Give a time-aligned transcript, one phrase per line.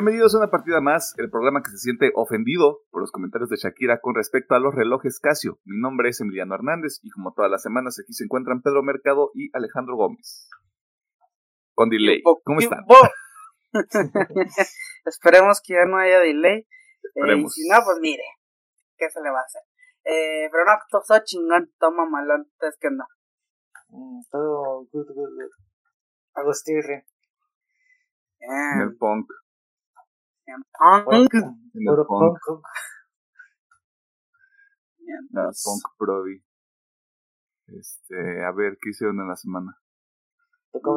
[0.00, 3.56] Bienvenidos a una partida más, el programa que se siente ofendido por los comentarios de
[3.56, 5.58] Shakira con respecto a los relojes Casio.
[5.66, 9.30] Mi nombre es Emiliano Hernández y como todas las semanas aquí se encuentran Pedro Mercado
[9.34, 10.48] y Alejandro Gómez.
[11.74, 12.22] Con delay.
[12.22, 12.86] ¿Cómo están?
[15.04, 16.60] Esperemos que ya no haya delay.
[16.60, 18.24] Eh, si no, pues mire,
[18.96, 19.60] ¿qué se le va a hacer?
[20.04, 23.04] Eh, pero no, todo chingón, toma malón, es que no.
[23.90, 25.52] Mm, todo good, good, good.
[26.32, 27.04] Agostirre.
[28.38, 29.28] En el punk.
[31.04, 31.34] Punk.
[31.34, 32.38] En el punk.
[35.32, 36.42] Punk Brody.
[37.68, 39.76] Este, a ver, ¿qué hicieron en la semana?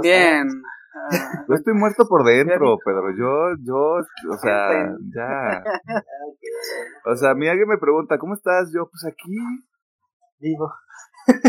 [0.01, 0.47] Bien.
[1.49, 3.15] Yo estoy muerto por dentro, Pedro.
[3.17, 3.99] Yo, yo,
[4.31, 5.63] o sea, ya.
[7.05, 8.71] O sea, a mí alguien me pregunta, ¿cómo estás?
[8.73, 9.35] Yo, pues aquí.
[10.39, 10.71] Vivo.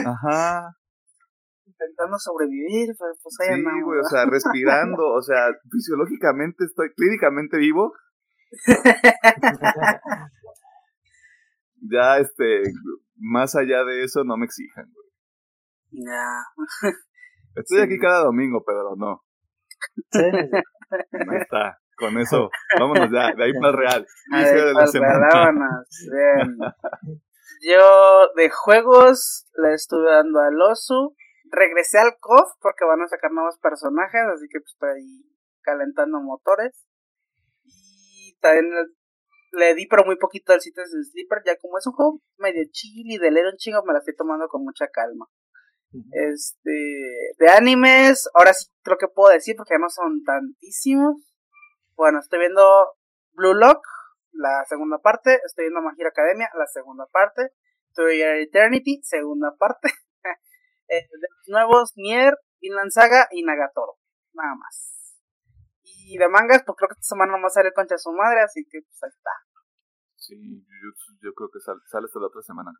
[0.05, 0.77] Ajá.
[1.85, 7.59] Intentando sobrevivir, pero pues ahí Sí, güey, o sea, respirando, o sea, fisiológicamente estoy clínicamente
[7.59, 7.93] vivo.
[11.91, 12.63] ya, este,
[13.17, 15.09] más allá de eso, no me exijan, güey.
[16.07, 16.45] Ya.
[17.57, 19.23] Estoy aquí cada domingo, Pedro, no.
[20.11, 20.25] Sí.
[20.25, 21.79] Ahí está.
[21.97, 24.05] Con eso, vámonos ya, de ahí más real.
[24.33, 25.29] A Inicio ver, de la semana.
[25.33, 26.59] vámonos, bien.
[27.61, 31.15] Yo de juegos le estuve dando al oso.
[31.55, 36.21] Regresé al KOF porque van a sacar nuevos personajes, así que pues estoy ahí calentando
[36.21, 36.87] motores.
[37.63, 38.71] Y también
[39.53, 43.11] le, di pero muy poquito al Cities Sleeper, ya como es un juego medio chill
[43.11, 45.27] y de leer un chingo me la estoy tomando con mucha calma.
[46.11, 46.71] Este,
[47.39, 51.33] de animes, ahora sí creo que puedo decir porque ya no son tantísimos.
[51.95, 52.97] Bueno, estoy viendo
[53.33, 53.87] Blue Lock,
[54.33, 57.53] la segunda parte, estoy viendo My Hero Academia, la segunda parte,
[57.95, 59.89] To Your Eternity, segunda parte.
[60.89, 63.99] eh, de los nuevos, Nier, Vinland Saga y Nagatoro,
[64.33, 65.21] nada más.
[65.83, 68.13] Y de mangas, pues creo que esta semana no va a salir concha de su
[68.13, 69.31] madre, así que pues ahí está.
[70.17, 70.91] Sí, yo,
[71.21, 72.73] yo creo que sale, sale hasta la otra semana.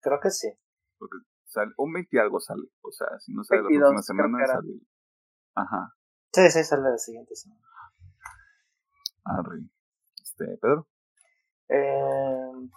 [0.00, 0.48] Creo que sí.
[0.98, 2.68] Porque sale, un 20 y algo sale.
[2.82, 4.80] O sea, si no sale 22, la próxima semana, sale.
[5.54, 5.94] Ajá.
[6.32, 7.62] Sí, sí, sale la siguiente semana.
[9.24, 9.60] Arre.
[10.22, 10.88] Este, Pedro.
[11.68, 12.68] Eh,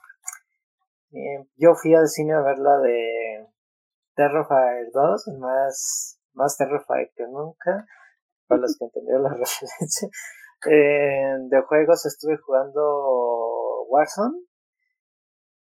[1.11, 3.47] eh, yo fui al cine a ver la de
[4.15, 7.85] Terrifier 2, más, más Terrifier que nunca,
[8.47, 10.09] para los que entendieron la referencia.
[10.65, 14.39] Eh, de juegos estuve jugando Warzone.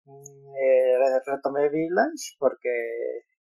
[0.07, 2.69] Eh, retomé Village porque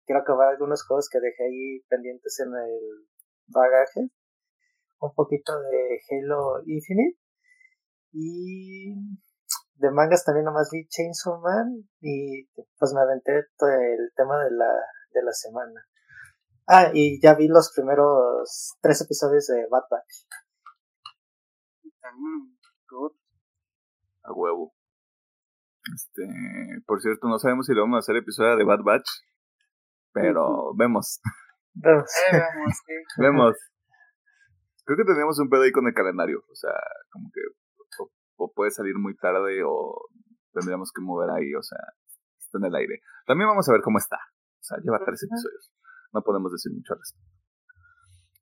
[0.06, 3.08] quiero acabar algunos juegos que dejé ahí pendientes en el
[3.48, 4.08] bagaje.
[5.00, 7.18] Un poquito de Halo Infinite.
[8.12, 8.94] Y
[9.80, 12.46] de mangas también nomás vi Chainsaw Man y
[12.78, 14.72] pues me aventé todo el tema de la,
[15.12, 15.86] de la semana.
[16.66, 20.26] Ah, y ya vi los primeros tres episodios de Bad Batch.
[22.12, 22.56] Mm,
[22.90, 23.12] good.
[24.24, 24.74] A huevo.
[25.94, 26.28] Este,
[26.86, 29.08] por cierto, no sabemos si le vamos a hacer episodio de Bad Batch.
[30.12, 31.20] Pero vemos,
[31.74, 32.10] Vamos.
[32.32, 32.42] Eh,
[33.16, 33.56] vemos.
[34.84, 36.42] Creo que tenemos un pedo ahí con el calendario.
[36.50, 36.74] O sea,
[37.10, 37.40] como que
[38.40, 40.08] o, puede salir muy tarde o
[40.52, 41.54] tendríamos que mover ahí.
[41.54, 41.78] O sea,
[42.38, 43.00] está en el aire.
[43.26, 44.16] También vamos a ver cómo está.
[44.16, 45.72] O sea, lleva tres episodios.
[46.12, 47.40] No podemos decir mucho al respecto.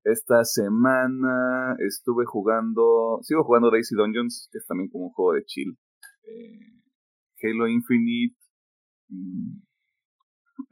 [0.04, 5.44] Esta semana estuve jugando, sigo jugando Daisy Dungeons, que es también como un juego de
[5.44, 5.76] chill.
[6.22, 6.81] Eh,
[7.42, 8.37] Halo Infinite,
[9.08, 9.69] mm,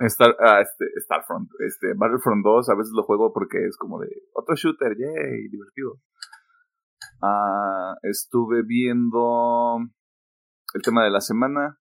[0.06, 4.08] Star, ah, este, Starfront, este, Battlefront 2, a veces lo juego porque es como de
[4.32, 6.00] otro shooter, yay, divertido.
[7.22, 9.78] Ah, estuve viendo
[10.74, 11.78] el tema de la semana,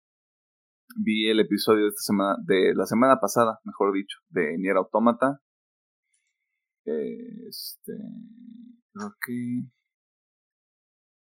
[0.97, 5.41] vi el episodio de esta semana, de la semana pasada, mejor dicho, de Nier Automata.
[6.85, 7.93] Este,
[8.93, 9.69] creo que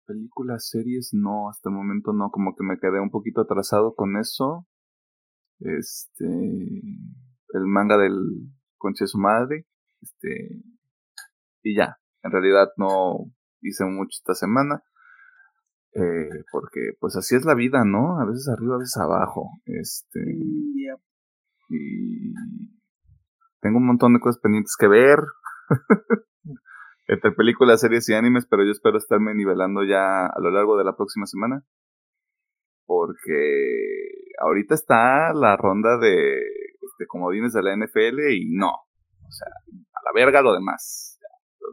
[0.06, 4.17] películas, series, no, hasta el momento no, como que me quedé un poquito atrasado con
[4.19, 4.67] eso.
[5.61, 8.14] Este, el manga del
[8.76, 9.67] conche su madre,
[10.03, 10.62] este,
[11.62, 13.32] y ya, en realidad no
[13.69, 14.82] hice mucho esta semana.
[15.94, 18.20] Eh, porque pues así es la vida, ¿no?
[18.20, 19.61] A veces arriba, a veces abajo.
[19.64, 20.20] Este,
[20.75, 20.96] yeah.
[21.69, 22.34] y
[23.61, 25.19] tengo un montón de cosas pendientes que ver.
[27.06, 30.84] Entre películas, series y animes, pero yo espero estarme nivelando ya a lo largo de
[30.84, 31.64] la próxima semana.
[32.87, 38.70] Porque ahorita está la ronda de este, comodines de la NFL y no.
[38.70, 41.13] O sea, a la verga lo demás.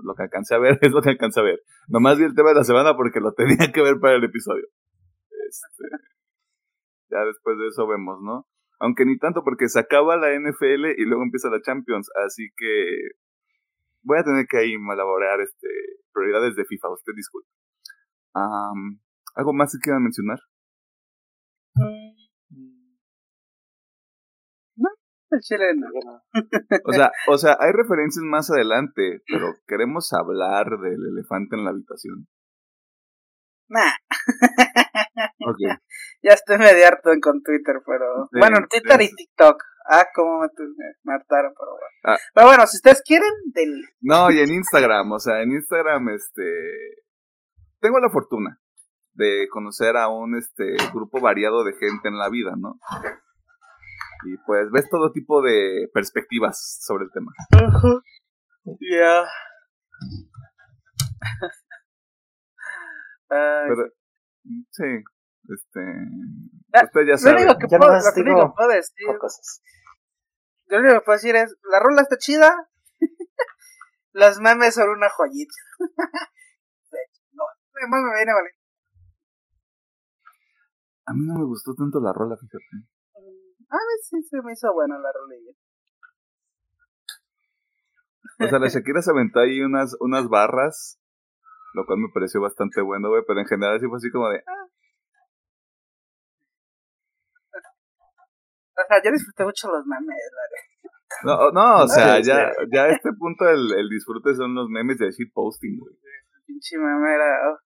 [0.03, 1.61] Lo que alcancé a ver es lo que alcancé a ver.
[1.87, 4.65] Nomás vi el tema de la semana porque lo tenía que ver para el episodio.
[5.47, 5.83] Este,
[7.09, 8.47] ya después de eso vemos, ¿no?
[8.79, 12.95] Aunque ni tanto porque se acaba la NFL y luego empieza la Champions, así que
[14.01, 15.67] voy a tener que ahí elaborar este
[16.13, 17.49] prioridades de FIFA, usted disculpe.
[19.35, 20.39] ¿Algo más que quieran mencionar?
[21.75, 21.85] No,
[25.35, 25.87] el chileno.
[26.85, 31.71] o sea, o sea, hay referencias más adelante, pero queremos hablar del elefante en la
[31.71, 32.27] habitación.
[33.69, 33.93] Nah.
[35.43, 35.75] Okay.
[36.23, 38.29] ya estoy medio harto con Twitter, pero.
[38.31, 39.61] bueno, Twitter y TikTok.
[39.89, 40.47] Ah, cómo me,
[41.03, 41.87] mataron, pero bueno.
[42.05, 42.17] Ah.
[42.33, 43.83] Pero bueno, si ustedes quieren, del.
[44.01, 46.43] No, y en Instagram, o sea, en Instagram, este.
[47.79, 48.59] Tengo la fortuna
[49.13, 52.79] de conocer a un este grupo variado de gente en la vida, ¿no?
[54.23, 57.31] Y pues ves todo tipo de perspectivas sobre el tema.
[58.79, 59.23] Ya.
[64.69, 65.03] sí,
[65.49, 65.79] este.
[66.73, 67.33] Ah, usted ya sabe.
[67.33, 69.07] Lo único que, puedo, lo único que puedo decir.
[70.67, 72.69] Lo único que puedo decir es: la rola está chida.
[74.13, 75.53] Los memes son una joyita.
[77.31, 77.43] no,
[77.89, 78.49] más me viene, vale.
[81.05, 82.90] A mí no me gustó tanto la rola, fíjate.
[83.71, 85.35] A ver si se me hizo buena la rola.
[88.39, 90.99] O sea, la Shakira se aventó ahí unas, unas barras,
[91.73, 94.43] lo cual me pareció bastante bueno, güey, pero en general sí fue así como de...
[94.45, 94.67] Ah.
[98.73, 100.17] O sea, yo disfruté mucho los memes,
[101.23, 104.97] No, no, o sea, ya, ya a este punto el, el disfrute son los memes
[104.97, 105.95] de shitposting, güey.
[106.45, 107.59] Pinche meme era oh,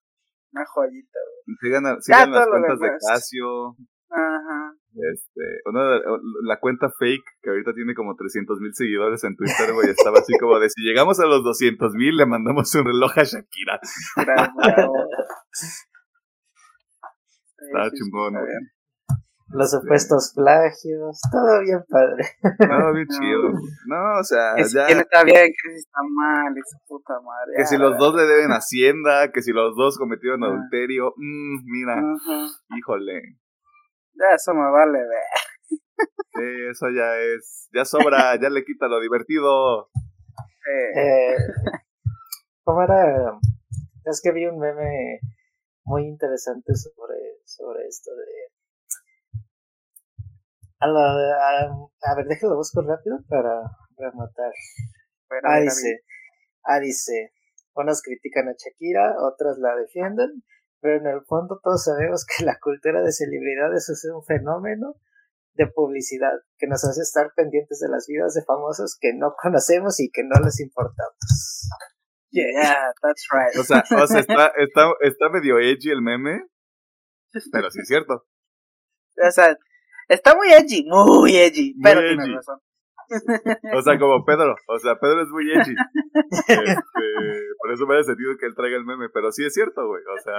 [0.52, 1.56] una joyita, güey.
[1.60, 3.76] Sigan, sigan las cuentas de Casio.
[5.12, 6.00] Este, una
[6.42, 10.32] la cuenta fake, que ahorita tiene como 300 mil seguidores en Twitter, güey, estaba así
[10.38, 13.80] como de si llegamos a los 200 mil, le mandamos un reloj a Shakira.
[17.58, 18.76] Está chingón, güey.
[19.48, 22.24] Los supuestos plagios, todo bien padre.
[22.42, 23.52] Todo bien chido.
[23.86, 24.86] No, o sea, ya.
[24.86, 25.46] ¿Quién está bien?
[25.62, 26.52] ¿Quién está mal?
[26.56, 27.54] Esa puta madre.
[27.56, 31.14] Que si los dos le deben Hacienda, que si los dos cometieron adulterio.
[31.16, 32.02] Mmm, mira,
[32.76, 33.38] híjole.
[34.18, 35.78] Ya eso me vale ver.
[36.36, 37.68] Sí, eso ya es.
[37.72, 39.90] Ya sobra, ya le quita lo divertido.
[40.96, 41.36] Eh,
[42.64, 43.38] ¿Cómo era?
[44.04, 45.20] Es que vi un meme
[45.84, 48.24] muy interesante sobre, sobre esto de.
[50.80, 53.62] A, a, ver, déjalo busco rápido para
[53.96, 54.52] rematar.
[55.44, 56.02] ah, dice,
[56.64, 57.32] ah, dice,
[57.74, 60.42] unos critican a Shakira, otras la defienden,
[60.80, 64.94] pero en el fondo todos sabemos que la cultura de celebridades es un fenómeno
[65.54, 69.98] de publicidad que nos hace estar pendientes de las vidas de famosos que no conocemos
[70.00, 71.16] y que no les importamos.
[72.30, 73.58] Yeah, that's right.
[73.58, 76.46] O sea, o sea está, está, está medio edgy el meme,
[77.50, 78.26] pero sí es cierto.
[79.16, 79.56] O sea,
[80.08, 82.60] está muy edgy, muy edgy, pero tiene razón.
[83.74, 85.74] O sea, como Pedro, o sea, Pedro es muy edgy.
[86.48, 87.06] Este,
[87.58, 90.02] por eso me ha sentido que él traiga el meme, pero sí es cierto, güey,
[90.02, 90.38] o sea.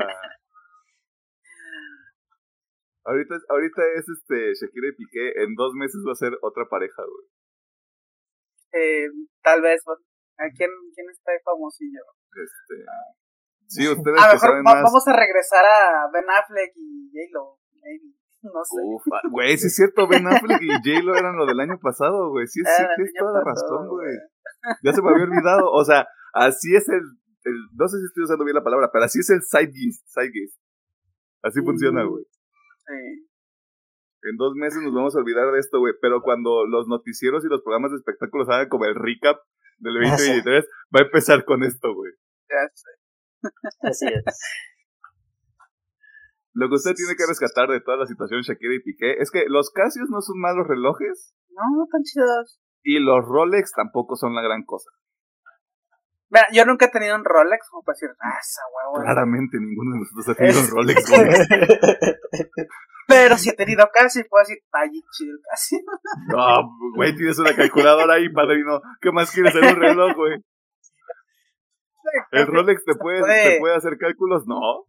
[3.05, 7.03] Ahorita, ahorita es este Shakira y Piqué, en dos meses va a ser otra pareja,
[7.03, 7.25] güey.
[8.73, 9.07] Eh,
[9.41, 12.03] tal vez, ¿a quién, quién está ahí famosillo?
[12.35, 12.83] Este.
[13.67, 14.83] Sí, ustedes a que saben más.
[14.83, 18.15] Vamos a regresar a Ben Affleck y J-Lo, maybe.
[18.41, 18.81] No sé.
[19.11, 22.47] Ah, güey, sí es cierto, Ben Affleck y J-Lo eran lo del año pasado, güey.
[22.47, 24.15] Sí, sí, tienes toda la razón, güey.
[24.83, 25.71] Ya se me había olvidado.
[25.71, 27.01] O sea, así es el,
[27.43, 30.05] el, No sé si estoy usando bien la palabra, pero así es el side gist.
[30.07, 30.31] Side
[31.41, 32.23] Así funciona, güey.
[32.23, 33.27] Sí.
[34.23, 35.93] En dos meses nos vamos a olvidar de esto, güey.
[36.01, 39.37] Pero cuando los noticieros y los programas de espectáculos hagan como el recap
[39.79, 40.65] del 2023,
[40.95, 42.13] va a empezar con esto, güey.
[42.49, 42.91] Ya sé.
[43.81, 44.23] Así es.
[46.57, 49.45] Lo que usted tiene que rescatar de toda la situación Shakira y Piqué es que
[49.47, 51.35] los Casios no son malos relojes.
[51.53, 52.59] No, están chidos.
[52.81, 54.89] Y los Rolex tampoco son la gran cosa.
[56.29, 59.03] Mira, yo nunca he tenido un Rolex como para decir, ah, esa huevo.
[59.05, 61.29] Claramente ninguno de nosotros ha tenido un Rolex, güey.
[63.07, 65.77] Pero si he tenido casi, puedo decir, ay, chido casi.
[66.35, 68.81] No, güey, tienes una calculadora ahí, padrino.
[68.99, 70.43] ¿Qué más quieres en un reloj, güey?
[72.31, 74.47] ¿El Rolex te puede, te puede hacer cálculos?
[74.47, 74.87] No.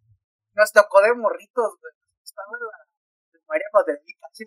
[0.59, 1.95] Nos tocó de morritos, güey.
[2.19, 4.45] Estaba en la María Modernica, ¿sí?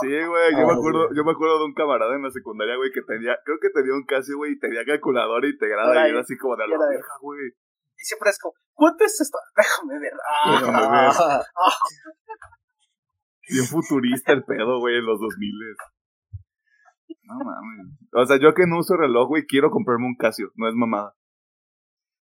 [0.00, 2.90] Sí, güey, yo, me acuerdo, yo me acuerdo de un camarada en la secundaria, güey,
[2.92, 6.36] que tenía, creo que tenía un Casio, güey, y tenía calculadora integrada y era así
[6.36, 7.48] como de la verga, güey.
[7.48, 9.38] Y siempre es como, ¿cuánto es esto?
[9.56, 10.12] Déjame ver.
[10.52, 11.10] Déjame ver.
[11.16, 11.44] Ah.
[13.48, 15.52] Bien futurista el pedo, güey, en los 2000.
[17.22, 17.86] No mames.
[18.12, 21.14] O sea, yo que no uso reloj, güey, quiero comprarme un Casio, no es mamada.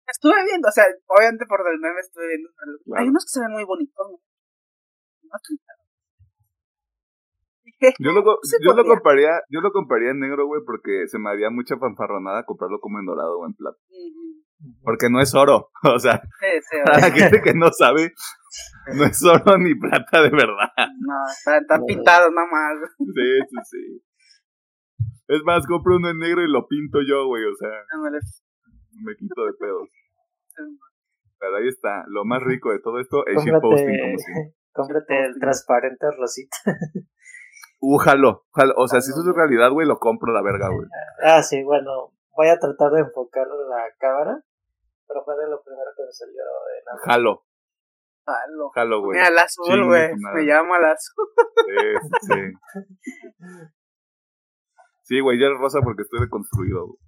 [0.06, 2.48] Estuve viendo, o sea, obviamente por el meme estuve viendo.
[2.96, 4.18] Hay unos que se ven muy bonitos, ¿no?
[7.98, 11.50] Yo lo, yo lo compraría, yo lo compraría en negro, güey, porque se me haría
[11.50, 13.78] mucha fanfarronada comprarlo como en dorado o en plata.
[14.82, 16.22] Porque no es oro, o sea,
[16.84, 18.12] para la gente que no sabe,
[18.94, 20.72] no es oro ni plata de verdad.
[20.98, 22.90] No, está, está pintado nada más.
[22.98, 24.02] Sí, sí, sí.
[25.28, 27.68] Es más, compro uno en negro y lo pinto yo, güey, o sea,
[28.00, 28.18] me
[29.18, 29.88] quito de pedos.
[31.38, 34.32] Pero ahí está, lo más rico de todo esto es shitposting, como si.
[34.72, 36.56] Cómprate el transparente rosita.
[37.80, 38.44] Uh, jalo,
[38.76, 40.86] O sea, si eso es realidad, güey, lo compro la verga, güey.
[41.22, 44.38] Ah, sí, bueno, voy a tratar de enfocar la cámara,
[45.08, 46.98] pero fue de lo primero que me salió de nada.
[47.06, 47.46] Jalo.
[48.26, 48.70] Jalo.
[48.74, 49.18] Jalo, güey.
[49.18, 50.10] Mira, el azul, güey.
[50.34, 51.26] Me llama el azul.
[51.64, 52.42] Sí, sí.
[55.04, 56.98] Sí, güey, yo el rosa porque estoy deconstruido, güey.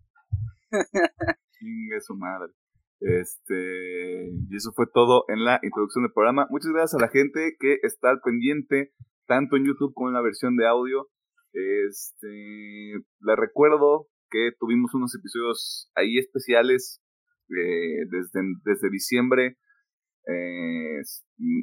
[1.58, 2.52] Chingue su madre.
[3.00, 6.46] Este, y eso fue todo en la introducción del programa.
[6.50, 8.92] Muchas gracias a la gente que está al pendiente,
[9.26, 11.08] tanto en YouTube como en la versión de audio.
[11.52, 17.00] Este, le recuerdo que tuvimos unos episodios ahí especiales
[17.50, 19.56] eh, desde, desde diciembre.
[20.26, 21.00] Eh,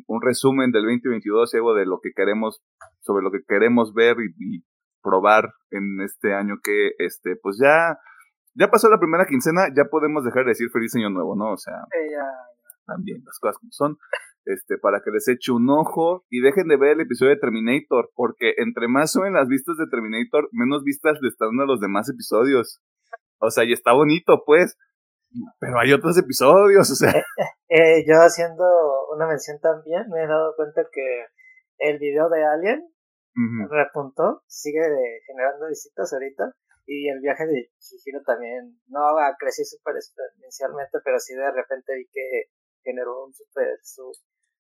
[0.07, 2.63] un resumen del 2022 algo de lo que queremos,
[3.01, 4.63] sobre lo que queremos ver y,
[5.03, 7.95] probar en este año que, este, pues ya,
[8.55, 11.51] ya pasó la primera quincena, ya podemos dejar de decir feliz año nuevo, ¿no?
[11.51, 11.73] O sea,
[12.85, 13.97] también las cosas como son
[14.45, 18.11] este, para que les eche un ojo y dejen de ver el episodio de Terminator,
[18.15, 21.81] porque entre más suben las vistas de Terminator, menos vistas le están dando a los
[21.81, 22.81] demás episodios.
[23.39, 24.77] O sea, y está bonito, pues,
[25.59, 27.11] pero hay otros episodios, o sea.
[27.11, 27.23] Eh,
[27.69, 28.63] eh, yo haciendo
[29.15, 31.25] una mención también, me he dado cuenta que
[31.79, 32.87] el video de Alien
[33.69, 34.79] repuntó, sigue
[35.27, 36.53] generando visitas ahorita,
[36.85, 41.95] y el viaje de Chihiro también no ha crecido súper exponencialmente, pero sí de repente
[41.95, 42.51] vi que
[42.83, 44.11] generó un super su,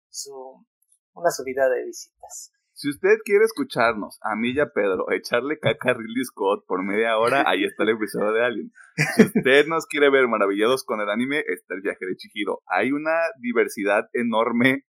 [0.09, 0.65] su,
[1.13, 2.51] una subida de visitas.
[2.77, 6.83] Si usted quiere escucharnos, a mí y a Pedro, echarle caca a Ridley Scott por
[6.83, 8.71] media hora, ahí está el episodio de Alien.
[9.15, 12.63] Si usted nos quiere ver maravillados con el anime, está el viaje de Chihiro.
[12.67, 14.83] Hay una diversidad enorme,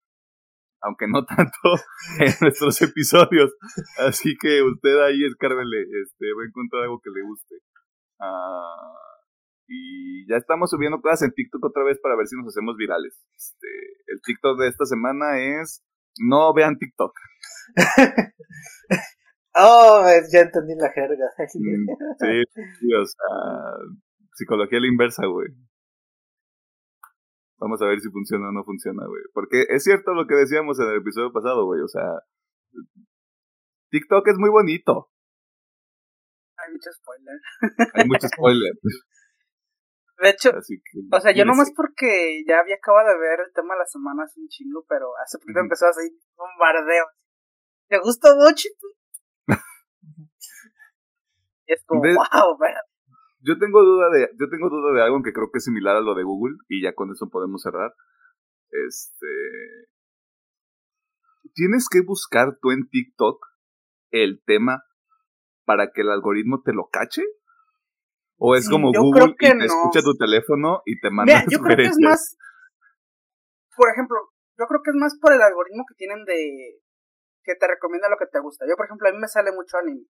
[0.85, 1.81] aunque no tanto,
[2.19, 3.53] en nuestros episodios.
[3.97, 7.55] Así que usted ahí escárvele, este, va a encontrar algo que le guste.
[8.19, 8.93] Ah,
[9.67, 13.19] y ya estamos subiendo cosas en TikTok otra vez para ver si nos hacemos virales.
[13.35, 13.67] Este,
[14.07, 15.83] el TikTok de esta semana es
[16.19, 17.13] no vean TikTok.
[19.55, 21.25] oh, ya entendí la jerga.
[21.37, 21.87] Mm,
[22.19, 22.43] sí,
[22.79, 23.27] sí, o sea,
[24.33, 25.47] psicología a la inversa, güey.
[27.65, 29.23] Vamos a ver si funciona o no funciona, güey.
[29.33, 31.81] Porque es cierto lo que decíamos en el episodio pasado, güey.
[31.81, 32.21] O sea,
[33.89, 35.09] TikTok es muy bonito.
[36.57, 37.39] Hay mucho spoiler.
[37.95, 38.71] Hay mucho spoiler.
[40.21, 40.51] De hecho,
[41.11, 44.23] o sea, yo nomás porque ya había acabado de ver el tema de la semana
[44.23, 47.05] hace un chingo, pero hace poquito empezó a hacer bombardeo.
[47.89, 48.69] ¿Te gusta mucho?
[51.65, 52.57] es como, wow,
[53.45, 56.01] Yo tengo duda de, yo tengo duda de algo que creo que es similar a
[56.01, 57.93] lo de Google, y ya con eso podemos cerrar.
[58.71, 59.27] Este.
[61.53, 63.45] Tienes que buscar tú en TikTok
[64.09, 64.83] el tema
[65.63, 67.21] para que el algoritmo te lo cache.
[68.37, 71.77] O es como Google y te escucha tu teléfono y te manda Mira, yo creo
[71.77, 72.35] que es más,
[73.77, 74.17] por ejemplo,
[74.57, 76.81] yo creo que es más por el algoritmo que tienen de
[77.43, 78.65] que te recomienda lo que te gusta.
[78.67, 80.07] Yo, por ejemplo, a mí me sale mucho anime.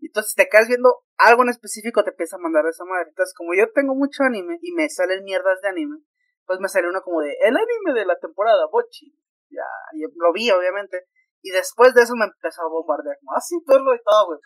[0.00, 3.08] Entonces, si te quedas viendo algo en específico, te empieza a mandar de esa madre.
[3.08, 5.98] Entonces, como yo tengo mucho anime y me salen mierdas de anime,
[6.46, 9.14] pues me sale uno como de el anime de la temporada, Bochi.
[9.50, 11.06] Ya, y lo vi, obviamente.
[11.42, 13.16] Y después de eso me empezó a bombardear.
[13.20, 14.40] Como, ah, sí, perro y todo, güey.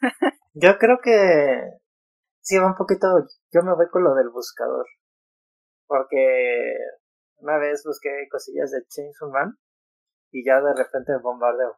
[0.54, 1.80] Yo creo que
[2.40, 3.06] sí va un poquito,
[3.52, 4.86] yo me voy con lo del buscador.
[5.86, 6.74] Porque
[7.36, 9.58] una vez busqué cosillas de Chainsaw Man
[10.30, 11.76] y ya de repente me bombardeo.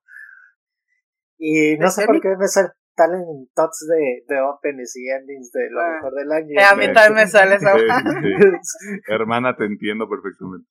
[1.44, 5.80] Y no sé por qué me salen tots de, de openings y endings de lo
[5.80, 5.98] ah.
[5.98, 6.54] mejor del año.
[6.54, 7.74] a mí también me sale esa.
[9.10, 10.70] Hermana, te entiendo perfectamente.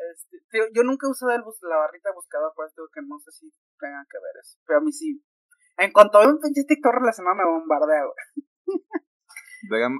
[0.00, 3.32] Este, yo nunca he usado el la barrita de buscador, por eso que no sé
[3.32, 4.56] si tengan que ver eso.
[4.64, 5.20] Pero a mí sí,
[5.76, 8.16] en cuanto veo un pinche TikTok relacionado me bombardea, güey.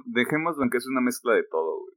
[0.09, 1.93] Dejémoslo en que es una mezcla de todo, güey.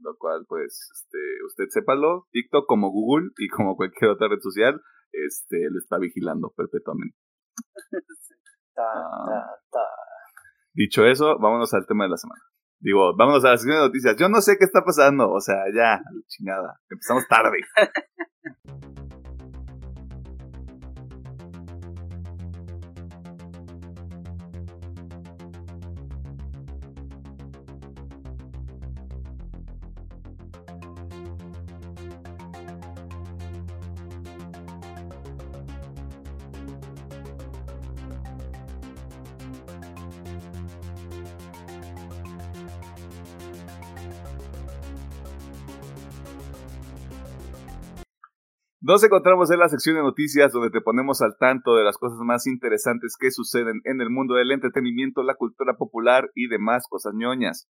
[0.00, 4.82] Lo cual, pues, este, usted sépalo, TikTok como Google y como cualquier otra red social,
[5.12, 7.16] este, lo está vigilando perpetuamente.
[8.80, 9.58] Ah.
[10.72, 12.40] dicho eso, vámonos al tema de la semana.
[12.78, 14.16] Digo, vámonos a las siguientes noticias.
[14.16, 16.78] Yo no sé qué está pasando, o sea, ya, chingada.
[16.88, 17.58] Empezamos tarde.
[48.88, 52.20] Nos encontramos en la sección de noticias donde te ponemos al tanto de las cosas
[52.20, 57.12] más interesantes que suceden en el mundo del entretenimiento, la cultura popular y demás cosas
[57.14, 57.68] ñoñas.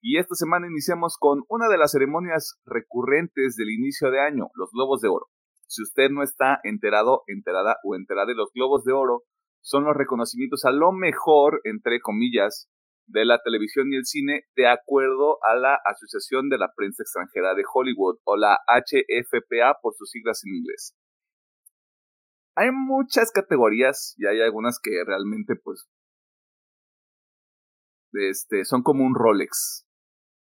[0.00, 4.70] Y esta semana iniciamos con una de las ceremonias recurrentes del inicio de año, los
[4.70, 5.26] Globos de Oro.
[5.66, 9.24] Si usted no está enterado, enterada o enterada de los Globos de Oro,
[9.60, 12.68] son los reconocimientos a lo mejor, entre comillas,
[13.10, 17.54] de la televisión y el cine de acuerdo a la Asociación de la Prensa Extranjera
[17.54, 20.96] de Hollywood o la HFPA por sus siglas en inglés.
[22.56, 25.88] Hay muchas categorías y hay algunas que realmente pues
[28.12, 29.86] este, son como un Rolex.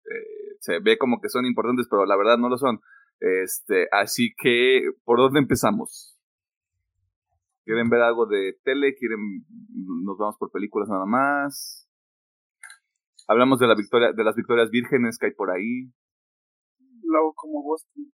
[0.05, 2.79] Eh, se ve como que son importantes, pero la verdad no lo son.
[3.19, 6.19] Este, así que, ¿por dónde empezamos?
[7.63, 8.95] ¿Quieren ver algo de tele?
[8.95, 9.45] ¿Quieren,
[10.03, 11.84] nos vamos por películas nada más?
[13.27, 15.91] Hablamos de la victoria, de las victorias vírgenes que hay por ahí.
[17.03, 18.11] Luego como Boston.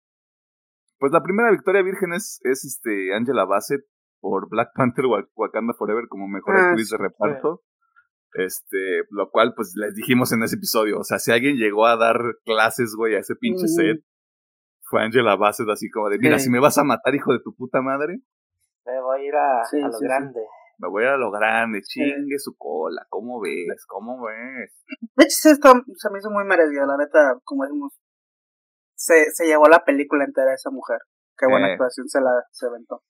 [0.98, 3.82] Pues la primera victoria virgen es, este Angela Bassett
[4.20, 7.62] por Black Panther Wakanda Forever como mejor ah, actriz de reparto.
[8.34, 11.96] Este, lo cual pues les dijimos en ese episodio, o sea, si alguien llegó a
[11.96, 14.04] dar clases, güey, a ese pinche set,
[14.82, 17.54] fue Angela Bassett así como de, mira, si me vas a matar, hijo de tu
[17.54, 18.20] puta madre.
[18.84, 20.40] Me voy a ir a, lo grande
[20.78, 23.84] me voy a lo grande, chingue su cola, ¿cómo ves?
[23.86, 24.72] ¿Cómo ves?
[25.16, 27.92] De hecho, esto se me hizo muy merecido, la neta, como decimos,
[28.94, 30.98] se, se llevó la película entera esa mujer.
[31.36, 33.02] Qué buena actuación se la se aventó.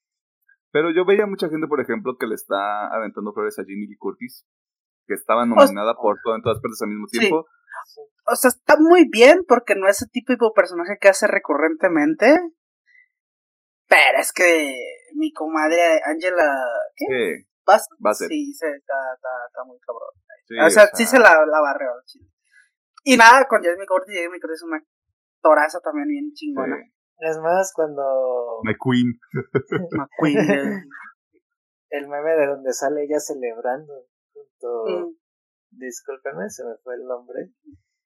[0.71, 3.97] Pero yo veía mucha gente, por ejemplo, que le está aventando flores a Jimmy Lee
[3.97, 4.47] Curtis,
[5.07, 7.47] que estaba nominada por todo en todas partes al mismo tiempo.
[8.27, 12.27] O sea, está muy bien porque no es tipo de personaje que hace recurrentemente.
[13.89, 14.75] Pero es que
[15.15, 16.45] mi comadre Angela.
[16.97, 17.47] ¿qué?
[17.58, 18.29] Va a ser.
[18.29, 20.67] Sí, se, está, está, está, muy cabrón.
[20.67, 21.93] o, sea, sí se la, la barreó.
[23.05, 24.83] Y nada, con Jasmine Curtis, Jasmine Curtis es una
[25.41, 26.77] toraza también bien chingona.
[27.21, 28.61] Es más, cuando...
[28.63, 29.19] McQueen.
[29.91, 30.85] McQueen.
[31.91, 33.93] el meme de donde sale ella celebrando.
[34.33, 35.09] Junto...
[35.09, 35.19] Mm.
[35.71, 37.53] Discúlpeme, se me fue el nombre.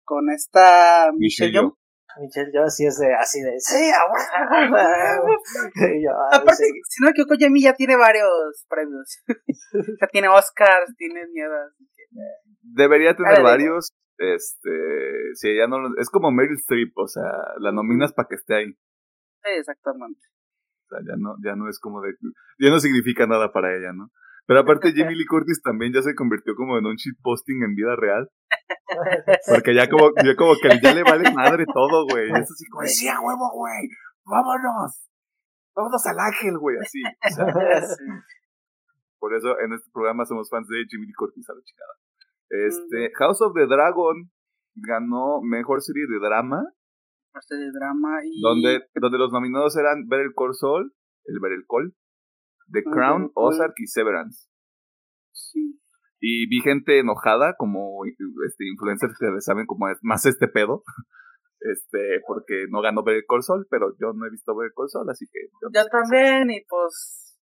[0.05, 1.79] Con esta Michelle Yeoh.
[2.21, 3.91] Michelle yo así es de, así de, sí,
[6.33, 9.23] Aparte, si no me equivoco, Jamie ya tiene varios premios.
[10.01, 11.73] ya tiene Oscars, tiene miedas.
[12.63, 13.93] Debería tener varios.
[14.19, 14.71] Este,
[15.35, 17.25] si ella no es como Meryl Streep, o sea,
[17.59, 18.73] la nominas para que esté ahí.
[19.43, 20.21] Sí, exactamente.
[20.87, 22.15] O sea, ya no, ya no es como de,
[22.59, 24.13] ya no significa nada para ella, ¿no?
[24.47, 27.95] Pero aparte Jamie Lee Curtis también ya se convirtió como en un shitposting en vida
[27.97, 28.29] real.
[29.49, 32.31] Porque ya como, ya como que ya le vale madre todo, güey.
[32.31, 33.89] Es así como, sí, a huevo, güey.
[34.25, 35.09] Vámonos.
[35.75, 37.03] Vámonos al ángel, güey, así.
[39.19, 41.95] Por eso en este programa somos fans de Jamie Lee Curtis a la chingada.
[42.51, 44.31] Este, House of the Dragon
[44.75, 46.63] ganó mejor serie de drama.
[47.33, 48.41] Mejor serie de drama y.
[48.43, 50.93] Donde, donde los nominados eran Ver el Cor Sol,
[51.25, 51.95] el Ver el Col,
[52.71, 54.49] The Crown, Ozark y Severance.
[55.33, 55.81] Sí.
[56.21, 60.83] Y vi gente enojada, como este influencers que saben cómo es más este pedo.
[61.65, 65.09] Este, porque no ganó Ver el Sol, pero yo no he visto Ver el Sol,
[65.09, 65.39] así que.
[65.73, 67.39] Yo, también, y pues.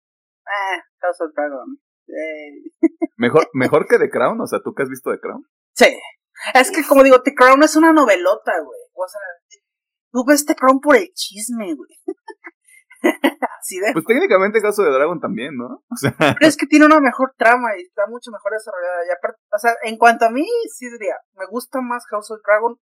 [0.47, 1.79] Eh, House of Dragon.
[3.17, 5.45] Mejor, mejor que The Crown, o sea, ¿tú qué has visto The Crown?
[5.75, 5.87] Sí.
[6.55, 8.81] Es que, como digo, The Crown es una novelota, güey.
[8.93, 9.21] O sea,
[10.13, 11.91] tú ves The Crown por el chisme, güey.
[13.93, 15.83] Pues técnicamente el caso de Dragon también, ¿no?
[15.91, 16.15] O sea...
[16.19, 19.07] Pero es que tiene una mejor trama y está mucho mejor desarrollada.
[19.07, 22.41] Y aparte, o sea, en cuanto a mí, sí diría, me gusta más House of
[22.45, 22.79] Dragon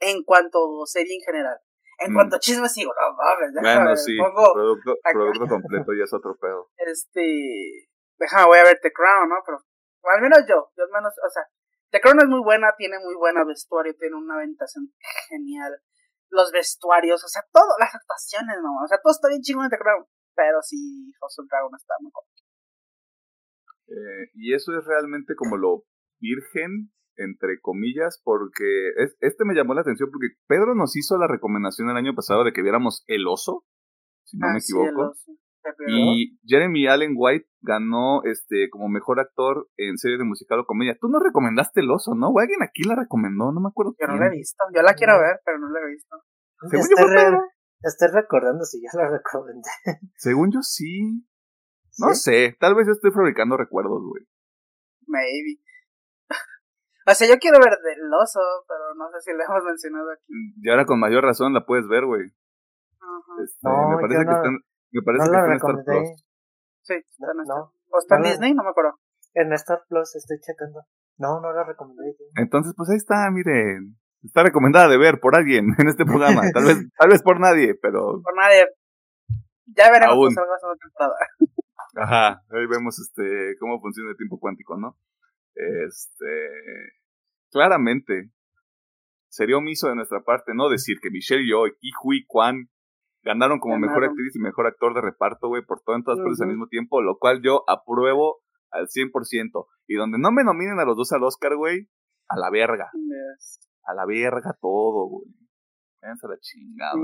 [0.00, 1.58] en cuanto serie en general.
[1.98, 2.14] En mm.
[2.14, 6.70] cuanto a chismes, sí, no mames, Bueno, sí, producto, producto completo y es otro pedo.
[6.78, 9.36] Este, déjame, voy a ver The Crown, ¿no?
[9.44, 9.58] Pero,
[10.12, 11.42] al menos yo, yo al menos, o sea,
[11.90, 14.92] The Crown es muy buena, tiene muy buena vestuario, tiene una ambientación
[15.28, 15.72] genial
[16.34, 19.78] los vestuarios, o sea, todo, las actuaciones, no, o sea, todo está bien chingón de
[19.78, 22.24] Crown, pero sí, House of Dragon está mejor.
[23.86, 25.84] Eh, y eso es realmente como lo
[26.18, 31.28] virgen, entre comillas, porque es, este me llamó la atención porque Pedro nos hizo la
[31.28, 33.64] recomendación el año pasado de que viéramos El Oso,
[34.24, 35.14] si no me ah, equivoco.
[35.88, 40.96] Y Jeremy Allen White ganó este como mejor actor en serie de musical o comedia.
[41.00, 42.28] Tú no recomendaste El Oso, ¿no?
[42.28, 43.94] O alguien aquí la recomendó, no me acuerdo.
[43.98, 44.62] Yo no la he visto.
[44.74, 46.16] Yo la quiero ver, pero no la he visto.
[46.70, 47.38] Según yo
[47.84, 49.68] Estoy recordando si ya la recomendé.
[50.16, 51.22] Según yo sí.
[51.98, 54.26] No sé, tal vez yo estoy fabricando recuerdos, güey.
[55.06, 55.60] Maybe.
[57.06, 60.32] o sea, yo quiero ver del oso, pero no sé si le hemos mencionado aquí.
[60.60, 62.32] Y ahora con mayor razón la puedes ver, güey.
[63.42, 64.48] Este, me parece que está,
[64.94, 66.24] me parece que está en Star Plus.
[66.82, 68.54] Sí, está en Star ¿O está en Disney?
[68.54, 68.98] No me acuerdo.
[69.34, 70.80] En Star Plus estoy checando.
[71.18, 72.16] No, no la recomendé.
[72.36, 73.96] Entonces, pues ahí está, miren.
[74.22, 76.42] Está recomendada de ver por alguien en este programa.
[76.54, 78.22] Tal vez, tal vez por nadie, pero.
[78.22, 78.66] Por nadie.
[79.66, 80.34] Ya veremos Aún.
[80.34, 81.14] la segunda temporada.
[81.96, 84.96] Ajá, ahí vemos este cómo funciona el tiempo cuántico, ¿no?
[85.54, 86.26] Este
[87.50, 88.30] claramente
[89.28, 92.68] sería omiso de nuestra parte no decir que Michelle Yeoh y Hui Kwan
[93.24, 96.40] ganaron como mejor actriz y mejor actor de reparto, güey, por todo en todas partes
[96.42, 99.66] al mismo tiempo, lo cual yo apruebo al 100%.
[99.86, 101.88] Y donde no me nominen a los dos al Oscar, güey,
[102.28, 102.90] a la verga.
[103.84, 105.28] A la verga todo, güey.
[106.02, 107.00] Váyanse a la chingada.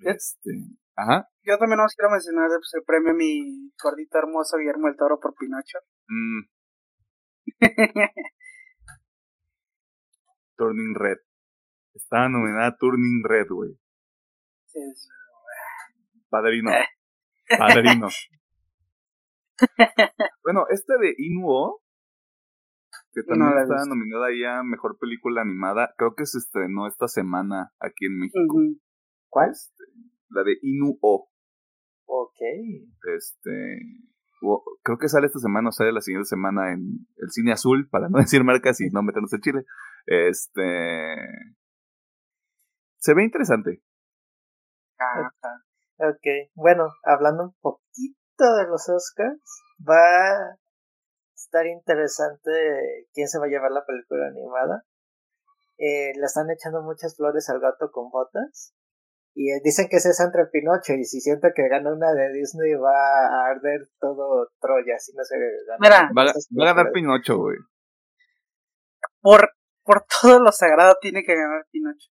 [0.00, 0.50] Este,
[0.96, 1.28] ajá.
[1.42, 5.18] Yo también os quiero mencionar pues, el premio a mi gordito hermoso Guillermo el Toro
[5.20, 5.78] por Pinocho.
[6.06, 6.42] Mm.
[10.56, 11.18] Turning Red.
[11.94, 13.78] Estaba nominada Turning Red, güey.
[16.28, 16.70] Padrino.
[17.58, 18.08] Padrino.
[20.44, 21.82] bueno, este de Inuo,
[23.12, 27.72] que también está nominada ya a Mejor Película Animada, creo que se estrenó esta semana
[27.80, 28.56] aquí en México.
[29.28, 29.50] ¿Cuál?
[29.50, 29.84] Este,
[30.30, 31.28] la de Inuo.
[32.06, 32.40] Ok.
[33.16, 33.78] Este,
[34.82, 38.08] creo que sale esta semana o sale la siguiente semana en el Cine Azul, para
[38.08, 39.64] no decir marcas y no meternos en Chile.
[40.06, 41.16] Este.
[42.98, 43.82] Se ve interesante.
[46.00, 49.40] Ok, bueno, hablando un poquito de los Oscars,
[49.88, 50.58] va a
[51.34, 54.84] estar interesante quién se va a llevar la película animada.
[55.78, 58.74] Eh, le están echando muchas flores al gato con botas.
[59.34, 60.94] Y eh, dicen que ese es entre Pinocho.
[60.94, 64.98] Y si siento que gana una de Disney, va a arder todo Troya.
[64.98, 65.78] Si no se gana.
[65.78, 67.56] Mira, va, a ganar Pinocho, güey.
[69.20, 69.50] Por,
[69.84, 72.10] por todo lo sagrado tiene que ganar Pinocho.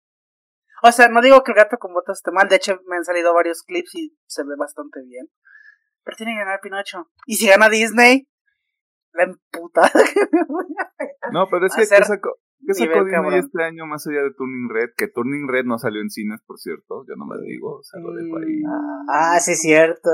[0.87, 3.05] O sea, no digo que el gato con botas esté mal, de hecho me han
[3.05, 5.29] salido varios clips y se ve bastante bien.
[6.05, 7.09] Pero tiene que ganar Pinocho.
[7.25, 8.29] Y si gana Disney,
[9.14, 13.38] la emputada que me voy a No, pero es que ¿qué sacó, ¿qué sacó Disney
[13.38, 14.90] este año más allá de Turning Red?
[14.94, 17.83] Que Turning Red no salió en cines, por cierto, yo no me lo digo, o
[17.83, 18.61] sea, lo dejo ahí.
[18.61, 19.09] Mm.
[19.09, 20.11] Ah, sí, cierto.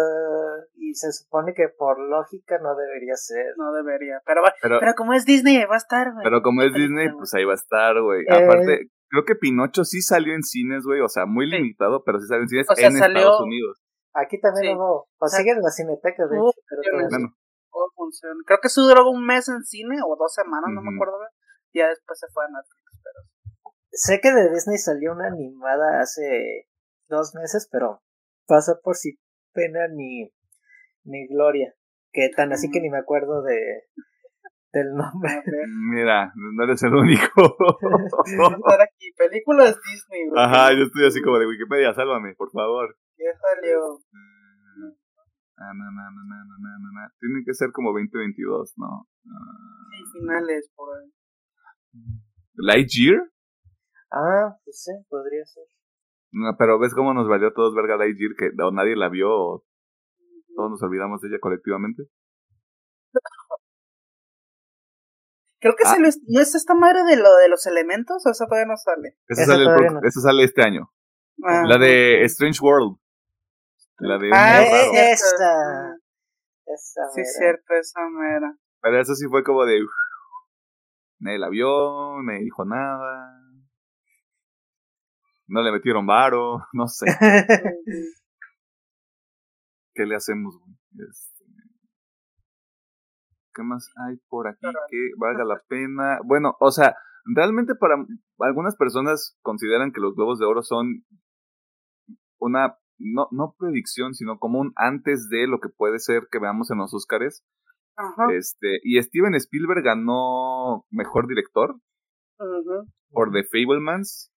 [0.76, 3.54] Y se supone que por lógica no debería ser.
[3.56, 6.22] No debería, pero, pero, pero como es Disney, ahí va a estar, güey.
[6.22, 8.22] Pero como es Disney, pues ahí va a estar, güey.
[8.22, 12.20] Eh, Aparte, Creo que Pinocho sí salió en cines, güey, o sea, muy limitado, pero
[12.20, 13.82] sí salió en cines en Estados Unidos.
[14.14, 17.34] Aquí también hubo, o sigue en la cineteca, de hecho, pero
[17.94, 18.40] funciona.
[18.46, 21.18] Creo que sí duró un mes en cine o dos semanas, no me acuerdo
[21.72, 23.70] ya después se fue a Netflix, pero...
[23.92, 26.68] Sé que de Disney salió una animada hace
[27.08, 28.02] dos meses, pero
[28.46, 29.18] pasó por si
[29.52, 30.32] pena ni,
[31.04, 31.74] ni gloria.
[32.12, 33.84] Que tan así que ni me acuerdo de,
[34.72, 35.42] del nombre.
[35.92, 37.56] Mira, no eres el único.
[38.26, 40.28] estar aquí, películas Disney.
[40.28, 40.42] Güey.
[40.42, 42.96] Ajá, yo estoy así como de Wikipedia, sálvame, por favor.
[43.16, 43.98] ¿Qué salió?
[45.58, 45.90] Ah, no.
[47.20, 49.06] Tiene que ser como 2022, ¿no?
[49.26, 49.70] Ah.
[49.90, 51.10] Sí, finales, por ahí.
[52.54, 53.30] ¿Lightyear?
[54.12, 55.64] Ah, pues sí, podría ser.
[56.32, 59.28] No, pero ves cómo nos valió a todos verga Lightyear, que o nadie la vio,
[59.30, 59.64] o
[60.54, 62.04] todos nos olvidamos de ella colectivamente.
[65.60, 65.94] Creo que ah.
[65.94, 69.16] se ¿no es esta madre de lo de los elementos o esa todavía no sale?
[69.28, 69.66] Esa, sale,
[70.10, 70.90] sale este año.
[71.42, 72.96] Ah, la de Strange World.
[73.98, 74.30] La de...
[74.32, 75.96] Ah, esta.
[76.64, 78.56] Esa sí, cierto, esa mera.
[78.80, 79.80] Pero eso sí fue como de...
[81.18, 83.36] nadie la vio, nadie dijo nada.
[85.46, 87.06] No le metieron varo, no sé.
[89.94, 90.74] ¿Qué le hacemos, güey?
[91.10, 91.29] Este,
[93.60, 96.18] ¿Qué más hay por aquí que valga la pena?
[96.24, 96.96] Bueno, o sea,
[97.26, 97.96] realmente para
[98.38, 101.04] algunas personas consideran que los globos de oro son
[102.38, 106.70] una, no, no predicción, sino como un antes de lo que puede ser que veamos
[106.70, 107.44] en los Oscars.
[108.32, 111.76] Este, y Steven Spielberg ganó mejor director
[113.10, 114.32] por The Fablemans,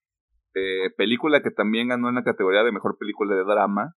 [0.53, 3.95] eh, película que también ganó en la categoría de mejor película de drama.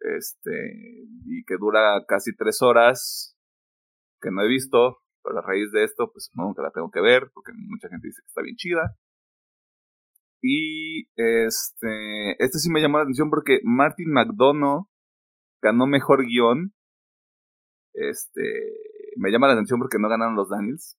[0.00, 3.31] Este, y que dura casi tres horas
[4.22, 7.00] que no he visto, pero a raíz de esto, pues supongo que la tengo que
[7.00, 8.96] ver, porque mucha gente dice que está bien chida.
[10.40, 14.88] Y este, este sí me llamó la atención porque Martin McDonough
[15.62, 16.72] ganó mejor guion.
[17.94, 18.42] Este,
[19.16, 20.98] me llama la atención porque no ganaron los Daniels.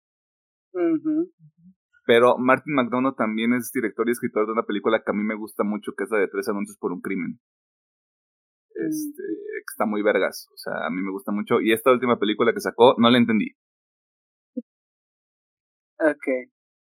[2.07, 5.37] Pero Martin McDonough también es director y escritor de una película que a mí me
[5.37, 7.41] gusta mucho, que es la de Tres Anuncios por un Crimen.
[8.75, 10.49] Este, que está muy vergas.
[10.53, 11.61] O sea, a mí me gusta mucho.
[11.61, 13.57] Y esta última película que sacó, no la entendí.
[15.99, 16.27] Ok.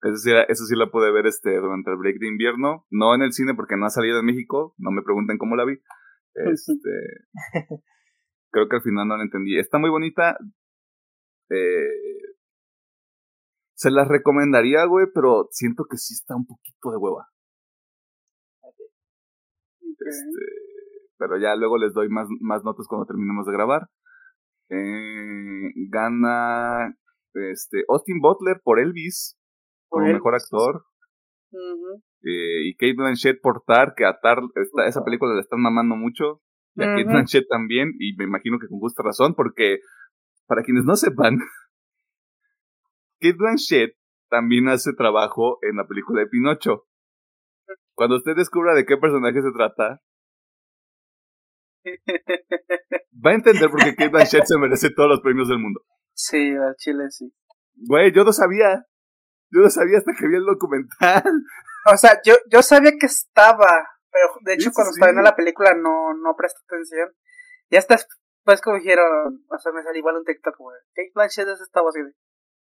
[0.04, 2.86] Eso sí, eso sí la pude ver este durante el break de invierno.
[2.90, 4.76] No en el cine porque no ha salido de México.
[4.78, 5.80] No me pregunten cómo la vi.
[6.34, 6.90] Este.
[8.52, 9.58] creo que al final no la entendí.
[9.58, 10.38] Está muy bonita.
[11.50, 12.34] Eh,
[13.76, 17.28] se las recomendaría, güey, pero siento que sí está un poquito de hueva.
[20.06, 20.63] Este,
[21.24, 23.88] pero ya luego les doy más, más notas cuando terminemos de grabar.
[24.70, 26.94] Eh, gana
[27.34, 29.40] este Austin Butler por Elvis
[29.88, 30.84] como mejor actor.
[32.24, 34.40] Eh, y Kate Blanchett por Tar, que a Tar
[34.86, 36.42] esa película le están mamando mucho.
[36.76, 39.80] Y a Kate Blanchett también, y me imagino que con justa razón, porque
[40.46, 41.38] para quienes no sepan,
[43.22, 43.96] Kate Blanchett
[44.30, 46.86] también hace trabajo en la película de Pinocho.
[47.96, 50.02] Cuando usted descubra de qué personaje se trata,
[53.26, 55.82] va a entender por qué Kate Blanchett se merece todos los premios del mundo.
[56.14, 57.34] Sí, al chile sí.
[57.76, 58.86] Güey, yo no sabía.
[59.52, 61.24] Yo no sabía hasta que vi el documental.
[61.86, 63.68] O sea, yo, yo sabía que estaba,
[64.10, 67.12] pero de hecho cuando estaba viendo la película no, no presté atención.
[67.70, 70.78] Y hasta después como dijeron, o sea, me salió igual un TikTok, güey.
[70.96, 72.14] Kate Blanchett es esta voz y de,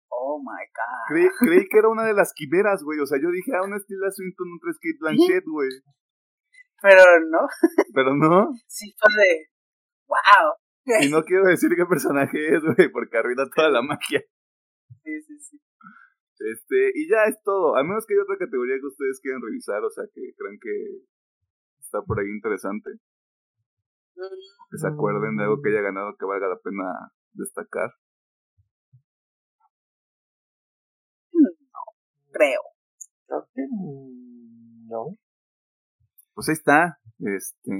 [0.09, 1.07] oh my god.
[1.07, 2.99] Creí, creí, que era una de las quimeras, güey.
[2.99, 5.69] O sea, yo dije, ah, una Stila Swinton, un tres Kate Blanchett, güey.
[6.85, 7.39] Pero no.
[7.95, 8.53] Pero no.
[8.67, 9.49] Sí, fue de,
[10.05, 10.53] wow.
[11.01, 14.21] Y no quiero decir qué personaje es, güey, porque arruina toda la magia.
[15.01, 15.59] Sí, sí, sí.
[16.37, 17.75] Este, y ya es todo.
[17.75, 21.07] A menos que haya otra categoría que ustedes quieran revisar, o sea, que crean que
[21.79, 22.91] está por ahí interesante.
[24.13, 26.85] Que se acuerden de algo que haya ganado que valga la pena
[27.33, 27.89] destacar.
[31.33, 31.49] No,
[32.31, 32.61] creo.
[33.25, 33.61] Creo que
[34.87, 35.24] no.
[36.35, 36.99] Pues ahí está.
[37.19, 37.71] Este,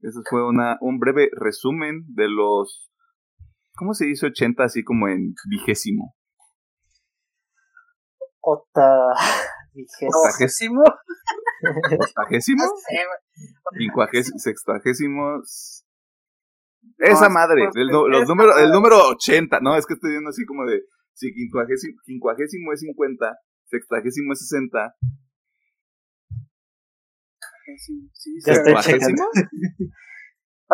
[0.00, 2.90] eso fue una, un breve resumen de los,
[3.74, 6.14] ¿cómo se dice 80 así como en vigésimo?
[8.40, 9.08] Ota...
[9.74, 10.82] Vigésimo.
[11.98, 12.62] ¿Octagésimo?
[13.78, 15.86] Quincuagésimo, sextuagésimos.
[16.98, 20.66] Esa madre, el, los números, el número 80, no, es que estoy viendo así como
[20.66, 20.82] de,
[21.14, 23.34] si quincuagésimo, quincuagésimo es 50,
[23.70, 24.94] sextuagésimo es 60.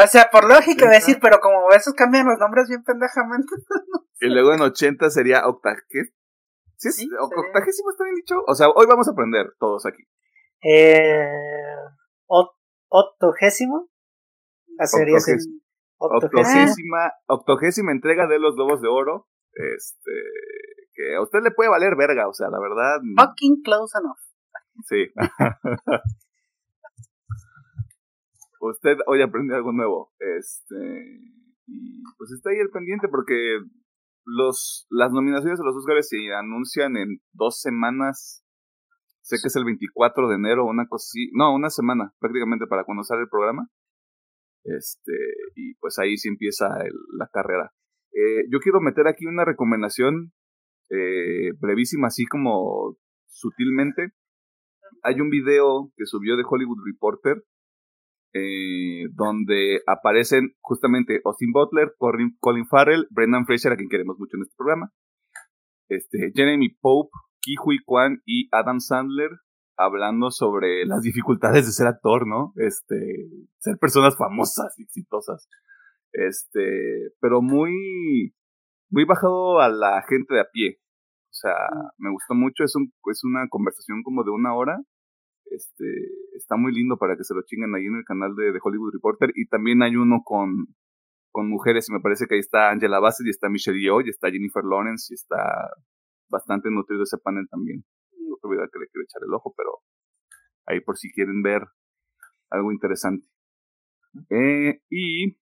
[0.01, 3.49] O sea, por lógica decir, pero como esos cambian los nombres bien pendejamente.
[4.21, 6.17] y luego en 80 sería octagésimo.
[6.77, 6.93] ¿Sí?
[6.93, 8.37] sí ¿Octagésimo está bien dicho?
[8.47, 10.05] O sea, hoy vamos a aprender todos aquí.
[10.63, 11.27] Eh,
[12.87, 13.89] octogésimo.
[15.99, 19.27] Octogésima, octogésima entrega de los Lobos de Oro.
[19.53, 20.13] Este,
[20.95, 23.01] que a usted le puede valer verga, o sea, la verdad.
[23.17, 24.19] Fucking close enough.
[24.85, 25.13] Sí.
[28.61, 30.13] usted hoy aprendió algo nuevo.
[30.19, 30.77] Este,
[31.67, 33.59] y pues está ahí el pendiente porque
[34.25, 38.45] los, las nominaciones a los Oscars se anuncian en dos semanas.
[39.23, 41.31] Sé que es el 24 de enero, una cosa así.
[41.33, 43.69] No, una semana prácticamente para cuando sale el programa.
[44.65, 45.13] Este,
[45.55, 46.69] y pues ahí sí empieza
[47.17, 47.73] la carrera.
[48.13, 50.33] Eh, yo quiero meter aquí una recomendación
[50.91, 54.13] eh, brevísima, así como sutilmente.
[55.03, 57.45] Hay un video que subió de Hollywood Reporter
[58.35, 64.43] eh, donde aparecen justamente Austin Butler, Colin Farrell, Brendan Fraser, a quien queremos mucho en
[64.43, 64.93] este programa,
[65.89, 67.11] este, Jeremy Pope,
[67.41, 69.31] Kihui Kwan y Adam Sandler
[69.77, 72.53] hablando sobre las dificultades de ser actor, ¿no?
[72.57, 75.49] Este, ser personas famosas, exitosas.
[76.13, 78.35] Este, pero muy,
[78.91, 80.81] muy bajado a la gente de a pie.
[81.31, 81.55] O sea,
[81.97, 84.79] me gustó mucho, es, un, es una conversación como de una hora
[85.51, 85.85] este,
[86.37, 89.31] está muy lindo para que se lo chinguen ahí en el canal de, Hollywood Reporter.
[89.35, 90.75] Y también hay uno con,
[91.31, 94.11] con mujeres, y me parece que ahí está Angela Bassett, y está Michelle Yeoh, y
[94.11, 95.71] está Jennifer Lawrence, y está
[96.29, 97.85] bastante nutrido ese panel también.
[98.33, 99.71] Otra vida que le quiero echar el ojo, pero
[100.67, 101.63] ahí por si quieren ver
[102.51, 103.27] algo interesante.
[104.31, 105.39] Eh, y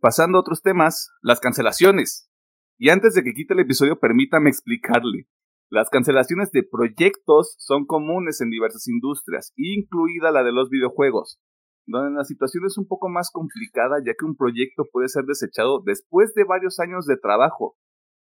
[0.00, 2.30] pasando a otros temas, las cancelaciones.
[2.78, 5.26] Y antes de que quite el episodio, permítame explicarle.
[5.70, 11.38] Las cancelaciones de proyectos son comunes en diversas industrias, incluida la de los videojuegos,
[11.86, 15.82] donde la situación es un poco más complicada ya que un proyecto puede ser desechado
[15.84, 17.76] después de varios años de trabajo.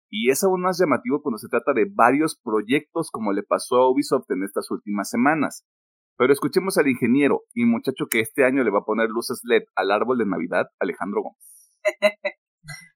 [0.09, 3.89] Y es aún más llamativo cuando se trata de varios proyectos como le pasó a
[3.89, 5.63] Ubisoft en estas últimas semanas.
[6.17, 9.63] Pero escuchemos al ingeniero y muchacho que este año le va a poner luces LED
[9.75, 11.71] al árbol de Navidad, Alejandro Gómez.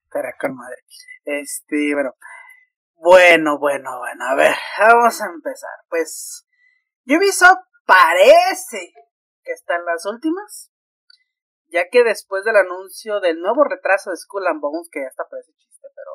[0.03, 0.75] Espera, con madre.
[1.23, 2.11] Este, bueno,
[2.95, 5.77] bueno, bueno, bueno, a ver, vamos a empezar.
[5.89, 6.47] Pues
[7.05, 8.93] Ubisoft parece
[9.43, 10.71] que está en las últimas,
[11.67, 15.23] ya que después del anuncio del nuevo retraso de Skull and Bones, que ya está
[15.29, 16.12] parece chiste, pero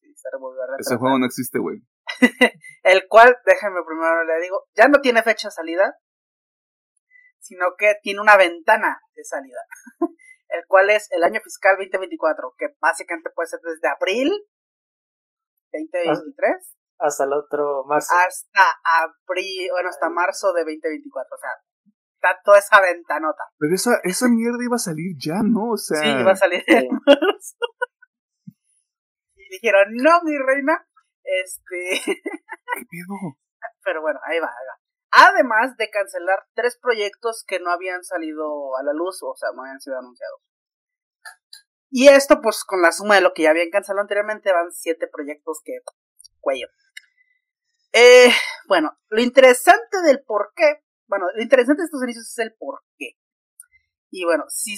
[0.00, 0.94] sí, se volvió a retrasar.
[0.94, 1.82] Ese juego no existe, güey.
[2.82, 5.98] el cual, déjenme primero le digo, ya no tiene fecha de salida,
[7.40, 9.60] sino que tiene una ventana de salida,
[10.48, 14.32] el cual es el año fiscal 2024, que básicamente puede ser desde abril
[15.72, 16.76] 2023.
[16.98, 18.14] Hasta el otro marzo.
[18.14, 21.34] Hasta abril, bueno, hasta marzo de 2024.
[21.34, 21.50] O sea,
[22.14, 23.44] está toda esa ventanota.
[23.58, 25.72] Pero esa, esa mierda iba a salir ya, ¿no?
[25.72, 26.00] O sea.
[26.00, 27.56] Sí, iba a salir en marzo.
[29.34, 30.86] y dijeron, no, mi reina.
[31.24, 32.00] Este.
[32.04, 33.36] ¿Qué pedo?
[33.84, 34.82] Pero bueno, ahí va, ahí va.
[35.14, 39.62] Además de cancelar tres proyectos que no habían salido a la luz, o sea, no
[39.62, 40.40] habían sido anunciados.
[41.94, 45.08] Y esto, pues, con la suma de lo que ya habían cancelado anteriormente, van siete
[45.08, 45.80] proyectos que.
[46.40, 46.66] cuello.
[47.92, 48.30] Eh,
[48.66, 50.82] bueno, lo interesante del por qué.
[51.06, 53.18] Bueno, lo interesante de estos inicios es el por qué.
[54.10, 54.74] Y bueno, si.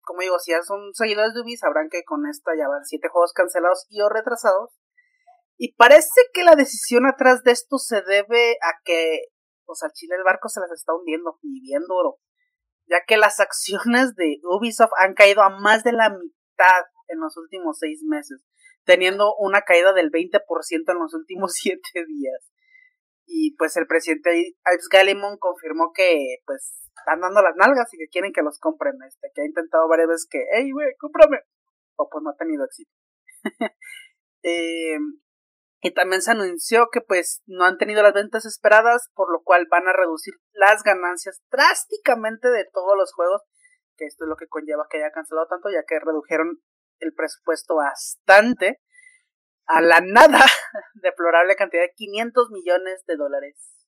[0.00, 3.10] Como digo, si ya son seguidores de Ubi, sabrán que con esta ya van siete
[3.10, 4.70] juegos cancelados y o retrasados.
[5.58, 9.26] Y parece que la decisión atrás de esto se debe a que,
[9.66, 12.16] pues al Chile el barco se las está hundiendo y bien duro.
[12.90, 17.36] Ya que las acciones de Ubisoft han caído a más de la mitad en los
[17.36, 18.42] últimos seis meses,
[18.84, 20.42] teniendo una caída del 20%
[20.92, 22.50] en los últimos siete días.
[23.26, 28.08] Y pues el presidente Ives Gallimon confirmó que pues están dando las nalgas y que
[28.08, 28.94] quieren que los compren.
[29.06, 31.38] Este, que ha intentado varias veces que, hey, güey, cómprame.
[31.96, 32.90] O pues no ha tenido éxito.
[34.42, 34.98] eh,
[35.82, 39.66] y también se anunció que pues no han tenido las ventas esperadas, por lo cual
[39.70, 43.42] van a reducir las ganancias drásticamente de todos los juegos,
[43.96, 46.60] que esto es lo que conlleva que haya cancelado tanto, ya que redujeron
[46.98, 48.80] el presupuesto bastante
[49.66, 50.38] a la nada,
[50.94, 53.86] deplorable cantidad de 500 millones de dólares.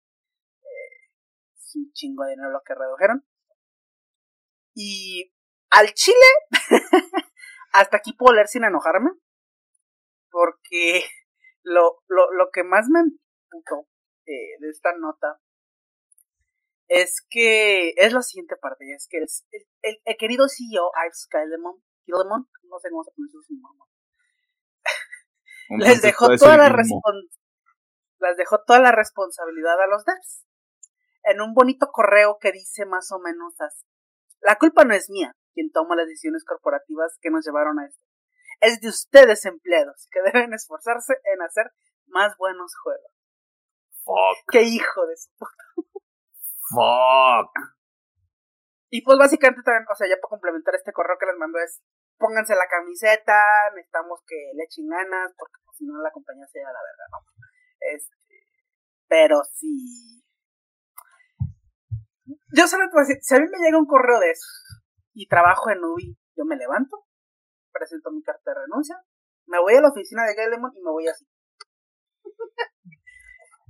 [0.62, 1.10] Eh,
[1.54, 3.26] es un chingo de dinero lo que redujeron.
[4.74, 5.34] Y
[5.68, 6.16] al Chile,
[7.74, 9.10] hasta aquí puedo leer sin enojarme,
[10.30, 11.04] porque
[11.62, 13.88] lo, lo, lo que más me emputó
[14.26, 15.40] eh, de esta nota
[16.88, 19.26] es que es la siguiente parte, es que el,
[19.82, 23.88] el, el querido CEO Ives Kailemon, no sé cómo se pronuncia su nombre,
[25.88, 30.46] les dejó toda la les dejó toda la responsabilidad a los devs
[31.24, 33.84] en un bonito correo que dice más o menos así.
[34.40, 38.06] La culpa no es mía, quien toma las decisiones corporativas que nos llevaron a esto
[38.62, 41.72] es de ustedes empleados que deben esforzarse en hacer
[42.06, 43.12] más buenos juegos.
[44.04, 44.50] Fuck.
[44.50, 45.64] Qué hijo de su puta.
[46.70, 47.52] Fuck.
[48.90, 51.82] Y pues básicamente también, o sea, ya para complementar este correo que les mando es,
[52.18, 53.42] pónganse la camiseta,
[53.74, 57.18] necesitamos que le echen ganas, porque pues, si no la compañía se la verdad, ¿no?
[57.80, 58.46] Este,
[59.08, 60.22] pero si...
[62.54, 64.46] Yo solo te voy a decir, si a mí me llega un correo de eso
[65.14, 67.04] y trabajo en Ubi, yo me levanto,
[67.82, 68.96] presento mi carta de renuncia,
[69.46, 71.26] me voy a la oficina de Galemon y me voy así.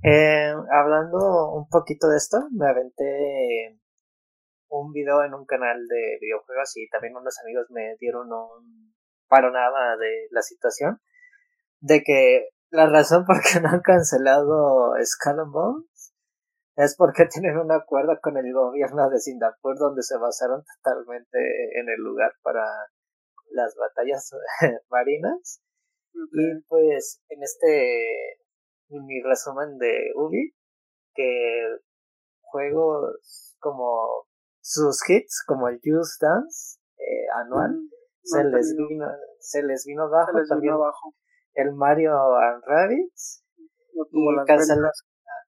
[0.03, 3.79] eh, hablando un poquito de esto, me aventé
[4.69, 8.93] un video en un canal de videojuegos y también unos amigos me dieron un
[9.27, 11.01] panorama de la situación
[11.79, 16.13] de que la razón por qué no han cancelado Skull Bones
[16.75, 21.89] es porque tienen un acuerdo con el gobierno de Singapur donde se basaron totalmente en
[21.89, 22.63] el lugar para
[23.53, 24.31] las batallas
[24.89, 25.61] marinas.
[26.13, 28.37] Y pues en este
[28.89, 30.53] mi resumen de Ubi,
[31.15, 31.77] que
[32.41, 34.27] juegos como
[34.61, 37.89] sus hits, como el Just Dance eh, anual,
[38.21, 39.07] se, les vino,
[39.39, 40.75] se les vino bajo también
[41.55, 43.43] el Mario and Rabbids
[44.11, 44.27] y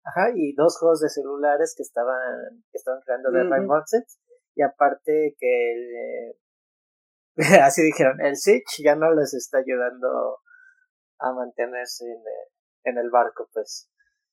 [0.07, 4.03] Ajá, y dos juegos de celulares que estaban que estaban creando de uh
[4.57, 6.35] y aparte que el,
[7.63, 10.39] así dijeron, el Switch ya no les está ayudando
[11.19, 13.89] a mantenerse en el, en el barco, pues.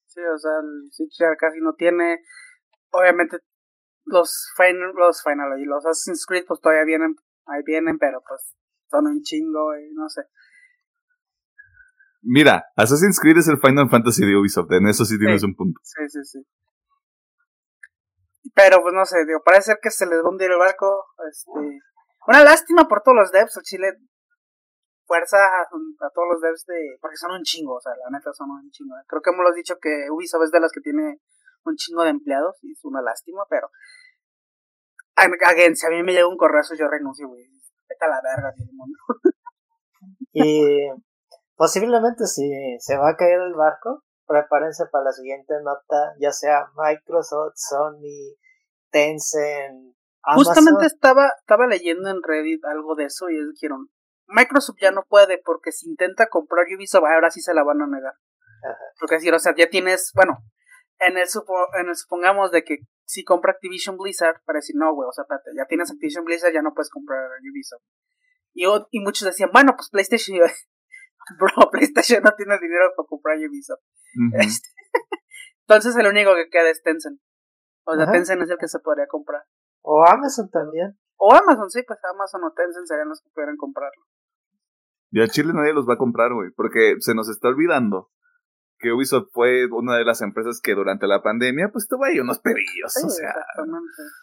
[0.07, 2.23] Sí, o sea, el Switch ya casi no tiene,
[2.91, 3.39] obviamente
[4.05, 8.55] los final, los final y los Assassin's Creed pues todavía vienen, ahí vienen, pero pues
[8.91, 10.23] son un chingo y no sé.
[12.23, 15.81] Mira, Assassin's Creed es el Final Fantasy de Ubisoft, en eso sí tienes un punto.
[15.83, 16.47] Sí, sí, sí.
[18.55, 21.07] Pero pues no sé, digo, parece ser que se les va a hundir el barco,
[21.29, 21.81] este
[22.27, 23.99] una lástima por todos los devs, el Chile.
[25.05, 26.97] Fuerza a, todos los devs de.
[27.01, 28.95] Porque son un chingo, o sea, la neta son un chingo.
[29.07, 31.21] Creo que hemos dicho que Ubisoft es de las que tiene
[31.65, 33.69] un chingo de empleados y es una lástima, pero.
[35.17, 37.45] Again, si a mí me llega un correo, yo renuncio, güey.
[37.89, 38.99] Vete a la verga, el mundo.
[40.33, 40.89] y
[41.57, 46.71] posiblemente si se va a caer el barco, prepárense para la siguiente nota, ya sea
[46.75, 48.37] Microsoft, Sony,
[48.91, 49.95] Tencent,
[50.35, 53.91] Justamente estaba, estaba leyendo en Reddit algo de eso y ellos dijeron,
[54.29, 57.87] Microsoft ya no puede porque si intenta comprar Ubisoft ahora sí se la van a
[57.87, 58.15] negar.
[58.99, 60.39] Porque decir, o sea, ya tienes, bueno,
[61.01, 64.95] en el, supo, en el supongamos de que si compra Activision Blizzard, para decir, no,
[64.95, 67.83] güey, o sea, espérate, ya tienes Activision Blizzard, ya no puedes comprar Ubisoft.
[68.55, 70.39] Y, y muchos decían, bueno, pues PlayStation,
[71.39, 73.83] bro, PlayStation no tiene dinero para comprar Ubisoft.
[74.35, 74.69] Este,
[75.67, 77.21] entonces el único que queda es Tencent.
[77.85, 79.43] O sea, Tencent es el que se podría comprar.
[79.83, 80.99] O Amazon también.
[81.17, 84.03] O Amazon, sí, pues Amazon o Tencent serían los que pudieran comprarlo.
[85.11, 88.11] Y a Chile nadie los va a comprar, güey, porque se nos está olvidando
[88.83, 92.41] que Ubisoft fue una de las empresas que durante la pandemia, pues tuvo ahí unos
[92.41, 93.33] pedillos, o sea,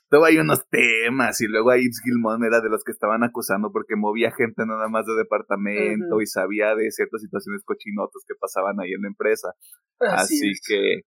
[0.10, 3.96] tuvo ahí unos temas, y luego ahí Gilmon era de los que estaban acusando porque
[3.96, 8.92] movía gente nada más de departamento y sabía de ciertas situaciones cochinotas que pasaban ahí
[8.92, 9.54] en la empresa.
[10.00, 11.04] Así, que,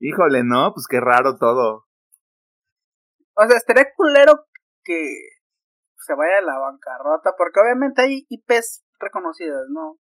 [0.00, 0.72] híjole, ¿no?
[0.72, 1.87] Pues qué raro todo.
[3.40, 4.46] O sea, estaría culero
[4.82, 5.00] que
[5.96, 9.98] se vaya a la bancarrota, porque obviamente hay IPs reconocidas, ¿no?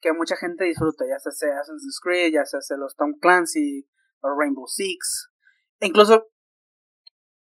[0.00, 3.88] que mucha gente disfruta, ya sea Assassin's Creed, ya sea los Tom Clancy
[4.20, 5.32] o Rainbow Six.
[5.80, 6.28] E incluso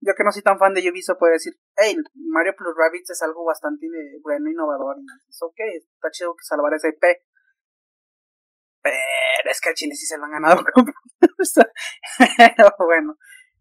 [0.01, 3.21] yo que no soy tan fan de Ubisoft puedo decir, hey, Mario Plus Rabbids es
[3.21, 3.88] algo bastante
[4.23, 7.01] bueno, innovador, y es ok, está chido que salvar ese IP.
[8.84, 10.63] Pero es que al Chile sí se lo han ganado.
[12.57, 13.15] Pero bueno,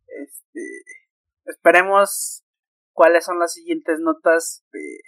[0.06, 0.60] este,
[1.44, 2.44] esperemos
[2.92, 5.00] cuáles son las siguientes notas de,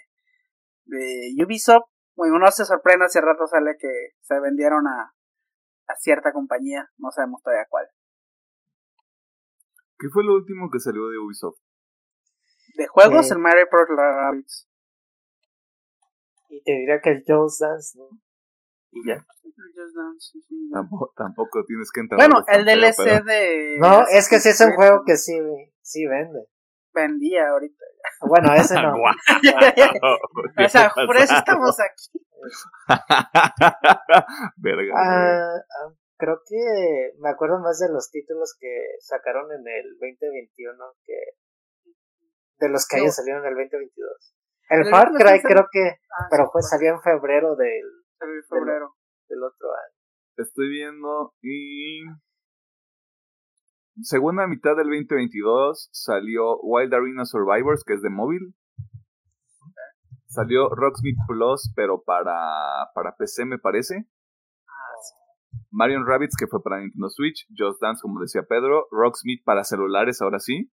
[0.85, 1.89] de Ubisoft.
[2.15, 5.13] Bueno, uno se sorprende si rato sale que se vendieron a,
[5.87, 7.87] a cierta compañía, no sabemos todavía cuál.
[9.97, 11.59] ¿Qué fue lo último que salió de Ubisoft?
[12.75, 14.67] De juegos, el Mario Pro Rabbids.
[16.49, 18.09] Y te diría que el Just Dance, ¿no?
[18.91, 19.25] Y ya.
[19.43, 22.19] Just Dance, sí, Tampoco, tampoco, tienes que entrar.
[22.19, 23.77] Bueno, el DLC de.
[23.79, 25.39] No, es que sí es un juego que sí,
[25.83, 26.47] sí vende.
[26.93, 27.85] Vendía ahorita.
[28.21, 28.93] Bueno, ese no.
[28.95, 32.25] o sea, por eso estamos aquí.
[34.57, 34.93] Verga.
[34.95, 40.75] Ah, ah, creo que me acuerdo más de los títulos que sacaron en el 2021
[41.05, 41.17] que
[42.59, 44.35] de los que hayan salido en el 2022.
[44.69, 47.83] El Far Cry creo que, ah, pero fue salió en febrero del,
[48.49, 48.95] febrero.
[49.27, 49.97] del otro año.
[50.37, 52.03] Estoy viendo y
[54.01, 58.55] segunda mitad del 2022 salió Wild Arena Survivors, que es de móvil.
[60.27, 62.33] Salió Rocksmith Plus, pero para,
[62.95, 64.07] para PC me parece.
[65.69, 67.45] Marion Rabbits, que fue para Nintendo Switch.
[67.55, 68.87] Just Dance, como decía Pedro.
[68.91, 70.71] Rocksmith para celulares, ahora sí.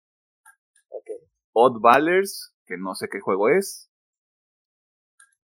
[1.53, 3.91] Odd Ballers, que no sé qué juego es.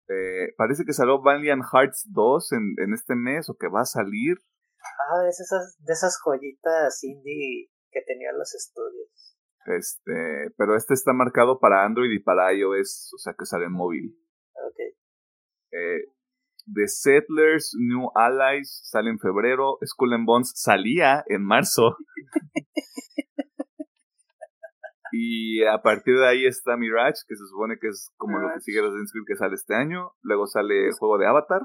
[0.09, 3.85] Eh, parece que salió Valiant Hearts 2 en, en este mes, o que va a
[3.85, 4.37] salir.
[5.09, 9.35] Ah, es esas, de esas joyitas indie que tenían los estudios.
[9.65, 13.73] Este, pero este está marcado para Android y para iOS, o sea que sale en
[13.73, 14.17] móvil.
[14.53, 14.79] Ok.
[15.71, 16.03] Eh,
[16.73, 19.77] The Settlers, New Allies sale en febrero.
[19.85, 21.97] Skull and Bones salía en marzo.
[25.11, 28.61] y a partir de ahí está Mirage, que se supone que es como lo que
[28.61, 30.11] sigue Assassin's Creed que sale este año.
[30.21, 31.61] Luego sale el juego de Avatar.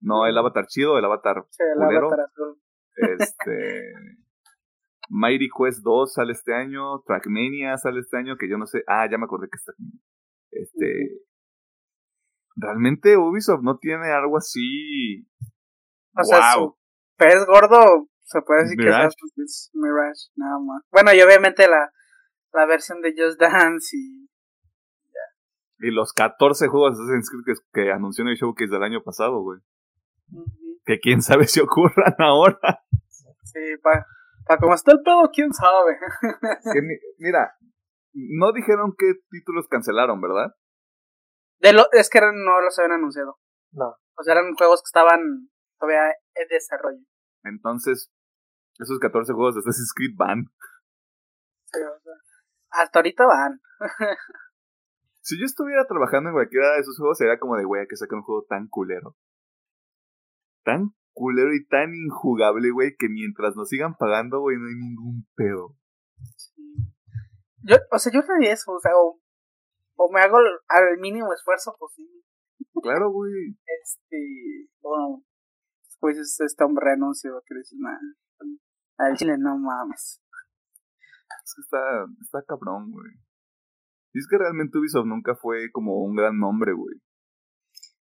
[0.00, 2.60] No el Avatar chido, el Avatar sí, el Avatar azul.
[2.96, 3.92] Este.
[5.10, 7.00] Mighty Quest 2 sale este año.
[7.06, 8.36] Trackmania sale este año.
[8.36, 8.84] Que yo no sé.
[8.86, 9.72] Ah, ya me acordé que está.
[10.50, 11.22] Este.
[12.56, 15.26] Realmente Ubisoft no tiene algo así.
[16.16, 16.76] O sea, su
[17.16, 20.82] pez gordo se puede decir que es Mirage, nada más.
[20.90, 21.92] Bueno, y obviamente la,
[22.52, 24.28] la versión de Just Dance y.
[25.80, 29.04] Y los 14 juegos de Assassin's Creed que, que anunció en el showcase del año
[29.04, 29.60] pasado, güey
[30.84, 32.82] que quién sabe si ocurran ahora.
[33.44, 34.06] Sí, para
[34.46, 35.98] pa como está el pedo, quién sabe.
[37.18, 37.54] mira,
[38.14, 40.54] no dijeron qué títulos cancelaron, ¿verdad?
[41.60, 43.38] De lo, es que no los habían anunciado.
[43.72, 43.96] No.
[44.16, 47.04] O sea, eran juegos que estaban todavía en desarrollo.
[47.44, 48.10] Entonces,
[48.78, 50.44] esos 14 juegos de Assassin's Creed van.
[51.66, 52.14] Sí, o sea,
[52.70, 53.60] hasta ahorita van.
[55.20, 58.14] si yo estuviera trabajando en cualquiera de esos juegos, sería como de, güey, que saque
[58.14, 59.16] un juego tan culero
[60.68, 65.26] tan culero y tan injugable, güey, que mientras nos sigan pagando, güey, no hay ningún
[65.34, 65.74] pedo.
[67.62, 69.18] Yo, o sea, yo haría eso, o sea, o,
[70.12, 70.36] me hago
[70.68, 72.22] al mínimo esfuerzo posible.
[72.82, 73.56] Claro, güey.
[73.82, 75.24] Este, bueno,
[75.86, 77.98] después este hombre renuncio, que nada,
[78.98, 80.20] al chile no mames.
[81.44, 81.78] Es que está,
[82.20, 83.12] está cabrón, güey.
[84.12, 87.00] Y es que realmente Ubisoft nunca fue como un gran nombre, güey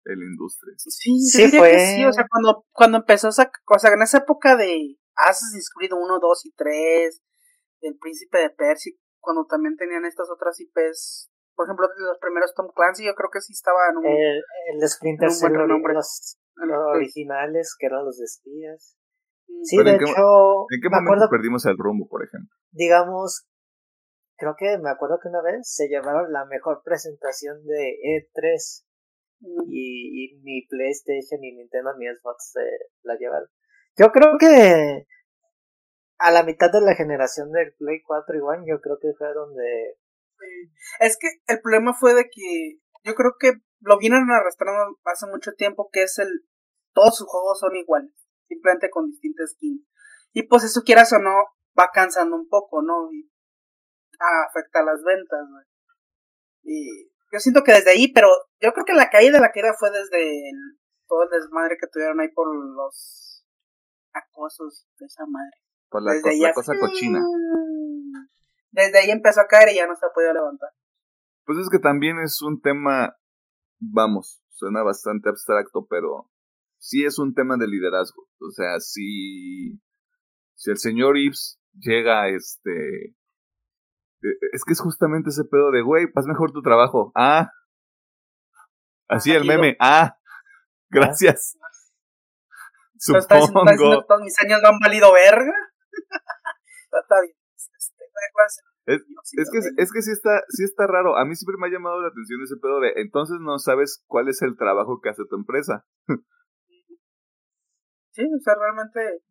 [0.04, 0.74] en la industria.
[0.78, 1.78] Sí, sí fue.
[1.78, 5.92] sí, o sea, cuando, cuando empezó esa, o sea, en esa época de Assassin's Creed
[5.92, 7.22] 1, 2 y 3,
[7.82, 12.68] El Príncipe de Persia, cuando también tenían estas otras IPs, por ejemplo, los primeros Tom
[12.74, 14.42] Clancy, yo creo que sí estaban un, el,
[14.72, 16.38] el Splinter Cell, los,
[16.94, 18.96] originales, que eran los de espías.
[19.64, 20.66] Sí, de hecho.
[20.70, 22.48] ¿En qué momento perdimos el rumbo, por ejemplo?
[22.70, 23.46] Digamos,
[24.38, 28.84] creo que me acuerdo que una vez se llevaron la mejor presentación de E3
[29.40, 32.60] y, ni PlayStation ni Nintendo ni Xbox se
[33.02, 33.48] la llevaron.
[33.96, 35.06] Yo creo que
[36.18, 39.32] a la mitad de la generación del Play 4 y One, yo creo que fue
[39.32, 39.96] donde...
[41.00, 45.52] Es que el problema fue de que yo creo que lo vienen arrastrando hace mucho
[45.52, 46.28] tiempo, que es el...
[46.92, 48.12] Todos sus juegos son iguales,
[48.48, 49.86] simplemente con distintas skins.
[50.32, 51.32] Y pues eso quieras o no,
[51.78, 53.10] va cansando un poco, ¿no?
[53.12, 53.30] Y
[54.18, 55.64] afecta las ventas, güey.
[56.62, 58.28] Y yo siento que desde ahí, pero
[58.60, 60.50] yo creo que la caída de la caída fue desde
[61.06, 63.44] todo el desmadre que tuvieron ahí por los
[64.12, 65.56] acosos de esa madre.
[65.88, 67.20] Por la, cosa cochina.
[68.70, 70.70] Desde ahí empezó a caer y ya no se ha podido levantar.
[71.44, 73.16] Pues es que también es un tema,
[73.80, 76.30] vamos, suena bastante abstracto, pero
[76.78, 78.28] sí es un tema de liderazgo.
[78.40, 79.80] O sea, si,
[80.54, 83.14] si el señor Ives llega, este, e,
[84.52, 87.12] es que es justamente ese pedo de, güey, haz mejor tu trabajo.
[87.14, 87.50] Ah.
[89.08, 89.76] Así el meme.
[89.80, 90.16] Ah.
[90.88, 91.56] Gracias.
[92.98, 94.04] Supongo.
[94.04, 95.54] todos mis años no han valido verga?
[96.92, 97.36] Está bien.
[98.86, 99.06] Este,
[99.40, 101.16] es, que, es que sí está, sí está raro.
[101.16, 104.28] A mí siempre me ha llamado la atención ese pedo de entonces no sabes cuál
[104.28, 105.86] es el trabajo que hace tu empresa.
[108.10, 109.22] sí, o sea, realmente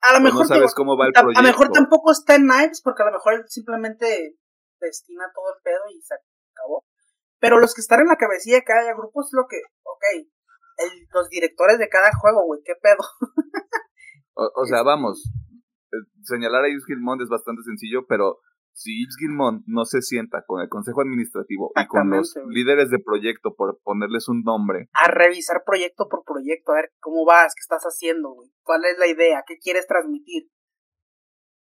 [0.00, 0.42] a lo mejor.
[0.42, 1.38] No sabes cómo va el proyecto.
[1.38, 4.36] A lo mejor tampoco está en Knives, porque a lo mejor simplemente
[4.80, 6.84] destina todo el pedo y se acabó.
[7.38, 9.60] Pero los que están en la cabecilla de cada grupo es lo que.
[9.82, 10.04] Ok,
[11.12, 13.04] los directores de cada juego, güey, qué pedo.
[14.34, 15.22] o, sea, vamos.
[15.92, 18.40] Eh, señalar a Yves Gilmond es bastante sencillo, pero
[18.72, 22.98] si Yves Gilmond no se sienta con el consejo administrativo y con los líderes de
[22.98, 24.88] proyecto por ponerles un nombre.
[24.92, 28.50] A revisar proyecto por proyecto, a ver cómo vas, qué estás haciendo, güey.
[28.62, 29.44] ¿Cuál es la idea?
[29.46, 30.48] ¿Qué quieres transmitir?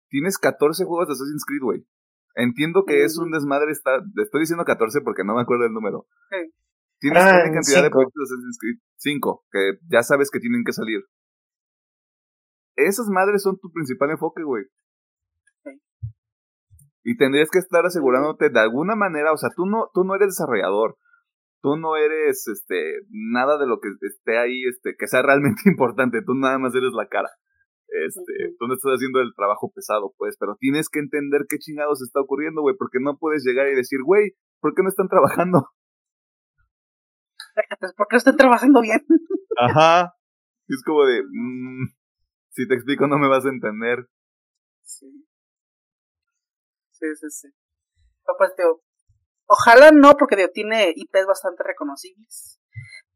[0.09, 1.87] Tienes 14 juegos de Assassin's Creed, güey.
[2.35, 4.01] Entiendo que es un desmadre estar...
[4.21, 6.07] Estoy diciendo 14 porque no me acuerdo el número.
[6.99, 8.77] Tienes ah, una cantidad de proyectos de Assassin's Creed.
[8.97, 11.01] 5, que ya sabes que tienen que salir.
[12.75, 14.63] Esas madres son tu principal enfoque, güey.
[17.03, 20.29] Y tendrías que estar asegurándote de alguna manera, o sea, tú no, tú no eres
[20.29, 20.97] desarrollador,
[21.61, 26.21] tú no eres este nada de lo que esté ahí, este, que sea realmente importante,
[26.25, 27.29] tú nada más eres la cara.
[27.87, 32.01] Este, tú no estás haciendo el trabajo pesado, pues, pero tienes que entender qué chingados
[32.01, 34.31] está ocurriendo, güey, porque no puedes llegar y decir, güey,
[34.61, 35.67] ¿por qué no están trabajando?
[37.79, 39.05] Pues porque no están trabajando bien.
[39.59, 40.15] Ajá.
[40.67, 41.85] Es como de, mmm,
[42.49, 44.07] si te explico no me vas a entender.
[44.81, 45.27] Sí.
[47.03, 47.47] Sí, sí, sí.
[48.37, 48.53] pues,
[49.45, 52.61] ojalá no, porque digo, tiene IPs bastante reconocibles.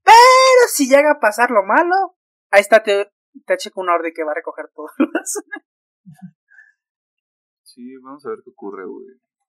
[0.04, 2.18] Pero si llega a pasar lo malo,
[2.52, 3.10] ahí está te,
[3.58, 4.88] checo un orden que va a recoger todo.
[7.64, 9.08] sí, vamos a ver qué ocurre, güey.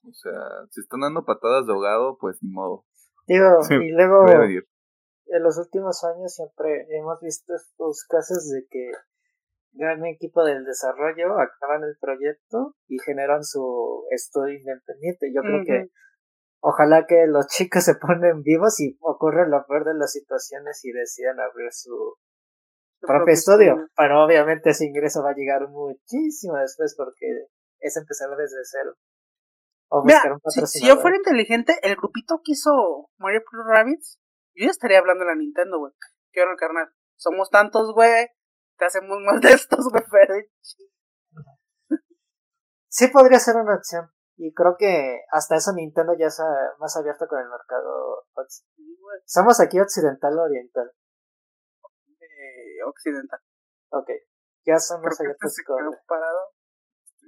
[0.09, 0.39] O sea,
[0.71, 2.87] si están dando patadas de ahogado, pues ni modo.
[3.27, 8.93] Digo, y luego, en los últimos años siempre hemos visto estos casos de que
[9.73, 15.33] gran equipo del desarrollo acaban el proyecto y generan su estudio independiente.
[15.35, 15.91] Yo creo que
[16.61, 20.93] ojalá que los chicos se ponen vivos y ocurre lo peor de las situaciones y
[20.93, 22.17] decidan abrir su
[23.01, 23.89] propio estudio.
[23.97, 27.27] Pero obviamente ese ingreso va a llegar muchísimo después porque
[27.81, 28.95] es empezar desde cero.
[29.91, 30.21] O Mira,
[30.67, 34.19] si, yo fuera inteligente, el grupito que hizo Mario Plus Rabbids,
[34.55, 35.95] yo ya estaría hablando de la Nintendo, güey.
[36.31, 36.91] ¿Qué onda, carnal?
[37.17, 38.29] Somos tantos, güey
[38.79, 40.05] te hacemos más de estos, güey,
[42.89, 44.11] Sí podría ser una opción.
[44.37, 46.45] Y creo que hasta eso Nintendo ya está
[46.79, 48.25] más abierto con el mercado.
[49.27, 50.93] ¿Somos aquí occidental o oriental?
[52.21, 53.41] Eh, occidental.
[53.91, 54.11] Ok.
[54.65, 55.77] Ya somos abiertos con...
[56.07, 56.39] parado.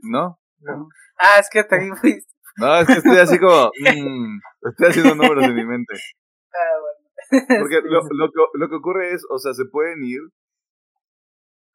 [0.03, 0.40] ¿No?
[0.61, 0.88] No.
[1.18, 2.30] Ah, es que te fuiste.
[2.57, 3.70] No, es que estoy así como.
[3.80, 4.38] Mmm,
[4.70, 5.94] estoy haciendo números en mi mente.
[6.53, 7.61] Ah, bueno.
[7.61, 10.18] Porque lo, lo, lo que ocurre es, o sea, se pueden ir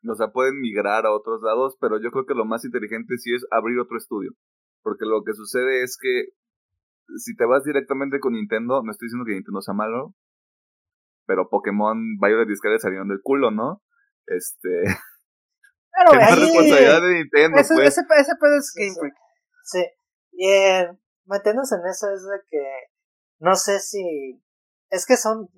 [0.07, 3.33] o sea, pueden migrar a otros lados, pero yo creo que lo más inteligente sí
[3.33, 4.31] es abrir otro estudio.
[4.81, 6.29] Porque lo que sucede es que
[7.17, 10.13] si te vas directamente con Nintendo, no estoy diciendo que Nintendo sea malo,
[11.25, 13.81] pero Pokémon Violet Discard salieron del culo, ¿no?
[14.27, 14.83] Este.
[15.91, 17.57] Pero que ahí, responsabilidad de Nintendo.
[17.57, 17.87] Ese, pues.
[17.87, 19.13] ese, ese pedo es Game Freak.
[19.63, 19.85] Sí.
[20.33, 20.89] Y eh,
[21.25, 22.63] metiéndose en eso es de que
[23.39, 24.41] no sé si.
[24.89, 25.49] Es que son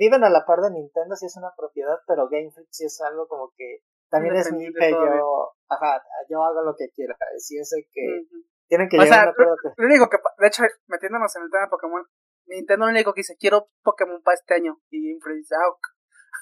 [0.00, 2.98] viven a la par de Nintendo si es una propiedad, pero Game Freak sí es
[3.02, 7.58] algo como que también es mi IP, yo, ajá, yo hago lo que quiera, si
[7.58, 8.24] es el que
[8.66, 11.70] tienen que llegar a un Lo único que, de hecho, metiéndonos en el tema de
[11.70, 12.02] Pokémon,
[12.46, 15.68] Nintendo lo único que dice, quiero Pokémon para este año, y Game Freak dice, ah,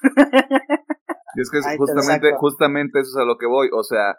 [1.34, 4.16] Y es que justamente, justamente eso es a lo que voy, o sea,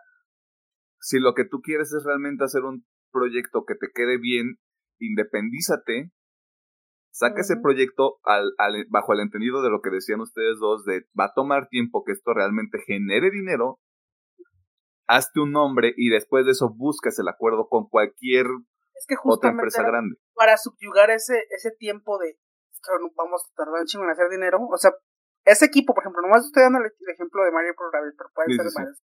[1.00, 4.60] si lo que tú quieres es realmente hacer un proyecto que te quede bien,
[5.00, 6.12] independízate
[7.12, 11.06] Saca ese proyecto al, al, bajo el entendido de lo que decían ustedes dos, de
[11.20, 13.80] va a tomar tiempo que esto realmente genere dinero
[15.10, 18.46] hazte un nombre y después de eso buscas el acuerdo con cualquier
[18.94, 20.18] es que otra empresa grande.
[20.36, 22.38] Para subyugar ese, ese tiempo de
[23.16, 24.92] vamos a tardar un chingo en hacer dinero, o sea,
[25.46, 28.66] ese equipo, por ejemplo, nomás estoy dando el, ejemplo de Mario Pro pero puede ser
[28.76, 29.02] varios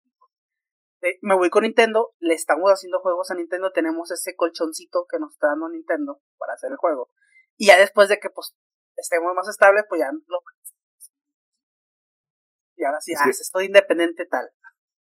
[1.21, 5.33] me voy con Nintendo, le estamos haciendo juegos a Nintendo, tenemos ese colchoncito que nos
[5.33, 7.11] está dando Nintendo para hacer el juego.
[7.57, 8.55] Y ya después de que pues
[8.97, 10.41] estemos más estables, pues ya lo
[12.83, 14.45] y ahora sí, ah, estoy independiente tal.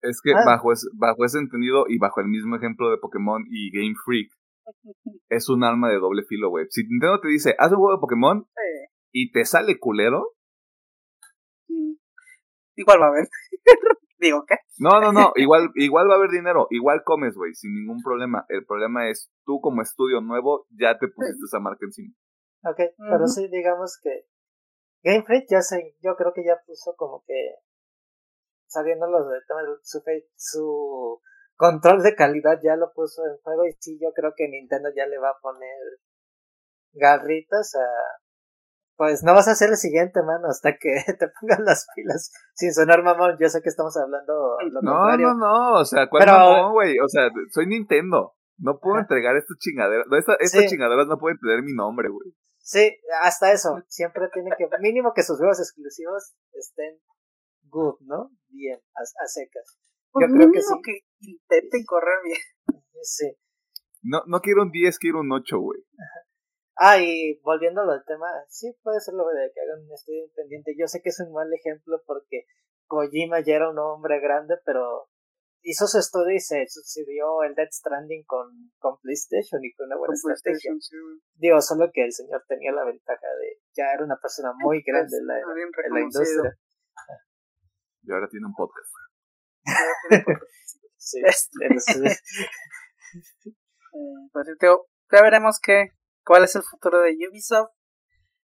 [0.02, 0.42] Es que ah.
[0.46, 4.30] bajo, bajo ese entendido y bajo el mismo ejemplo de Pokémon y Game Freak,
[5.28, 6.66] es un arma de doble filo, güey.
[6.70, 8.46] Si Nintendo te dice, haz un juego de Pokémon
[9.10, 10.28] y te sale culero.
[11.68, 11.94] Mm.
[12.76, 13.28] Igual va a haber.
[14.18, 14.54] Digo, ¿qué?
[14.78, 18.46] No, no, no, igual, igual va a haber dinero, igual comes, güey, sin ningún problema.
[18.48, 22.14] El problema es, tú como estudio nuevo, ya te pusiste esa marca encima.
[22.64, 24.26] Ok, pero sí, digamos que
[25.02, 27.56] Game Freak ya sé, yo creo que ya puso como que,
[28.66, 30.00] sabiendo los detalles, su,
[30.36, 31.20] su
[31.56, 35.06] control de calidad ya lo puso en juego y sí, yo creo que Nintendo ya
[35.06, 35.76] le va a poner
[36.92, 38.22] garritas a,
[38.96, 42.72] pues no vas a ser el siguiente, mano, hasta que te pongan las pilas sin
[42.72, 43.36] sonar mamón.
[43.40, 46.98] Yo sé que estamos hablando lo No, no, no, o sea, ¿cuál mamón, güey?
[47.00, 48.34] O sea, soy Nintendo.
[48.58, 50.06] No puedo entregar estas chingaderas.
[50.38, 52.32] estas chingaderas no pueden tener mi nombre, güey.
[52.62, 53.82] Sí, hasta eso.
[53.88, 57.00] Siempre tiene que, mínimo que sus juegos exclusivos estén
[57.64, 58.30] good, ¿no?
[58.48, 59.78] Bien, a, secas.
[60.14, 60.74] Yo creo que sí.
[60.84, 62.38] que intenten correr bien.
[63.02, 63.36] Sí.
[64.02, 65.80] No, no quiero un 10, quiero un 8, güey.
[66.76, 70.74] Ah, y volviendo al tema, sí puede ser lo de que hagan un estudio independiente.
[70.78, 72.46] Yo sé que es un mal ejemplo porque
[72.86, 75.08] Kojima ya era un hombre grande, pero
[75.62, 79.96] hizo su estudio y se sucedió el Dead Stranding con, con PlayStation y con una
[79.96, 80.72] buena estrategia.
[81.34, 85.16] Digo, solo que el señor tenía la ventaja de ya era una persona muy grande
[85.16, 86.58] en la, en la industria.
[88.02, 88.92] Y ahora tiene un podcast.
[90.96, 91.68] sí, este, eh,
[94.32, 95.90] pues, ya veremos qué,
[96.24, 97.70] cuál es el futuro de Ubisoft.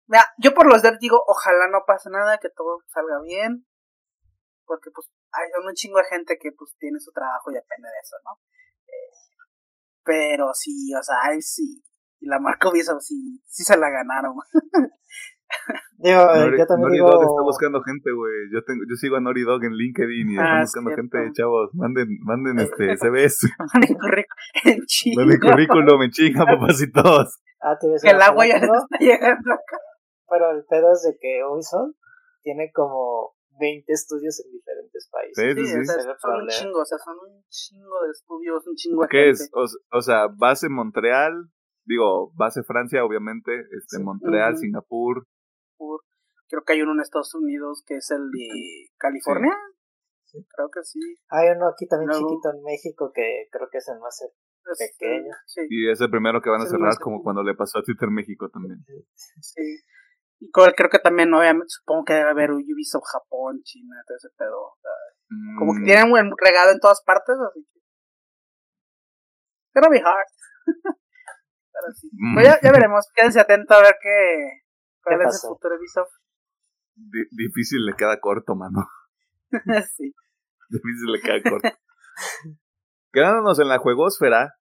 [0.08, 3.66] Mira, yo por los devs digo, ojalá no pase nada, que todo salga bien.
[4.66, 8.00] Porque pues hay un chingo de gente que pues tiene su trabajo y depende de
[8.02, 8.40] eso, ¿no?
[8.88, 9.12] Eh,
[10.04, 11.84] pero sí, o sea, ay, sí.
[12.20, 14.36] Y la marca Ubisoft sí, sí se la ganaron.
[15.98, 16.22] Digo,
[16.56, 18.34] yo también Nori Dog está buscando gente, güey.
[18.54, 21.70] Yo tengo, yo sigo a Nori Dog en LinkedIn y están ah, buscando gente, chavos.
[21.74, 23.50] Manden, manden este CVs.
[23.74, 25.24] manden currículum chinga.
[25.24, 27.40] Manden currículum en chinga, papacitos.
[27.62, 29.78] Ah, que el agua ya está llegando acá.
[30.30, 31.96] Pero el pedo es de que Ubisoft
[32.44, 35.56] tiene como 20 estudios en diferentes países.
[35.56, 35.86] Sí, sí, sí.
[36.20, 39.50] son un chingo, o sea, son un chingo de estudios, un chingo de ¿Qué es?
[39.54, 41.34] O, sea, base Montreal,
[41.86, 45.28] digo, base Francia, obviamente, este, Montreal, Singapur.
[46.50, 49.54] Creo que hay uno en Estados Unidos que es el de California.
[50.24, 50.46] Sí.
[50.56, 51.00] Creo que sí.
[51.30, 54.20] Hay uno aquí también chiquito en México que creo que es el más
[54.76, 55.32] pequeño.
[55.70, 58.50] Y es el primero que van a cerrar, como cuando le pasó a Twitter México
[58.50, 58.84] también.
[59.42, 59.62] Sí.
[60.40, 64.78] Y creo que también, obviamente, supongo que debe haber Ubisoft Japón, China, todo ese pedo.
[65.58, 65.86] Como que mm.
[65.86, 67.80] tienen un regado en todas partes, así que.
[69.74, 70.28] Pero be hard.
[71.74, 72.10] Pero sí.
[72.14, 72.34] Mm.
[72.36, 73.06] Pues ya, ya, veremos.
[73.14, 74.62] Quédense atentos a ver qué.
[75.04, 76.14] ¿Cuál es el futuro de Ubisoft?
[77.32, 78.88] difícil le queda corto, mano.
[79.96, 80.14] sí.
[80.70, 81.70] Difícil le queda corto.
[83.12, 84.56] Quedándonos en la juegosfera,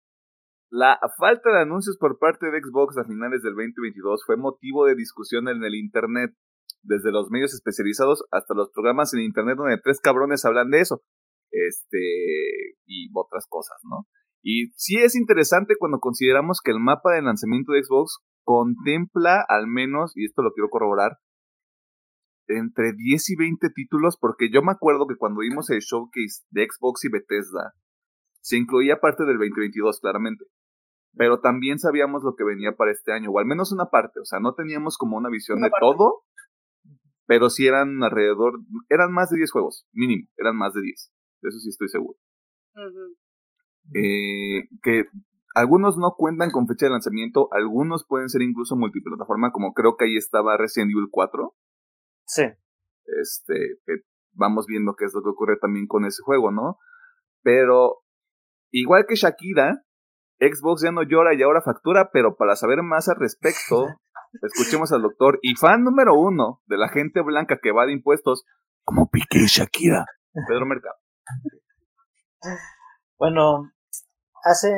[0.71, 4.95] la falta de anuncios por parte de Xbox a finales del 2022 fue motivo de
[4.95, 6.35] discusión en el Internet,
[6.83, 11.03] desde los medios especializados hasta los programas en Internet donde tres cabrones hablan de eso,
[11.51, 14.07] este, y otras cosas, ¿no?
[14.43, 19.67] Y sí es interesante cuando consideramos que el mapa de lanzamiento de Xbox contempla al
[19.67, 21.19] menos, y esto lo quiero corroborar,
[22.49, 26.69] entre 10 y 20 títulos, porque yo me acuerdo que cuando vimos el showcase de
[26.71, 27.75] Xbox y Bethesda,
[28.41, 30.45] se incluía parte del 2022, claramente.
[31.17, 34.25] Pero también sabíamos lo que venía para este año, o al menos una parte, o
[34.25, 36.23] sea, no teníamos como una visión de todo,
[37.27, 41.13] pero sí eran alrededor, eran más de 10 juegos, mínimo, eran más de 10,
[41.43, 42.19] de eso sí estoy seguro.
[43.95, 45.05] eh, que
[45.55, 50.05] algunos no cuentan con fecha de lanzamiento, algunos pueden ser incluso multiplataforma, como creo que
[50.05, 51.55] ahí estaba Resident Evil 4.
[52.27, 52.43] Sí.
[53.23, 53.79] Este,
[54.33, 56.77] vamos viendo qué es lo que ocurre también con ese juego, ¿no?
[57.43, 58.03] Pero,
[58.71, 59.86] igual que Shakira,
[60.39, 63.87] Xbox ya no llora y ahora factura, pero para saber más al respecto,
[64.43, 68.45] escuchemos al doctor y fan número uno de la gente blanca que va de impuestos,
[68.85, 70.07] como Piqué y Shakira,
[70.47, 70.97] Pedro Mercado.
[73.19, 73.73] Bueno,
[74.45, 74.69] hace,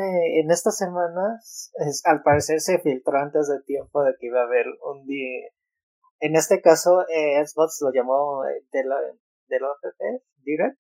[0.40, 1.72] en estas semanas,
[2.04, 5.50] al parecer se filtró antes de tiempo de que iba a haber un día,
[6.20, 8.96] en este caso, eh, Xbox lo llamó eh, de la,
[9.48, 9.68] de la
[10.42, 10.78] Direct,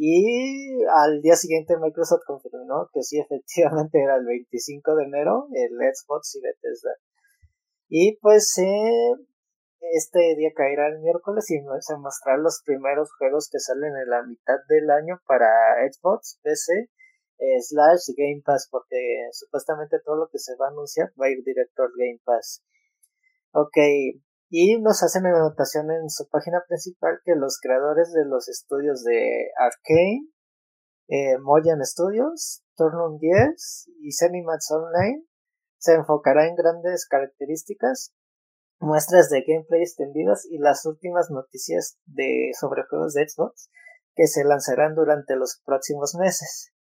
[0.00, 5.74] Y al día siguiente Microsoft confirmó que sí, efectivamente era el 25 de enero, el
[5.92, 6.94] Xbox y Bethesda.
[7.88, 8.54] Y pues
[9.80, 14.22] este día caerá el miércoles y se mostrarán los primeros juegos que salen en la
[14.22, 15.48] mitad del año para
[15.90, 16.90] Xbox, PC,
[17.38, 21.30] eh, slash Game Pass, porque supuestamente todo lo que se va a anunciar va a
[21.30, 22.62] ir directo al Game Pass.
[23.52, 23.76] Ok,
[24.50, 29.04] y nos hacen la anotación en su página principal que los creadores de los estudios
[29.04, 30.28] de Arkane,
[31.08, 35.24] eh, Moyan Studios, Turnum 10 y Cinemax Online
[35.78, 38.14] se enfocará en grandes características,
[38.80, 43.70] muestras de gameplay extendidas y las últimas noticias de sobre juegos de Xbox
[44.14, 46.72] que se lanzarán durante los próximos meses.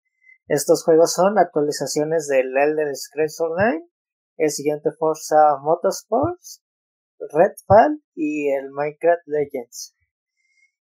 [0.46, 3.86] Estos juegos son actualizaciones del Elder Scrolls Online,
[4.36, 6.62] el siguiente Forza Motorsports,
[7.18, 9.96] Redfall y el Minecraft Legends.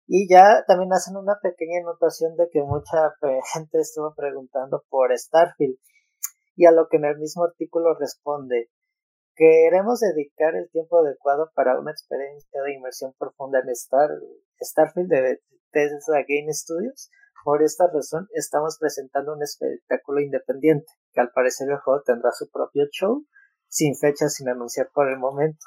[0.08, 3.14] Y ya también hacen una pequeña anotación de que mucha
[3.54, 5.78] gente estuvo preguntando por Starfield.
[6.56, 8.70] Y a lo que en el mismo artículo responde,
[9.36, 14.10] queremos dedicar el tiempo adecuado para una experiencia de inmersión profunda en Star,
[14.62, 17.10] Starfield de Tesla Game Studios.
[17.44, 22.50] Por esta razón estamos presentando un espectáculo independiente, que al parecer el juego tendrá su
[22.52, 23.26] propio show,
[23.68, 25.66] sin fecha, sin anunciar por el momento.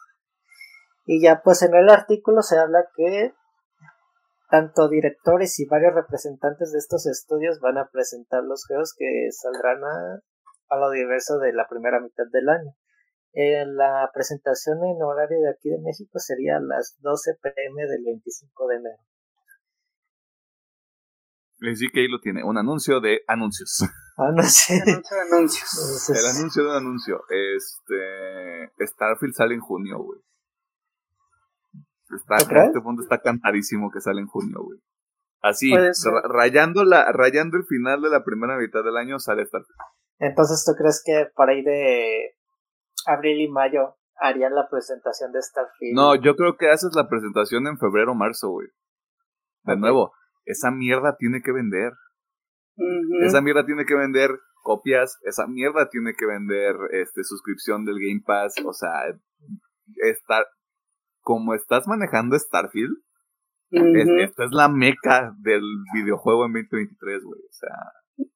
[1.07, 3.33] Y ya pues en el artículo se habla que
[4.51, 9.83] tanto directores y varios representantes de estos estudios van a presentar los juegos que saldrán
[9.85, 12.75] a, lo diverso de la primera mitad del año.
[13.33, 18.67] la presentación en horario de aquí de México sería a las 12 pm del 25
[18.67, 19.03] de enero.
[21.77, 23.83] Sí que ahí lo tiene, un anuncio de anuncios.
[24.19, 24.93] Anuncio de
[25.31, 26.11] anuncios.
[26.11, 27.21] El anuncio de un anuncio.
[27.29, 30.21] Este Starfield sale en junio, güey.
[32.15, 34.79] Está, este punto está cantadísimo que sale en junio, güey.
[35.43, 35.73] Así,
[36.25, 39.77] rayando, la, rayando el final de la primera mitad del año sale Starfield.
[40.19, 42.35] Entonces, ¿tú crees que por ahí de
[43.07, 45.95] abril y mayo harían la presentación de Starfield?
[45.95, 48.69] No, yo creo que haces la presentación en febrero o marzo, güey.
[49.65, 50.13] De nuevo,
[50.45, 51.93] esa mierda tiene que vender.
[53.23, 54.31] Esa mierda tiene que vender
[54.63, 58.91] copias, esa mierda tiene que vender este suscripción del Game Pass, o sea,
[59.95, 60.45] estar
[61.27, 62.99] como estás manejando Starfield,
[63.73, 67.41] esta es la meca del videojuego en 2023, güey.
[67.41, 68.29] O sea,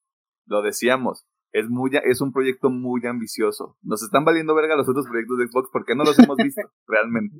[0.46, 3.76] lo decíamos, es, muy, es un proyecto muy ambicioso.
[3.82, 7.36] Nos están valiendo verga los otros proyectos de Xbox porque no los hemos visto realmente.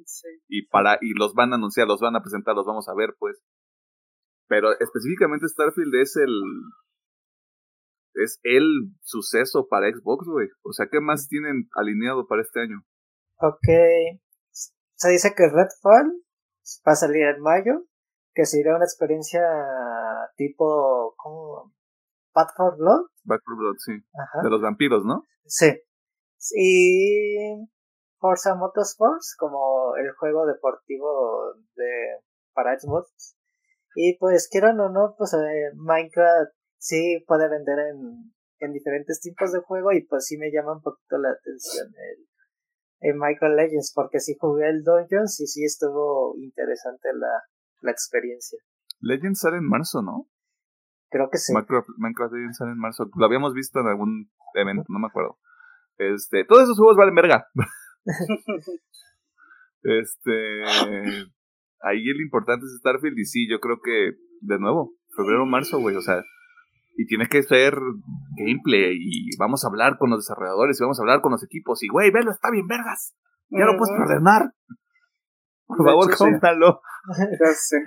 [0.46, 3.16] Y, para, y los van a anunciar, los van a presentar, los vamos a ver,
[3.18, 3.42] pues.
[4.46, 6.42] Pero específicamente Starfield es el.
[8.14, 10.46] Es el suceso para Xbox, güey.
[10.62, 12.84] O sea, ¿qué más tienen alineado para este año?
[13.40, 13.66] Ok.
[15.01, 16.12] Se dice que Redfall
[16.86, 17.86] va a salir en mayo,
[18.34, 19.40] que sería una experiencia
[20.36, 21.72] tipo como
[22.34, 23.07] Back for Blood.
[23.24, 23.92] Back for Blood, sí.
[24.42, 25.24] De los vampiros, ¿no?
[25.46, 25.72] Sí.
[26.55, 27.66] Y
[28.18, 32.18] Forza Motorsports como el juego deportivo de
[32.53, 33.38] para Xbox.
[33.94, 39.51] Y pues quieran o no, pues eh, Minecraft sí puede vender en, en diferentes tipos
[39.51, 42.30] de juego y pues sí me llama un poquito la atención el
[43.01, 47.42] en Michael Legends, porque sí jugué el Dungeons y sí estuvo interesante la,
[47.80, 48.59] la experiencia.
[49.01, 50.28] Legends sale en marzo, ¿no?
[51.11, 51.53] Creo que sí.
[51.53, 53.11] Minecraft, Legends sale en marzo.
[53.16, 55.38] Lo habíamos visto en algún evento, no me acuerdo.
[55.96, 57.46] Este, todos esos juegos valen verga.
[59.82, 60.64] este,
[61.80, 65.96] ahí el importante es Starfield y sí, yo creo que, de nuevo, febrero, marzo, güey,
[65.96, 66.22] o sea,
[67.01, 67.78] y tiene que ser
[68.36, 71.82] gameplay y vamos a hablar con los desarrolladores y vamos a hablar con los equipos
[71.82, 73.14] y güey, velo, está bien vergas.
[73.48, 74.53] Ya lo puedes ordenar.
[75.66, 76.82] Por favor, cómpralo.
[77.09, 77.78] Ya sé.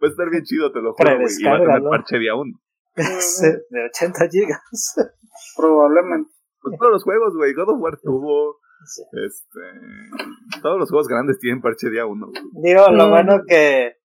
[0.00, 1.34] Va a estar bien chido, te lo juro, güey.
[1.36, 2.60] Y va a tener parche día 1.
[2.94, 4.94] de 80 gigas.
[5.56, 6.30] Probablemente.
[6.62, 7.52] Pues todos los juegos, güey.
[7.54, 8.60] God of War tuvo.
[9.12, 10.60] Este.
[10.62, 12.26] Todos los juegos grandes tienen parche día 1.
[12.62, 13.10] Digo, lo mm.
[13.10, 13.96] bueno que.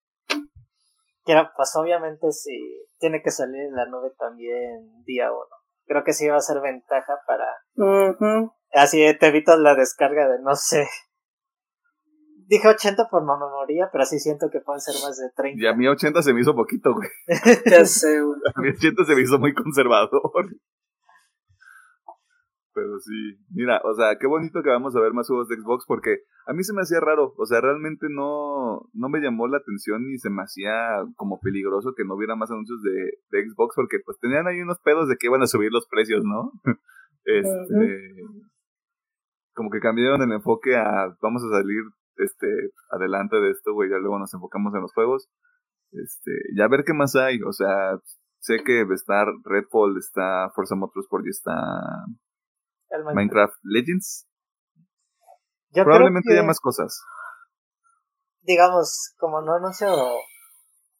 [1.24, 5.56] Que pues obviamente si tiene que salir en la nube también día uno.
[5.86, 7.44] Creo que sí va a ser ventaja para...
[8.72, 10.88] Así te evitas la descarga de, no sé...
[12.48, 15.62] Dije 80 por memoria, pero sí siento que pueden ser más de 30.
[15.62, 17.10] Y a mí 80 se me hizo poquito, güey.
[17.70, 18.40] ya sé, güey.
[18.56, 20.22] A mí 80 se me hizo muy conservador.
[22.74, 25.86] Pero sí, mira, o sea, qué bonito que vamos a ver más juegos de Xbox
[25.88, 29.58] porque a mí se me hacía raro, o sea, realmente no, no me llamó la
[29.58, 33.76] atención ni se me hacía como peligroso que no hubiera más anuncios de, de Xbox
[33.76, 36.52] porque pues tenían ahí unos pedos de que iban a subir los precios, ¿no?
[37.26, 38.24] este,
[39.54, 41.84] como que cambiaron el enfoque a vamos a salir
[42.18, 42.48] este
[42.90, 45.30] adelante de esto, güey, ya luego nos enfocamos en los juegos.
[45.92, 47.42] Este, ya ver qué más hay.
[47.44, 48.00] O sea,
[48.40, 51.54] sé que está Redfall, está Forza Motorsport y está
[53.14, 53.56] Minecraft.
[53.64, 54.28] Legends.
[55.72, 57.02] Probablemente haya más cosas.
[58.42, 59.88] Digamos, como no anuncio,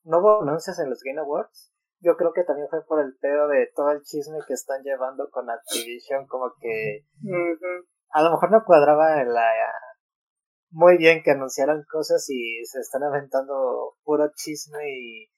[0.04, 3.48] no hubo anuncios en los Game Awards, yo creo que también fue por el pedo
[3.48, 7.06] de todo el chisme que están llevando con Activision, como que
[8.10, 9.48] a lo mejor no cuadraba en la
[10.74, 15.30] muy bien que anunciaran cosas y se están aventando puro chisme y,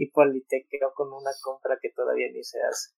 [0.00, 2.96] y politiqueo con una compra que todavía ni se hace.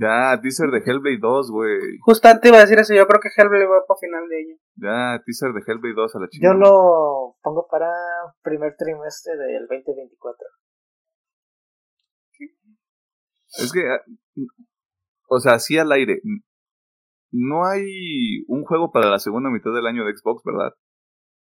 [0.00, 1.78] Ya, teaser de Hellblade 2, güey.
[2.00, 4.56] Justamente iba a decir eso, yo creo que Hellblade va para final de ello.
[4.74, 6.48] Ya, teaser de Hellblade 2 a la chica.
[6.48, 7.92] Yo lo pongo para
[8.42, 10.36] primer trimestre del 2024.
[13.62, 14.02] Es que, ah,
[15.28, 16.22] o sea, sí al aire.
[17.30, 20.72] No hay un juego para la segunda mitad del año de Xbox, ¿verdad?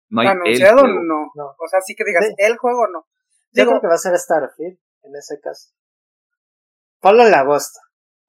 [0.09, 1.31] No hay ¿Anunciado no.
[1.33, 1.55] no.
[1.57, 3.05] O sea, sí que digas, el juego no.
[3.53, 5.71] Yo creo que va a ser Starfield, en ese caso.
[7.01, 7.79] Ponlo en agosto.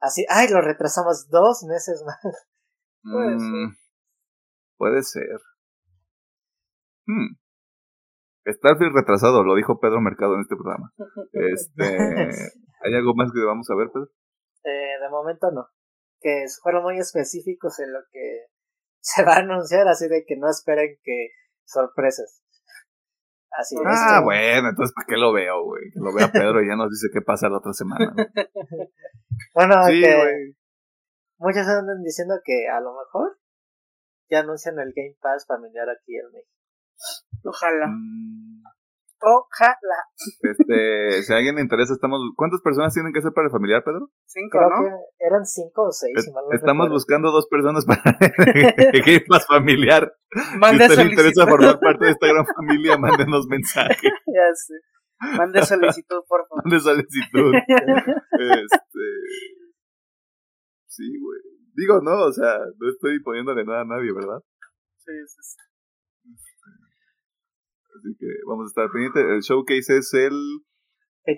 [0.01, 2.19] Así, ay, lo retrasamos dos meses más.
[3.03, 3.49] Puede ser.
[3.49, 3.77] Mm,
[4.77, 5.41] puede ser.
[7.07, 7.37] Hmm.
[8.47, 10.93] Starfield retrasado, lo dijo Pedro Mercado en este programa.
[11.33, 11.85] Este,
[12.83, 14.09] ¿Hay algo más que vamos a ver, Pedro?
[14.65, 15.69] Eh, de momento no.
[16.21, 18.47] Que fueron muy específicos en lo que
[19.01, 21.29] se va a anunciar, así de que no esperen que
[21.65, 22.43] sorpresas.
[23.51, 25.91] Así Ah, bueno, entonces ¿para qué lo veo, güey?
[25.93, 28.15] Que lo vea Pedro y ya nos dice qué pasa la otra semana.
[29.55, 30.55] bueno, que
[31.39, 33.39] muchos andan diciendo que a lo mejor
[34.31, 36.53] ya anuncian el Game Pass familiar aquí en México.
[37.45, 37.89] Ojalá.
[37.89, 38.63] Mm.
[39.23, 40.01] Ojalá.
[40.41, 42.21] Este, si a alguien le interesa, estamos.
[42.37, 44.09] ¿Cuántas personas tienen que ser para el familiar, Pedro?
[44.25, 44.89] Cinco, ¿no?
[45.19, 46.15] eran cinco o seis.
[46.53, 48.01] estamos buscando dos personas para
[48.93, 50.11] el Pass familiar.
[50.59, 54.09] Mande si usted le interesa formar parte de esta gran familia, mándenos mensaje.
[54.27, 54.75] ya sé.
[55.37, 56.65] Mande solicitud, por favor.
[56.65, 57.55] Mande solicitud.
[57.55, 59.07] este.
[60.87, 61.41] Sí, güey.
[61.75, 64.41] Digo, no, o sea, no estoy poniéndole nada a nadie, ¿verdad?
[64.97, 65.70] Sí, sí, sí.
[68.01, 69.23] Así que vamos a estar pendientes.
[69.23, 70.33] El showcase es el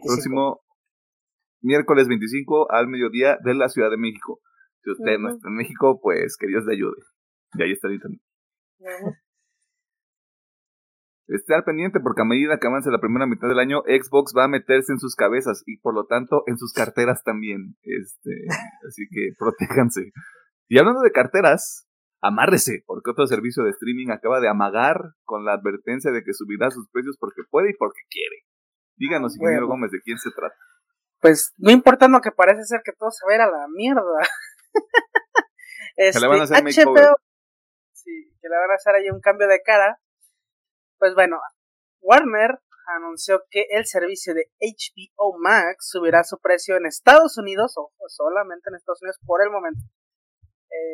[0.07, 0.61] próximo
[1.61, 4.41] miércoles 25 al mediodía de la Ciudad de México.
[4.83, 6.97] Si usted no está en México, pues que Dios le ayude.
[7.55, 8.21] Y ahí está el internet.
[11.29, 14.45] Esté al pendiente porque a medida que avance la primera mitad del año, Xbox va
[14.45, 17.77] a meterse en sus cabezas y por lo tanto en sus carteras también.
[17.83, 18.47] Este,
[18.87, 20.13] así que protéjanse.
[20.69, 21.89] Y hablando de carteras,
[22.23, 26.70] amárrese, porque otro servicio de streaming acaba de amagar con la advertencia de que subirá
[26.70, 28.47] sus precios porque puede y porque quiere.
[28.97, 30.57] Díganos, ingeniero Gómez, ¿de quién se trata?
[31.20, 33.66] Pues no importa lo que parece ser que todo se va a ir a la
[33.68, 34.03] mierda.
[35.97, 37.16] este, le van a hacer HBO,
[37.93, 39.99] Sí, que le van a hacer ahí un cambio de cara.
[40.99, 41.41] Pues bueno,
[42.01, 42.61] Warner
[42.97, 48.70] anunció que el servicio de HBO Max subirá su precio en Estados Unidos, o solamente
[48.70, 49.81] en Estados Unidos por el momento.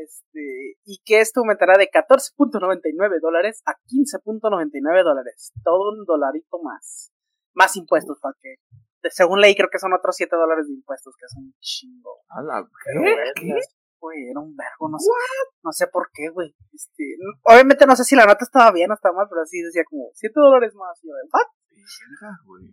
[0.05, 5.53] Este, y que esto aumentará de 14.99 dólares a 15.99 dólares.
[5.63, 7.13] Todo un dolarito más.
[7.55, 8.57] Más impuestos, para que.
[9.11, 12.21] Según ley, creo que son otros 7 dólares de impuestos, que es un chingo.
[12.29, 12.69] A la.
[14.01, 15.11] Güey, era un vergo, no sé.
[15.65, 16.55] No sé por qué, güey.
[16.73, 19.83] Este, obviamente no sé si la nota estaba bien o estaba mal, pero así decía
[19.89, 21.01] como 7 dólares más.
[21.03, 21.15] Y yo,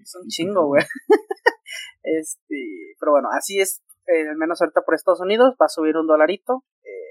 [0.02, 0.84] Es un chingo, güey.
[2.04, 5.98] este, pero bueno, así es eh, al menos ahorita por Estados Unidos, va a subir
[5.98, 6.64] un dolarito.
[6.84, 7.05] Eh,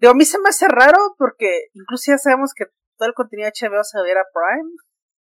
[0.00, 3.48] digo, a mí se me hace raro porque incluso ya sabemos que todo el contenido
[3.48, 4.72] de HBO se va a ir a Prime.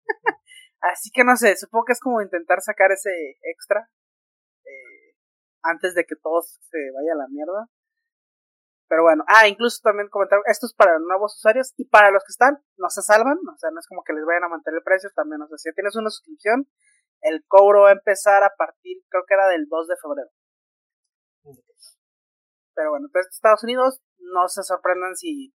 [0.81, 3.11] Así que no sé, supongo que es como intentar sacar ese
[3.43, 3.89] extra
[4.64, 5.17] eh,
[5.62, 7.67] antes de que todo se vaya a la mierda.
[8.89, 12.31] Pero bueno, ah, incluso también comentar, esto es para nuevos usuarios y para los que
[12.31, 14.85] están, no se salvan, o sea, no es como que les vayan a mantener el
[14.85, 16.69] precio, también, o sea, si tienes una suscripción,
[17.23, 20.31] el cobro va a empezar a partir, creo que era del 2 de febrero.
[22.77, 24.01] Pero bueno, entonces Estados Unidos
[24.33, 25.55] no se sorprendan si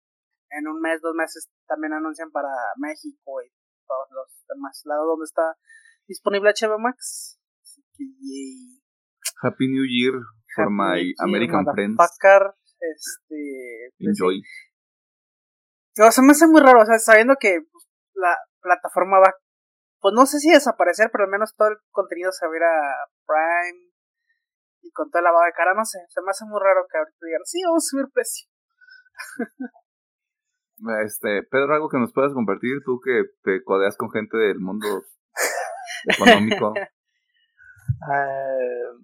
[0.50, 3.50] en un mes, dos meses también anuncian para México y
[3.86, 5.56] todos los demás lados donde está
[6.06, 7.40] disponible HBO Max.
[9.42, 10.14] Happy New Year
[10.54, 11.96] for my American friends.
[12.80, 14.42] este, pues Enjoy.
[15.98, 19.34] O sea, me hace muy raro, o sea, sabiendo que pues, la plataforma va,
[20.00, 22.62] pues no sé si desaparecer, pero al menos todo el contenido se va a ir
[22.62, 22.76] a
[23.26, 23.86] Prime,
[24.86, 26.98] y con toda la lavado de cara, no sé, se me hace muy raro que
[26.98, 28.48] ahorita digan, sí, vamos a subir precio.
[31.04, 34.86] Este, Pedro, algo que nos puedas compartir, tú que te codeas con gente del mundo
[36.04, 36.74] económico.
[38.02, 39.00] Uh,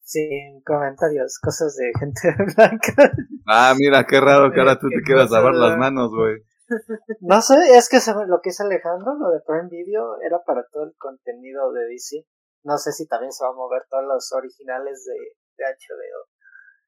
[0.00, 3.12] sin comentarios, cosas de gente blanca.
[3.46, 6.36] Ah, mira, qué raro que ahora tú te quieras lavar las manos, güey.
[7.20, 10.84] No sé, es que lo que es Alejandro, lo de Prime Video, era para todo
[10.84, 12.26] el contenido de DC.
[12.64, 15.14] No sé si también se va a mover todos los originales de,
[15.58, 16.35] de HBO.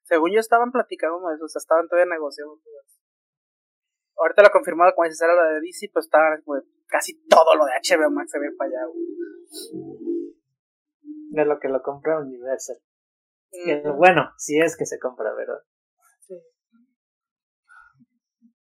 [0.09, 2.59] Según yo estaban platicando eso, o sea, estaban todavía negociando
[4.17, 6.37] Ahorita lo confirmado, como dices, era lo de DC, pues estaba
[6.87, 8.81] casi todo lo de HBO Max se ve para allá,
[11.31, 12.79] De lo que lo compra Universal.
[13.97, 15.63] Bueno, si es que se compra, ¿verdad?
[16.27, 16.43] Sí.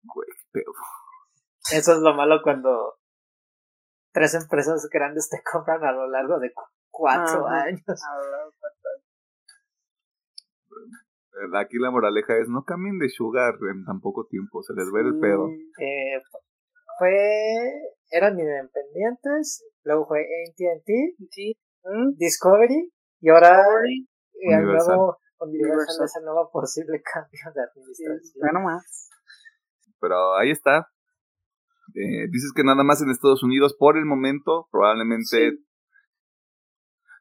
[0.02, 0.72] Güey, pero...
[1.72, 3.00] Eso es lo malo cuando
[4.12, 6.54] tres empresas grandes te compran a lo largo de
[6.90, 7.84] cuatro años.
[11.56, 15.02] Aquí la moraleja es no cambien de sugar en tan poco tiempo, se les ve
[15.02, 15.48] el pedo.
[15.80, 16.22] Eh,
[17.00, 17.12] fue,
[18.12, 21.18] eran independientes, luego fue AT&T,
[22.18, 23.64] Discovery y ahora
[24.42, 28.42] el nuevo Universal es el nuevo posible cambio de administración.
[28.42, 29.10] Bueno más.
[30.00, 30.88] Pero ahí está.
[31.96, 35.60] Eh, dices que nada más en Estados Unidos por el momento, probablemente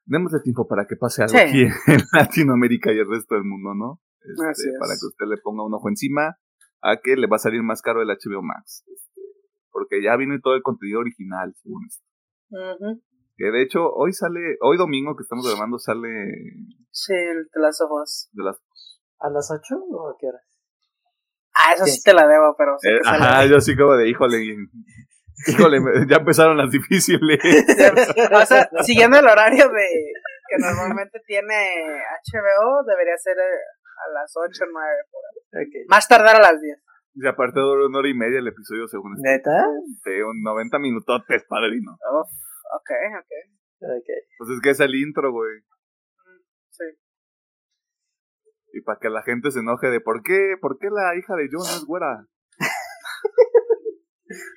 [0.05, 4.01] démosle tiempo para que pase algo aquí en Latinoamérica y el resto del mundo, ¿no?
[4.21, 6.39] Este, para que usted le ponga un ojo encima
[6.81, 8.85] a que le va a salir más caro el HBO Max.
[8.87, 9.21] Este,
[9.71, 12.05] porque ya viene todo el contenido original, según esto.
[13.37, 16.09] Que de hecho, hoy sale, hoy domingo que estamos grabando sale...
[16.91, 18.29] Sí, el de las ojos.
[18.33, 18.61] De las...
[19.19, 20.39] ¿A las 8 o a qué hora?
[21.55, 22.75] Ah, eso sí te la debo, pero...
[22.83, 24.39] Eh, ajá, yo sí como de, híjole,
[25.47, 25.78] híjole,
[26.09, 27.39] ya empezaron las difíciles.
[28.33, 29.87] o sea, siguiendo el horario de
[30.49, 31.55] que normalmente tiene
[32.33, 33.61] HBO, debería ser eh,
[33.97, 34.66] a las 8 o
[35.53, 35.85] 9.
[35.89, 36.78] Más tardar a las 10.
[37.14, 39.22] Y aparte duró una hora y media el episodio, según esto.
[39.22, 39.64] ¿Neta?
[40.05, 41.93] Sí, un 90 minutotes, padrino.
[42.11, 43.33] Oh, ok, ok.
[44.01, 44.20] okay.
[44.39, 45.59] Pues es que es el intro, güey.
[45.61, 46.85] Mm, sí.
[48.72, 51.49] Y para que la gente se enoje de por qué, por qué la hija de
[51.53, 52.26] John es güera.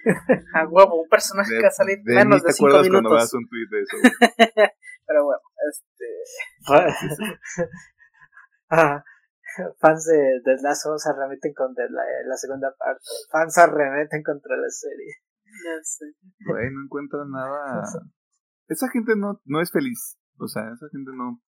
[0.53, 2.89] A huevo, un personaje que ha salido menos de 5 minutos.
[2.91, 3.97] cuando veas un tweet de eso.
[5.07, 6.07] Pero bueno, este.
[8.69, 9.03] ah,
[9.79, 13.01] fans de, de Lazo se arremeten contra la, la segunda parte.
[13.31, 15.13] Fans se arremeten contra la serie.
[15.45, 16.05] Ya sé.
[16.45, 17.83] Güey, no encuentran nada.
[18.67, 20.17] Esa gente no, no es feliz.
[20.37, 21.41] O sea, esa gente no.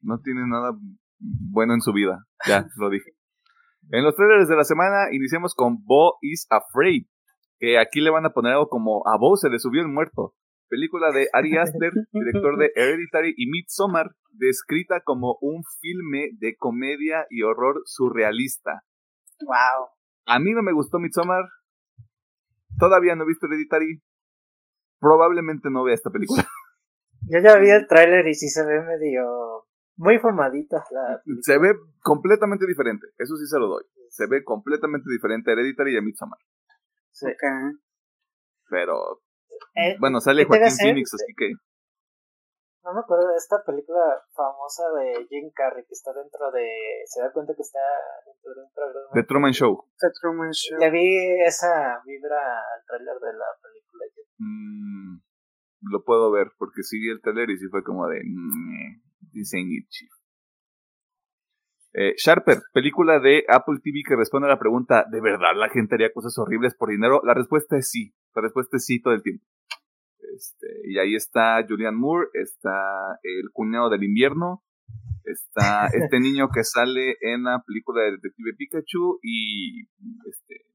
[0.00, 0.72] No tiene nada
[1.18, 2.26] bueno en su vida.
[2.46, 3.15] Ya, lo dije.
[3.92, 7.06] En los trailers de la semana iniciamos con Bo is Afraid,
[7.58, 10.34] que aquí le van a poner algo como a Bo se le subió el muerto.
[10.68, 17.26] Película de Ari Aster, director de Hereditary y Midsommar, descrita como un filme de comedia
[17.30, 18.82] y horror surrealista.
[19.42, 19.88] Wow.
[20.26, 21.44] A mí no me gustó Midsommar.
[22.80, 24.02] Todavía no he visto Hereditary.
[24.98, 26.44] Probablemente no vea esta película.
[27.28, 29.65] Yo ya vi el tráiler y sí se ve medio
[29.96, 30.84] muy fumadita.
[30.90, 33.84] La se ve completamente diferente, eso sí se lo doy.
[34.10, 36.38] Se ve completamente diferente a Hereditary y a Midsommar.
[37.10, 37.26] Sí.
[38.68, 39.22] Pero,
[39.74, 41.52] eh, bueno, sale Joaquín Phoenix, así que...
[42.84, 43.98] No me acuerdo de esta película
[44.32, 46.68] famosa de Jim Carrey que está dentro de...
[47.06, 47.80] Se da cuenta que está
[48.24, 49.08] dentro de un programa.
[49.12, 49.90] The Truman Show.
[49.98, 50.78] The Truman Show.
[50.78, 54.04] Le vi esa vibra al trailer de la película.
[54.38, 55.18] Mm,
[55.90, 58.20] lo puedo ver porque sí vi el trailer y sí fue como de...
[59.36, 59.82] Diseño
[61.98, 65.94] eh, Sharper, película de Apple TV que responde a la pregunta, ¿de verdad la gente
[65.94, 67.22] haría cosas horribles por dinero?
[67.24, 69.44] La respuesta es sí, la respuesta es sí todo el tiempo.
[70.34, 74.62] Este, y ahí está Julian Moore, está el cuñado del invierno,
[75.24, 79.86] está este niño que sale en la película de Detective Pikachu y
[80.28, 80.66] este,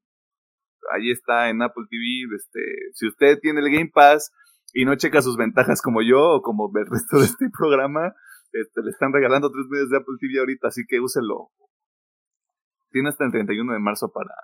[0.91, 2.35] ahí está en Apple TV.
[2.35, 2.61] Este,
[2.93, 4.31] si usted tiene el Game Pass
[4.73, 8.15] y no checa sus ventajas como yo o como el resto de este programa,
[8.51, 11.51] este, le están regalando tres meses de Apple TV ahorita, así que úselo.
[12.91, 14.35] Tiene hasta el 31 de marzo para,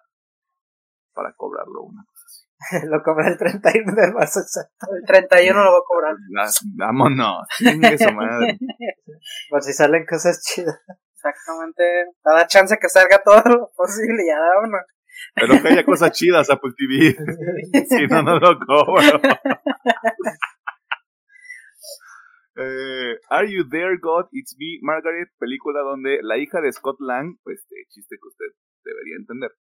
[1.14, 2.48] para cobrarlo, una cosa así.
[2.88, 4.88] lo cobra el 31 de marzo, exacto.
[4.96, 6.16] El 31 lo va a cobrar.
[6.76, 8.58] vámonos, eso madre.
[9.50, 10.80] Por si salen cosas chidas.
[11.14, 11.84] Exactamente.
[12.24, 14.78] Da chance que salga todo lo posible, ya da uno.
[15.34, 17.16] Pero que haya cosas chidas Apple TV.
[17.90, 19.20] si no, no lo cobro.
[22.58, 24.26] Eh, Are You There, God?
[24.32, 28.46] It's Me, Margaret, película donde la hija de Scott Lang, pues este chiste que usted
[28.84, 29.52] debería entender,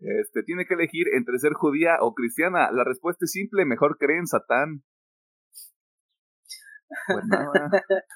[0.00, 2.70] este, tiene que elegir entre ser judía o cristiana.
[2.70, 4.82] La respuesta es simple, mejor cree en Satán.
[7.06, 7.24] Pues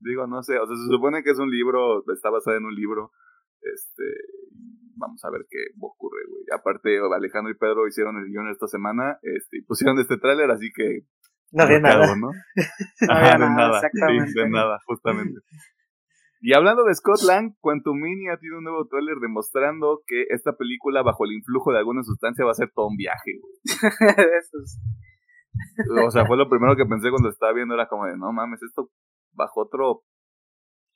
[0.00, 2.74] Digo, no sé, o sea, se supone que es un libro, está basado en un
[2.74, 3.12] libro.
[3.62, 4.04] Este,
[4.96, 6.44] vamos a ver qué ocurre, güey.
[6.52, 10.70] Aparte, Alejandro y Pedro hicieron el guion esta semana, este, y pusieron este tráiler, así
[10.74, 11.06] que
[11.56, 12.14] no había nada.
[12.16, 12.30] ¿no?
[13.10, 14.40] Ajá, de nada, exactamente.
[14.40, 15.40] de nada, justamente.
[16.40, 21.24] Y hablando de Scott Lang, Quantumania tiene un nuevo tráiler demostrando que esta película, bajo
[21.24, 23.40] el influjo de alguna sustancia, va a ser todo un viaje.
[26.06, 28.62] O sea, fue lo primero que pensé cuando estaba viendo, era como de, no mames,
[28.62, 28.90] esto
[29.32, 30.02] bajo otro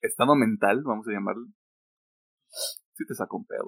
[0.02, 1.46] estado mental, vamos a llamarlo.
[2.92, 3.64] Sí te saca un pedo,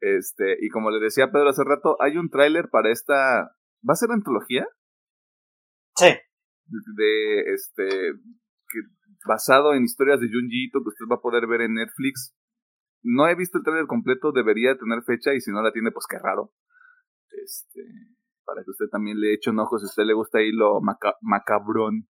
[0.00, 3.54] Este, y como le decía Pedro hace rato, hay un tráiler para esta...
[3.88, 4.66] ¿Va a ser antología?
[5.96, 6.06] Sí.
[6.96, 7.84] De, este,
[8.68, 8.78] que,
[9.26, 12.34] basado en historias de Junji Ito que usted va a poder ver en Netflix.
[13.02, 16.06] No he visto el tráiler completo, debería tener fecha y si no la tiene, pues
[16.08, 16.52] qué raro.
[17.44, 17.82] Este,
[18.44, 20.80] para que usted también le eche un ojo si a usted le gusta ahí lo
[21.20, 22.08] macabrón,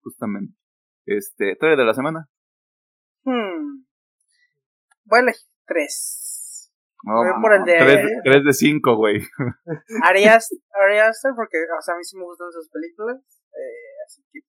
[0.00, 0.54] justamente.
[1.06, 2.28] Este, trailer de la semana.
[3.24, 3.84] Hmm.
[5.04, 5.32] Bueno,
[5.66, 6.27] tres.
[7.04, 8.20] No, por el de...
[8.24, 9.22] Tres, de cinco, güey.
[10.04, 13.16] Arias, Arias, porque, o sea, a mí sí me gustan sus películas.
[13.52, 14.40] Eh, así que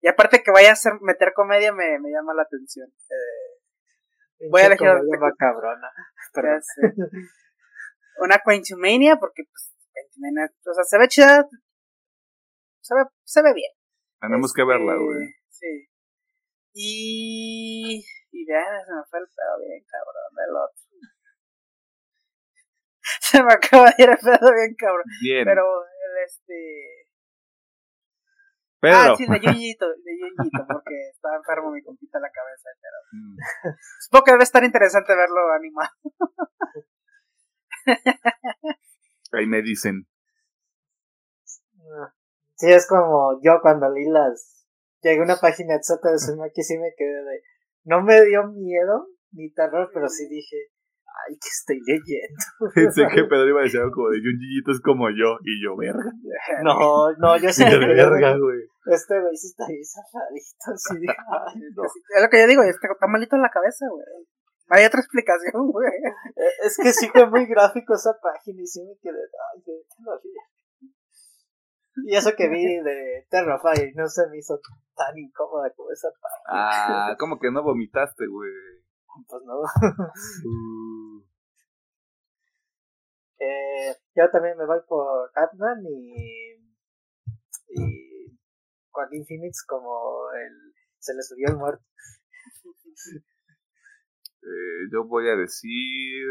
[0.00, 2.88] y aparte que vaya a ser, meter comedia me, me llama la atención.
[2.88, 5.90] Eh, voy a elegir una cabrona.
[8.18, 11.48] una Quentumania porque pues Quentumania, o sea, se ve chida.
[12.80, 13.72] Se ve, se ve bien.
[14.20, 15.34] Tenemos que verla, este, güey.
[15.48, 15.88] Sí.
[16.74, 20.87] Y y vean, se me fue el pedo bien cabrón del otro.
[23.30, 25.04] se me acaba de ir el pedo bien cabrón.
[25.20, 25.44] Bien.
[25.44, 27.08] Pero el este
[28.80, 32.96] Ah, sí, de Yuyito, de Yuyito, porque está enfermo mi compita la cabeza, pero...
[33.10, 33.36] Mm.
[34.00, 35.90] Supongo que debe estar interesante verlo animado.
[39.32, 40.06] Ahí me dicen.
[42.54, 44.64] Sí, es como yo cuando leí las...
[45.02, 47.42] Llegué a una página de de Sumaki y sí me quedé de...
[47.84, 50.56] No me dio miedo ni terror, pero sí dije
[51.24, 52.42] ay, que estoy leyendo.
[52.74, 55.76] Pensé que Pedro iba a decir algo como de Junjito es como yo, y yo,
[55.76, 56.10] verga.
[56.64, 57.64] No, no, yo sé.
[57.64, 58.62] que verga, güey.
[58.86, 61.84] Este güey sí está bien zafadito, sí, ay, no.
[61.84, 64.04] Es lo que yo digo, está, malito en la cabeza, güey.
[64.70, 65.88] Hay otra explicación, güey.
[65.88, 69.20] Eh, es que sí fue muy gráfico esa página y sí me quedé,
[69.54, 69.72] ay, qué
[72.06, 74.60] y eso que vi de Terrify no se me hizo
[74.94, 77.10] tan incómoda como esa página.
[77.10, 78.50] Ah, como que no vomitaste, güey.
[79.26, 79.60] Pues no.
[79.60, 81.24] Uh.
[83.38, 86.54] eh, yo también me voy por Batman y,
[87.68, 88.38] y
[88.90, 91.84] Joaquín Phoenix como el se le subió el muerto.
[94.42, 96.26] eh, yo voy a decir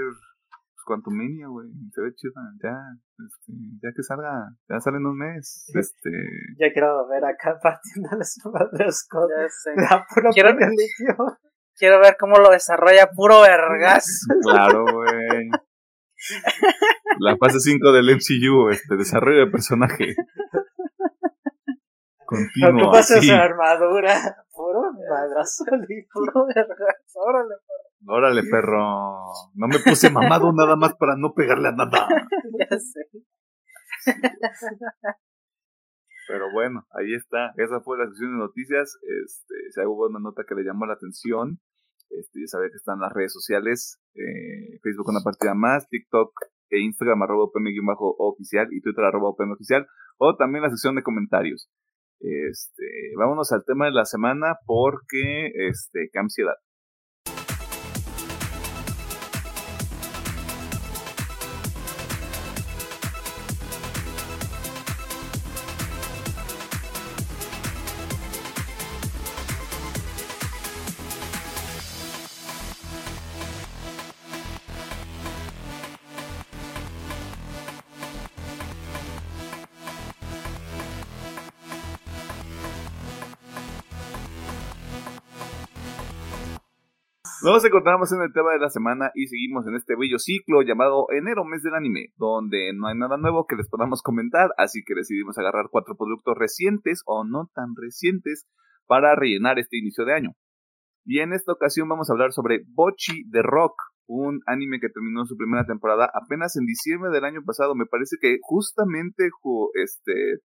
[0.87, 1.67] Quantumania, güey.
[1.93, 2.41] Se ve chida.
[2.63, 2.79] Ya,
[3.19, 3.51] este,
[3.83, 5.67] ya que salga, ya sale en un mes.
[5.75, 6.09] Este.
[6.57, 10.49] Ya quiero ver acá partiendo las madres con la puro quiero,
[11.77, 14.25] Quiero ver cómo lo desarrolla puro vergas.
[14.41, 15.49] Claro, güey.
[17.19, 20.15] La fase 5 del MCU, este, desarrollo de personaje.
[22.25, 22.91] Continuo.
[22.91, 24.15] ¿Qué pasa esa armadura?
[24.51, 26.95] Puro madrazo y puro vergas.
[27.13, 28.13] Órale, perro.
[28.13, 29.33] Órale, perro.
[29.53, 32.07] No me puse mamado nada más para no pegarle a nada.
[32.59, 33.09] ya sé.
[36.27, 37.53] Pero bueno, ahí está.
[37.55, 38.97] Esa fue la sesión de noticias.
[39.23, 41.59] Este, si hubo una nota que le llamó la atención,
[42.09, 43.99] este, ya sabe que están las redes sociales.
[44.15, 46.31] Eh, Facebook una partida más, TikTok
[46.69, 47.49] e Instagram arroba
[48.19, 49.87] oficial y Twitter arroba oficial.
[50.17, 51.69] O también la sección de comentarios.
[52.19, 56.55] Este, vámonos al tema de la semana porque, este, qué ansiedad.
[87.47, 91.07] Nos encontramos en el tema de la semana y seguimos en este bello ciclo llamado
[91.17, 94.93] enero, mes del anime, donde no hay nada nuevo que les podamos comentar, así que
[94.93, 98.49] decidimos agarrar cuatro productos recientes o no tan recientes
[98.85, 100.31] para rellenar este inicio de año.
[101.05, 105.25] Y en esta ocasión vamos a hablar sobre Bochi de Rock, un anime que terminó
[105.25, 107.75] su primera temporada apenas en diciembre del año pasado.
[107.75, 109.29] Me parece que justamente
[109.85, 110.41] este,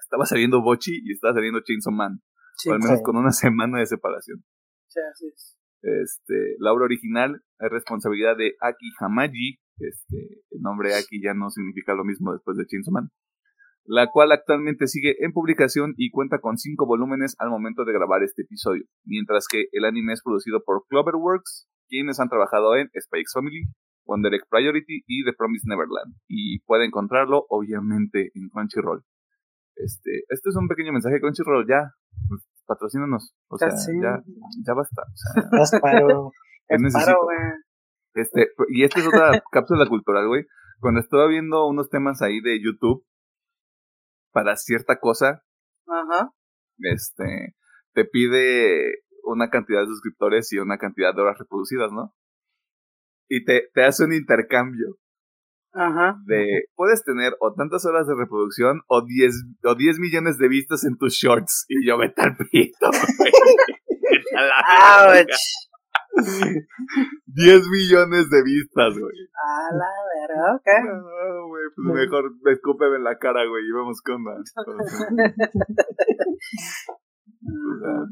[0.00, 2.22] estaba saliendo Bochi y estaba saliendo Chainsaw Man,
[2.66, 4.42] o al menos con una semana de separación.
[4.86, 5.57] Sí, así es.
[5.82, 9.58] Este, la obra original es responsabilidad de Aki Hamaji.
[9.78, 13.10] Este, el nombre Aki ya no significa lo mismo después de Chainsaw Man.
[13.84, 18.22] La cual actualmente sigue en publicación y cuenta con cinco volúmenes al momento de grabar
[18.22, 18.84] este episodio.
[19.04, 23.62] Mientras que el anime es producido por Cloverworks, quienes han trabajado en Spikes Family,
[24.04, 26.14] Wonder Egg Priority y The Promised Neverland.
[26.28, 29.04] Y puede encontrarlo, obviamente, en Crunchyroll.
[29.76, 31.92] Este, este es un pequeño mensaje Crunchyroll ya.
[32.68, 33.34] Patrocínanos.
[33.48, 34.22] O sea, ya,
[34.64, 35.02] ya basta.
[35.02, 36.30] O sea, es paro,
[38.14, 40.44] Este, y esta es otra cápsula cultural, güey.
[40.80, 43.04] Cuando estaba viendo unos temas ahí de YouTube
[44.32, 45.42] para cierta cosa,
[45.86, 46.30] Ajá.
[46.78, 47.56] este,
[47.94, 52.14] te pide una cantidad de suscriptores y una cantidad de horas reproducidas, ¿no?
[53.28, 54.96] Y te, te hace un intercambio.
[55.78, 56.18] Ajá.
[56.26, 60.82] De, puedes tener o tantas horas de reproducción o 10, o 10 millones de vistas
[60.84, 61.66] en tus shorts.
[61.68, 62.90] Y yo, vete al pito,
[65.06, 65.24] güey.
[67.26, 69.14] 10 millones de vistas, güey.
[69.38, 70.66] A la verga, ok.
[70.84, 74.52] No, güey, pues mejor escúpeme en la cara, güey, y vamos con más.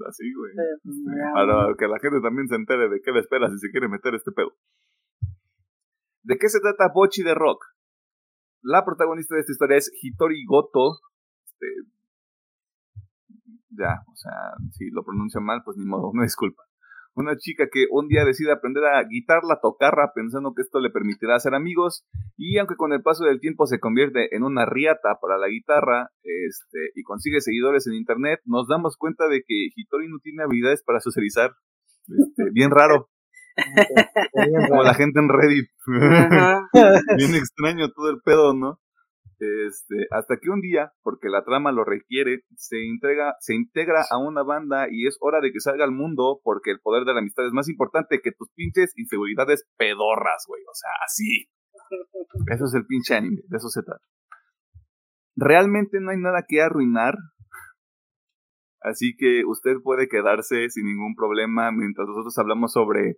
[0.08, 0.52] así, güey.
[0.84, 0.98] Pues,
[1.34, 4.14] para que la gente también se entere de qué le espera si se quiere meter
[4.14, 4.54] este pedo.
[6.26, 7.64] ¿De qué se trata Bochi de Rock?
[8.60, 10.98] La protagonista de esta historia es Hitori Goto.
[11.44, 11.66] Este,
[13.70, 14.32] ya, o sea,
[14.72, 16.64] si lo pronuncio mal, pues ni modo, no disculpa.
[17.14, 21.36] Una chica que un día decide aprender a guitarra, tocarra, pensando que esto le permitirá
[21.36, 22.04] hacer amigos,
[22.36, 26.10] y aunque con el paso del tiempo se convierte en una riata para la guitarra,
[26.24, 30.82] este, y consigue seguidores en internet, nos damos cuenta de que Hitori no tiene habilidades
[30.82, 31.52] para socializar.
[32.08, 33.10] Este, bien raro.
[34.68, 35.70] Como la gente en Reddit.
[37.16, 38.80] bien extraño todo el pedo, ¿no?
[39.38, 44.16] Este, hasta que un día, porque la trama lo requiere, se entrega, se integra a
[44.16, 47.20] una banda y es hora de que salga al mundo porque el poder de la
[47.20, 50.62] amistad es más importante que tus pinches inseguridades pedorras, güey.
[50.62, 51.50] O sea, así.
[52.50, 54.02] Eso es el pinche anime, de eso se trata.
[55.36, 57.14] Realmente no hay nada que arruinar.
[58.80, 63.16] Así que usted puede quedarse sin ningún problema mientras nosotros hablamos sobre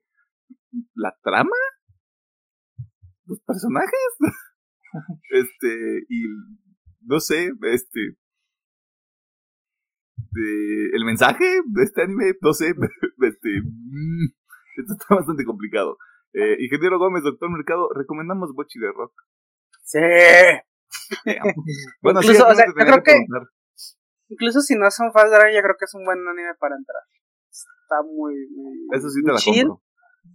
[0.94, 1.56] la trama,
[3.26, 4.16] los personajes.
[5.30, 6.24] este, y
[7.06, 8.16] no sé, este,
[10.30, 12.68] de, el mensaje de este anime, no sé,
[13.22, 14.26] este, mm,
[14.80, 15.96] esto está bastante complicado.
[16.32, 19.12] Eh, Ingeniero Gómez, Doctor Mercado, recomendamos Bochi de Rock.
[19.82, 19.98] Sí.
[22.02, 23.24] bueno, incluso, o sea, yo creo que,
[24.28, 27.02] incluso si no son fans de yo creo que es un buen anime para entrar.
[27.50, 29.88] Está muy, muy Eso sí te la chill, compro.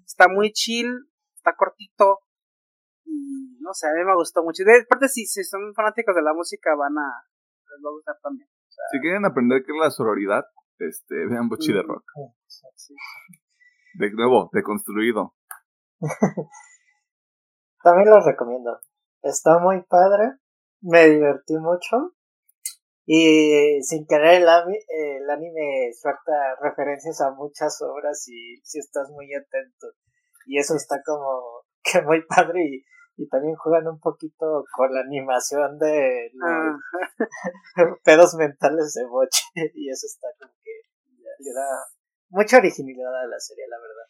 [0.06, 2.20] Está muy chill, está cortito,
[3.06, 4.64] y no sé, a mí me gustó mucho.
[4.64, 7.28] Y de parte, si, si son fanáticos de la música, van a.
[7.72, 8.48] les va a gustar también.
[8.92, 10.46] si quieren aprender qué es la sororidad,
[10.80, 12.06] este, vean Bochi de Rock.
[13.96, 15.36] De nuevo, deconstruido.
[17.84, 18.80] también los recomiendo.
[19.22, 20.34] Está muy padre.
[20.82, 22.16] Me divertí mucho.
[23.06, 29.34] Y sin querer el, el anime suelta referencias a muchas obras y si estás muy
[29.34, 29.88] atento.
[30.46, 32.86] Y eso está como que muy padre y
[33.16, 36.80] y también juegan un poquito con la animación de los
[38.04, 39.44] pedos mentales de Boche
[39.76, 40.72] y eso está como que
[41.40, 41.68] le da
[42.30, 44.08] mucha originalidad a la serie, la verdad.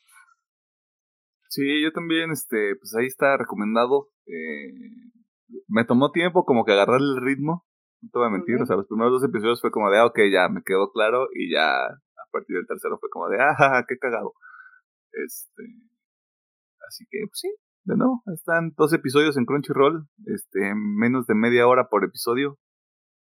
[1.49, 4.09] Sí, yo también, este, pues ahí está recomendado.
[4.25, 4.73] Eh,
[5.67, 7.65] me tomó tiempo como que agarrar el ritmo,
[8.03, 10.05] no te voy a mentir, o sea, los primeros dos episodios fue como de, ah,
[10.05, 13.85] ok, ya me quedó claro y ya a partir del tercero fue como de, ah,
[13.87, 14.33] qué cagado.
[15.13, 15.63] Este,
[16.87, 17.49] así que, pues sí,
[17.85, 22.57] de nuevo, están dos episodios en Crunchyroll, este, menos de media hora por episodio.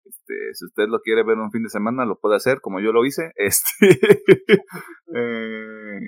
[0.05, 2.91] Este, si usted lo quiere ver un fin de semana, lo puede hacer, como yo
[2.91, 3.31] lo hice.
[3.37, 3.99] Este,
[5.15, 5.99] eh,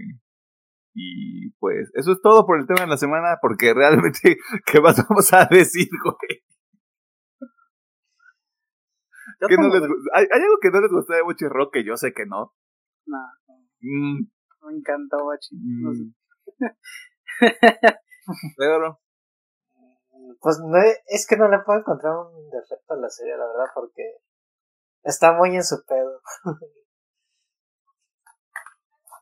[0.94, 4.98] y pues, eso es todo por el tema de la semana, porque realmente, ¿qué más
[5.08, 6.42] vamos a decir, güey?
[10.14, 12.54] ¿Hay, algo que no les gusta de Bochi Rock que yo sé que no?
[13.06, 13.18] No.
[13.82, 14.28] Mm.
[14.66, 15.56] Me encantó Bochi.
[15.56, 16.14] Mm.
[18.58, 19.00] Pero.
[20.40, 23.72] Pues no, es que no le puedo encontrar un defecto a la serie, la verdad,
[23.74, 24.04] porque
[25.04, 26.22] está muy en su pedo.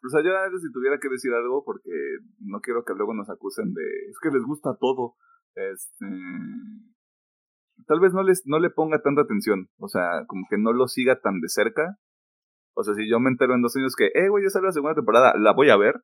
[0.06, 1.92] O sea, yo a veces si tuviera que decir algo, porque
[2.40, 5.16] no quiero que luego nos acusen de, es que les gusta todo,
[5.56, 6.06] este,
[7.88, 10.88] tal vez no les, no le ponga tanta atención, o sea, como que no lo
[10.88, 11.98] siga tan de cerca,
[12.76, 14.72] o sea, si yo me entero en dos años que, eh, güey, ya sale la
[14.72, 15.96] segunda temporada, la voy a ver,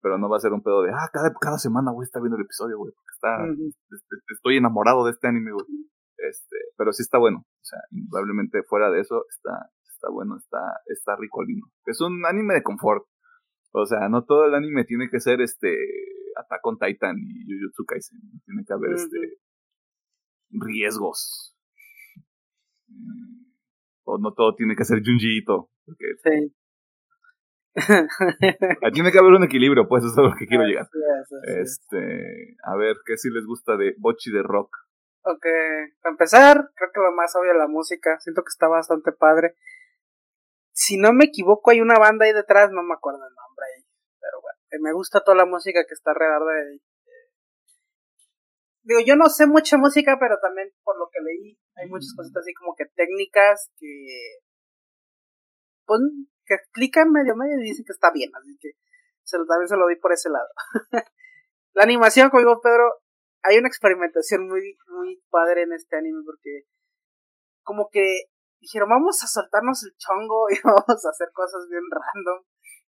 [0.00, 2.36] pero no va a ser un pedo de, ah, cada, cada semana, güey, está viendo
[2.36, 3.44] el episodio, güey, porque está,
[3.94, 5.66] este, estoy enamorado de este anime, güey.
[6.18, 10.58] Este, pero sí está bueno, o sea, indudablemente fuera de eso, está, está bueno, está,
[10.86, 11.66] está rico lindo.
[11.86, 13.04] Es un anime de confort.
[13.72, 15.76] O sea, no todo el anime tiene que ser este
[16.36, 18.18] Attack on Titan y Jujutsu Kaisen.
[18.44, 19.38] Tiene que haber este
[20.50, 21.56] riesgos.
[24.04, 26.54] O no todo tiene que ser Junji Porque sí.
[28.92, 30.88] Tiene que haber un equilibrio, pues eso es a lo que quiero llegar.
[31.44, 34.74] Este, a ver, ¿qué si les gusta de Bochi de rock?
[35.22, 35.44] Ok,
[36.00, 38.18] para empezar, creo que lo más obvio la música.
[38.20, 39.54] Siento que está bastante padre.
[40.72, 43.84] si no me equivoco, hay una banda ahí detrás, no me acuerdo el nombre ahí.
[44.20, 46.80] Pero bueno, me gusta toda la música que está alrededor de.
[48.88, 52.40] Digo, yo no sé mucha música, pero también por lo que leí, hay muchas cositas
[52.40, 54.40] así como que técnicas que.
[55.84, 56.00] Pues,
[56.46, 58.70] que explican medio medio y dicen que está bien, así que
[59.24, 60.48] se lo, también se lo di por ese lado.
[61.74, 63.04] la animación, como digo Pedro,
[63.42, 66.64] hay una experimentación muy, muy padre en este anime porque
[67.62, 72.42] como que dijeron, vamos a soltarnos el chongo y vamos a hacer cosas bien random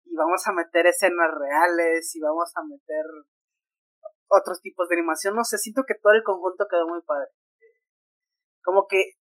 [0.05, 3.03] y vamos a meter escenas reales y vamos a meter
[4.29, 5.35] otros tipos de animación.
[5.35, 7.29] No sé, siento que todo el conjunto quedó muy padre.
[8.63, 9.19] Como que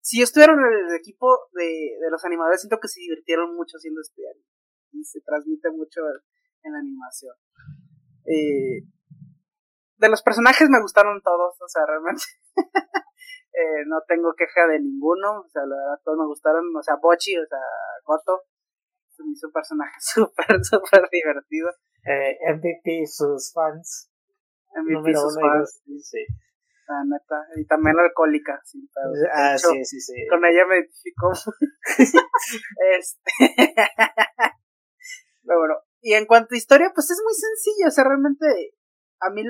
[0.00, 3.76] si yo estuviera en el equipo de, de los animadores, siento que se divirtieron mucho
[3.76, 4.48] haciendo este anime
[4.92, 6.00] y se transmite mucho
[6.62, 7.34] en la animación.
[8.24, 8.84] Eh,
[9.96, 12.22] de los personajes me gustaron todos, o sea, realmente
[13.52, 15.62] eh, no tengo queja de ninguno, o sea,
[16.04, 17.58] todos me gustaron, o sea, Bochi, o sea,
[18.04, 18.42] Goto,
[19.10, 21.70] es un personaje súper, súper divertido.
[22.04, 24.10] Eh, MVP sus fans.
[24.74, 25.82] MVP sus fans.
[26.02, 26.24] Sí.
[26.88, 28.88] La neta, y también alcohólica, sí,
[29.34, 30.14] ah, sí, sí, sí.
[30.30, 31.32] Con ella me identifico.
[32.98, 33.30] este.
[35.44, 38.72] Pero bueno, y en cuanto a historia, pues es muy sencillo, o sea, realmente
[39.20, 39.42] a mí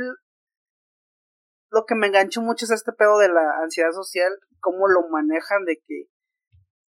[1.71, 5.65] lo que me enganchó mucho es este pedo de la ansiedad social, cómo lo manejan
[5.65, 6.07] de que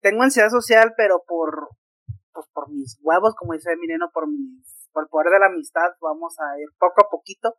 [0.00, 1.68] tengo ansiedad social, pero por
[2.32, 5.90] pues por mis huevos, como dice Mireno, por mis por el poder de la amistad,
[6.00, 7.54] vamos a ir poco a poquito.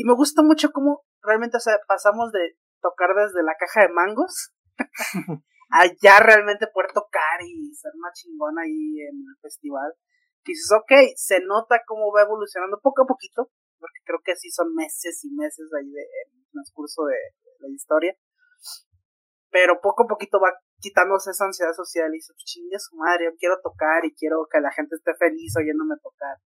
[0.00, 3.92] Y me gusta mucho cómo realmente o sea, pasamos de tocar desde la caja de
[3.92, 4.48] mangos
[5.76, 9.92] a ya realmente poder tocar y ser más chingón ahí en el festival.
[10.46, 14.48] Y dices, ok, se nota cómo va evolucionando poco a poquito, porque creo que sí
[14.48, 17.20] son meses y meses ahí de, en el transcurso de,
[17.60, 18.16] la historia.
[19.50, 20.48] Pero poco a poquito va
[20.80, 24.48] quitándose esa ansiedad social y dice, pues, chingue su madre, yo quiero tocar y quiero
[24.50, 26.40] que la gente esté feliz oyéndome tocar.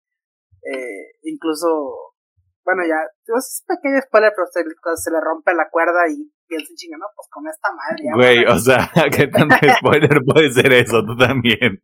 [0.64, 2.16] Eh, incluso,
[2.64, 3.02] bueno, ya,
[3.38, 7.28] es pequeño spoiler, pero se, se, le rompe la cuerda y piensa chingue, no, pues
[7.32, 8.04] con esta madre.
[8.14, 11.04] Güey, o sea, ¿qué tanto spoiler puede ser eso?
[11.04, 11.82] Tú también.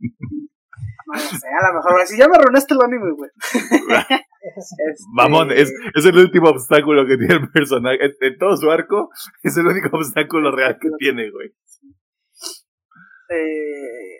[1.08, 3.32] No sé, a lo mejor, si ya me arruinaste el anime, güey.
[4.48, 7.98] Este, Mamón, es, es, el último obstáculo que tiene el personaje.
[8.22, 9.10] En, todo su arco,
[9.44, 11.50] es el único obstáculo real que tiene, güey.
[13.30, 14.20] Eh,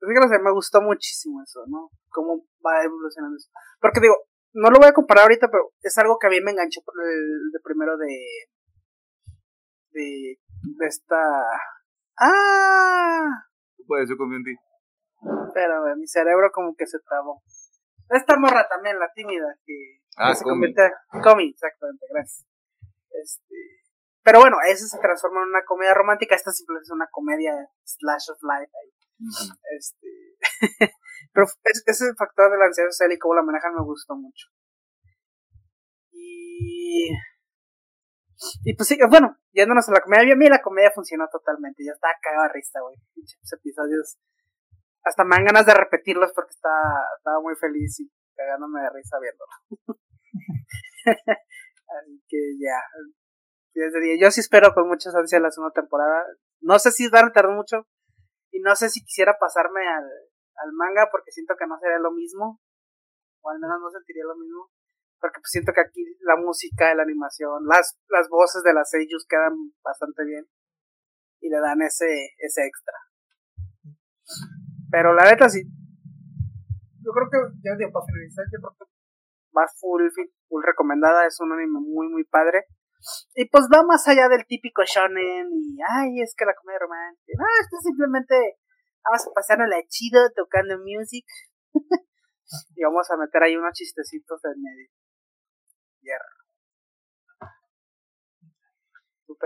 [0.00, 1.90] pues, me gustó muchísimo eso, ¿no?
[2.08, 3.50] Cómo va evolucionando eso.
[3.80, 4.16] Porque digo,
[4.56, 6.94] no lo voy a comparar ahorita, pero es algo que a mí me enganchó por
[7.04, 8.08] el de primero de.
[9.90, 10.38] de.
[10.78, 11.20] de esta.
[12.18, 13.28] ¡Ah!
[13.86, 14.56] Puedes, yo confío en ti.
[15.52, 17.42] Pero mi cerebro como que se trabó.
[18.08, 20.90] Esta morra también, la tímida, que, ah, se convierte.
[21.22, 22.46] Comi, exactamente, gracias.
[23.10, 23.54] Este.
[24.22, 26.34] Pero bueno, ese se transforma en una comedia romántica.
[26.34, 27.52] Esta simplemente es una comedia
[27.84, 28.92] slash of life ahí.
[29.76, 30.90] Este.
[31.36, 31.48] Pero
[31.84, 34.48] ese factor de la ansiedad social y cómo la manejan me gustó mucho.
[36.10, 37.10] Y.
[38.64, 41.84] Y pues sí, bueno, yéndonos a la comedia, a mí la comedia funcionó totalmente.
[41.84, 42.96] Ya estaba cagada a risa, güey.
[43.12, 44.16] Pinches episodios
[45.04, 49.18] hasta me dan ganas de repetirlos porque estaba, estaba muy feliz y cagándome de risa
[49.20, 49.52] viéndolo.
[52.00, 52.80] Así que ya.
[54.18, 56.24] Yo sí espero con muchas ansias la segunda temporada.
[56.60, 57.86] No sé si van a tardar mucho.
[58.50, 60.08] Y no sé si quisiera pasarme al,
[60.56, 62.60] al manga porque siento que no sería lo mismo.
[63.42, 64.70] O al menos no sentiría lo mismo.
[65.20, 69.26] Porque pues siento que aquí la música, la animación, las, las voces de las seiyus
[69.28, 70.46] quedan bastante bien.
[71.40, 72.94] Y le dan ese, ese extra.
[74.90, 75.62] Pero la neta sí.
[77.02, 78.84] Yo creo que, ya digo, para finalizar, yo creo que
[79.56, 80.02] va full,
[80.48, 81.26] full recomendada.
[81.26, 82.66] Es un anime muy, muy padre.
[83.34, 87.38] Y pues va más allá del típico shonen y, ay, es que la comedia romántica.
[87.38, 88.58] No, esto simplemente
[89.06, 91.24] vamos a pasárnosla chido tocando music.
[92.74, 94.90] y vamos a meter ahí unos chistecitos en medio.
[96.00, 96.36] Hierro.
[99.26, 99.36] ¿Tu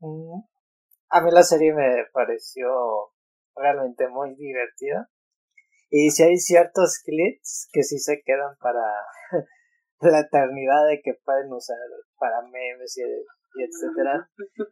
[0.00, 0.42] mm.
[1.10, 2.68] A mí la serie me pareció
[3.54, 5.08] realmente muy divertida.
[5.88, 8.84] Y si hay ciertos clips que sí se quedan para
[10.00, 11.76] la eternidad de que pueden usar
[12.18, 13.02] para memes y,
[13.56, 14.28] etcétera.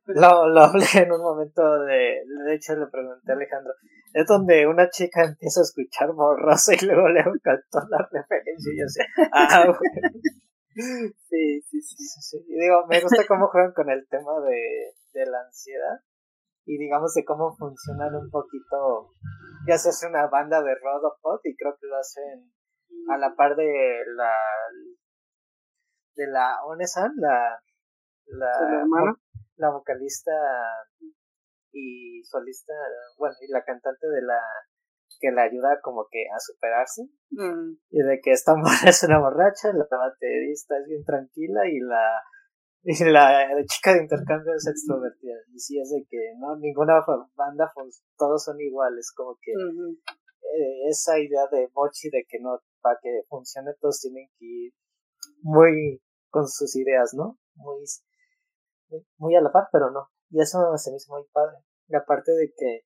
[0.07, 3.73] Lo, lo hablé en un momento de, de hecho le pregunté a Alejandro,
[4.13, 8.79] es donde una chica empieza a escuchar borroso y luego le cantó la referencia y
[8.79, 9.03] yo sé,
[9.33, 9.67] ah,
[10.79, 12.37] Sí, sí, sí.
[12.47, 15.99] Y digo, me gusta cómo juegan con el tema de, de la ansiedad
[16.65, 19.11] y digamos de cómo funcionan un poquito,
[19.67, 22.53] ya se hace una banda de Rodopod y creo que lo hacen
[23.11, 24.33] a la par de la
[26.15, 27.59] de la Onesan, la
[28.29, 29.17] la,
[29.57, 30.33] la vocalista
[31.73, 32.73] y solista,
[33.19, 34.41] bueno, y la cantante de la
[35.21, 37.03] que le ayuda como que a superarse.
[37.91, 42.23] Y de que esta mujer es una borracha, la baterista es bien tranquila y la,
[42.83, 45.37] y la chica de intercambio es extrovertida.
[45.53, 47.73] Y sí es de que no, ninguna banda,
[48.17, 53.23] todos son iguales, como que eh, esa idea de Mochi de que no, para que
[53.29, 54.73] funcione todos tienen que ir
[55.43, 56.01] muy
[56.31, 57.39] con sus ideas, ¿no?
[57.55, 57.85] Muy,
[59.17, 60.11] muy a la par, pero no.
[60.31, 61.57] Y eso se me hizo muy padre.
[61.89, 62.85] Y aparte de que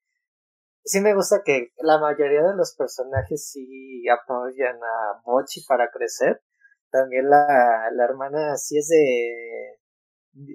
[0.85, 6.43] sí me gusta que la mayoría de los personajes sí apoyan a Mochi para crecer.
[6.91, 9.81] También la, la hermana sí es de...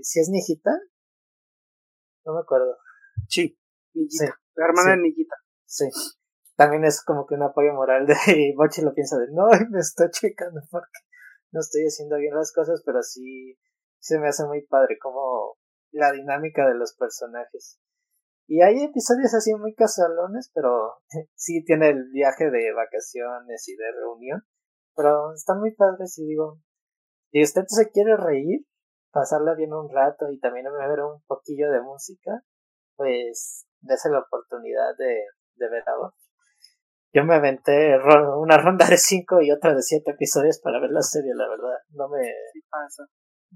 [0.01, 0.71] ¿Sí es Nijita?
[2.25, 2.77] No me acuerdo.
[3.27, 3.57] Sí,
[3.93, 5.35] la hermana de Nijita.
[5.65, 5.85] Sí.
[6.55, 8.15] También es como que un apoyo moral de
[8.57, 10.99] Mochi lo piensa de no, me estoy checando porque
[11.51, 13.57] no estoy haciendo bien las cosas, pero sí
[14.07, 15.57] se me hace muy padre como
[15.91, 17.79] la dinámica de los personajes.
[18.47, 20.95] Y hay episodios así muy casualones, pero
[21.35, 24.41] sí tiene el viaje de vacaciones y de reunión.
[24.95, 26.59] Pero están muy padres y digo,
[27.31, 28.65] si usted se quiere reír,
[29.11, 32.41] pasarla bien un rato y también ver un poquillo de música,
[32.95, 35.23] pues dése la oportunidad de,
[35.57, 36.13] ver a
[37.13, 37.97] Yo me aventé
[38.37, 41.77] una ronda de cinco y otra de siete episodios para ver la serie, la verdad.
[41.89, 42.31] No me...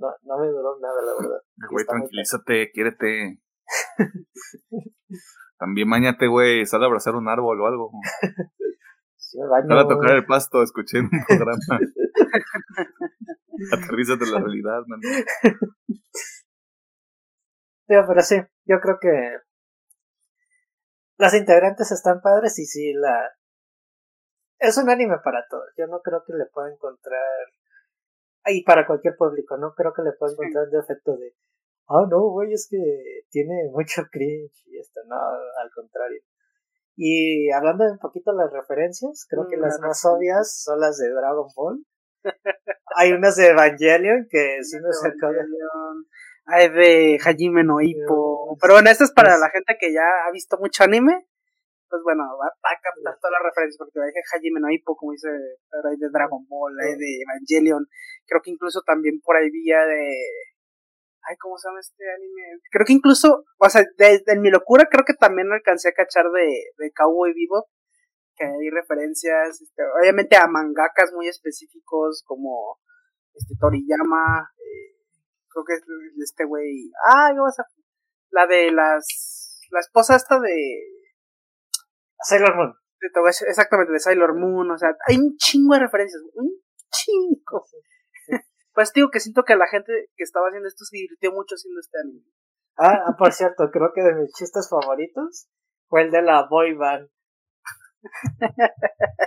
[0.02, 1.44] No, no me duró nada, la verdad.
[1.70, 3.40] Güey, tranquilízate, quiérete.
[5.60, 7.92] También mañate, güey, sal a abrazar un árbol o algo.
[9.16, 11.60] sal a tocar el pasto, escuché en un programa.
[13.72, 15.02] Aterrízate la realidad, man.
[17.86, 19.38] pero sí, yo creo que
[21.18, 23.30] las integrantes están padres y sí, la...
[24.58, 25.70] Es un anime para todos.
[25.78, 27.22] Yo no creo que le pueda encontrar...
[28.46, 31.36] Y para cualquier público, no creo que le pueda encontrar de efecto de
[31.92, 32.78] oh no, güey, es que
[33.30, 36.22] tiene mucho cringe y esto, no, al contrario.
[36.96, 40.80] Y hablando de un poquito de las referencias, creo que mm, las más obvias son
[40.80, 41.86] las de Dragon Ball.
[42.96, 45.40] Hay unas de Evangelion que sí me sacó de...
[46.46, 48.58] Hay de Hajime no Ippo.
[48.60, 51.26] Pero bueno, esto es para la gente que ya ha visto mucho anime.
[51.92, 55.12] Pues bueno, va, a captar todas las referencias porque hay de Hajime no Ippo, como
[55.12, 57.84] dice, hay de Dragon Ball, hay de Evangelion.
[58.26, 60.08] Creo que incluso también por ahí vía de
[61.28, 62.64] Ay, ¿cómo se llama este anime?
[62.72, 66.72] Creo que incluso, o sea, desde mi locura creo que también alcancé a cachar de,
[66.78, 67.68] de Cowboy Vivo,
[68.36, 72.80] que hay referencias, este, obviamente a mangakas muy específicos como
[73.34, 74.96] este Toriyama, eh,
[75.50, 75.84] creo que es
[76.24, 77.66] este güey, ah, ¿qué vas a?
[78.32, 81.01] La de las, la esposa esta de...
[82.24, 82.74] Sailor Moon.
[83.48, 86.52] exactamente, de Sailor Moon, o sea, hay un chingo de referencias, un
[86.92, 87.66] chingo.
[88.74, 91.82] Pues digo que siento que la gente que estaba haciendo esto se divirtió mucho haciendo
[91.82, 92.24] este anime.
[92.78, 95.50] Ah, ah, por cierto, creo que de mis chistes favoritos
[95.90, 97.10] fue el de la boy band.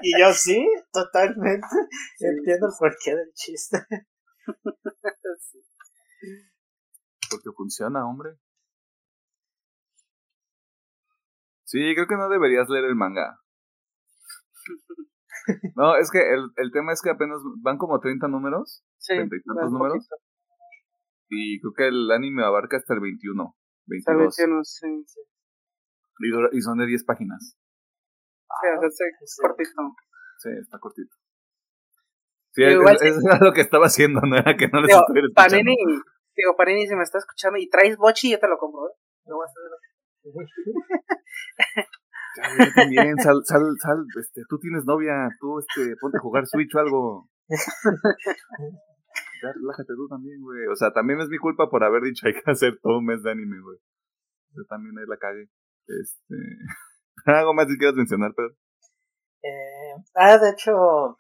[0.00, 1.66] y yo sí, totalmente.
[2.20, 3.86] Entiendo el porqué del chiste.
[7.30, 8.38] Porque funciona, hombre.
[11.74, 13.40] Sí, creo que no deberías leer el manga.
[15.74, 18.84] No, es que el, el tema es que apenas van como 30 números.
[18.98, 19.16] Sí.
[19.16, 20.08] 30 y tantos números.
[21.28, 23.56] Y creo que el anime abarca hasta el 21.
[23.86, 24.38] 22.
[24.38, 25.20] El 21, sí, sí.
[26.52, 27.58] Y, son de 10 páginas.
[27.58, 28.90] Sí, o sea,
[29.24, 29.70] sí, cortito.
[30.38, 31.16] Sí, está cortito.
[32.52, 35.50] Sí, es, es, lo que estaba haciendo, no era que no les estuviera escuchando.
[35.50, 35.76] Panini,
[36.36, 38.94] digo, Panini, si me está escuchando y traes bochi, yo te lo compro, ¿eh?
[39.26, 39.93] Lo voy a hacer.
[42.34, 46.74] Ya, también, sal, sal, sal, este, tú tienes novia, tú, este, ponte a jugar Switch
[46.74, 47.28] o algo.
[49.42, 50.66] Ya, relájate tú también, güey.
[50.66, 53.22] O sea, también es mi culpa por haber dicho hay que hacer todo un mes
[53.22, 53.78] de anime, güey.
[54.50, 55.50] Yo también ahí la cagué.
[55.86, 56.34] Este.
[57.26, 58.56] ¿Algo más que quieras mencionar, Pedro?
[59.42, 61.18] Eh, ah, de hecho,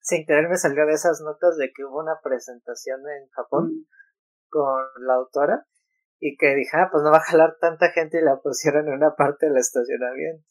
[0.00, 3.84] sin querer me salió de esas notas de que hubo una presentación en Japón mm.
[4.48, 5.66] con la autora
[6.20, 8.94] y que dije, ah, pues no va a jalar tanta gente y la pusieron en
[8.94, 10.44] una parte del estacionamiento.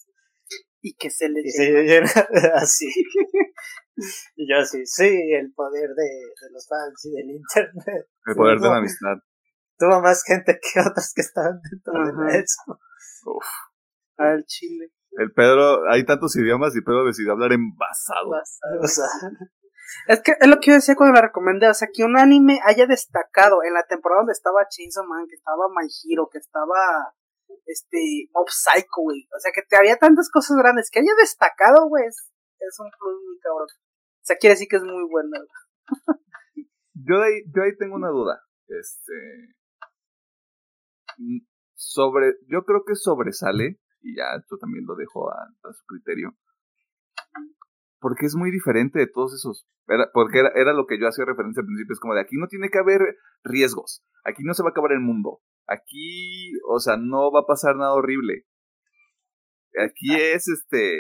[0.82, 1.46] Y que se le y
[2.54, 2.92] así.
[4.36, 8.08] y yo así, sí, el poder de, de los fans y del internet.
[8.26, 9.18] El poder de la amistad.
[9.78, 12.80] Tuvo más gente que otros que estaban dentro de eso.
[13.26, 13.46] Uf.
[14.18, 14.92] Al Chile.
[15.12, 18.30] El Pedro, hay tantos idiomas y Pedro decidió hablar en basado.
[18.30, 19.32] basado.
[20.08, 22.60] Es que es lo que yo decía cuando la recomendé, o sea, que un anime
[22.64, 27.14] haya destacado en la temporada donde estaba Chainsaw Man, que estaba My Hero, que estaba
[27.66, 29.28] este Mob Psycho, güey.
[29.36, 32.30] O sea, que te había tantas cosas grandes que haya destacado, güey, es,
[32.80, 33.68] un plus muy cabrón.
[33.68, 35.38] O sea, quiere decir que es muy bueno.
[36.94, 38.42] yo ahí, yo ahí tengo una duda.
[38.68, 39.56] Este
[41.76, 46.36] sobre, yo creo que sobresale y ya esto también lo dejo a, su criterio.
[48.04, 49.66] Porque es muy diferente de todos esos.
[49.88, 52.36] Era, porque era, era lo que yo hacía referencia al principio, es como de aquí
[52.36, 53.00] no tiene que haber
[53.44, 57.48] riesgos, aquí no se va a acabar el mundo, aquí, o sea, no va a
[57.48, 58.46] pasar nada horrible.
[59.80, 61.00] Aquí es, este,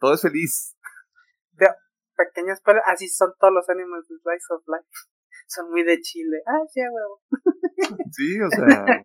[0.00, 0.76] todo es feliz.
[1.52, 1.68] De
[2.16, 4.90] pequeñas, así son todos los animales de Slice of Life.
[5.46, 6.42] Son muy de Chile.
[6.46, 7.22] Ah, sí, huevo.
[8.12, 9.04] Sí, o sea,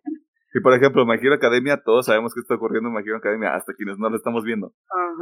[0.56, 3.98] y por ejemplo, My Academia, todos sabemos que está ocurriendo en My Academia, hasta quienes
[3.98, 4.72] no lo estamos viendo.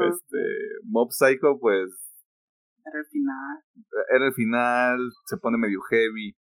[0.08, 0.38] Este,
[0.84, 1.90] Mob Psycho, pues.
[2.84, 3.64] Era el final.
[4.14, 6.36] Era el final, se pone medio heavy.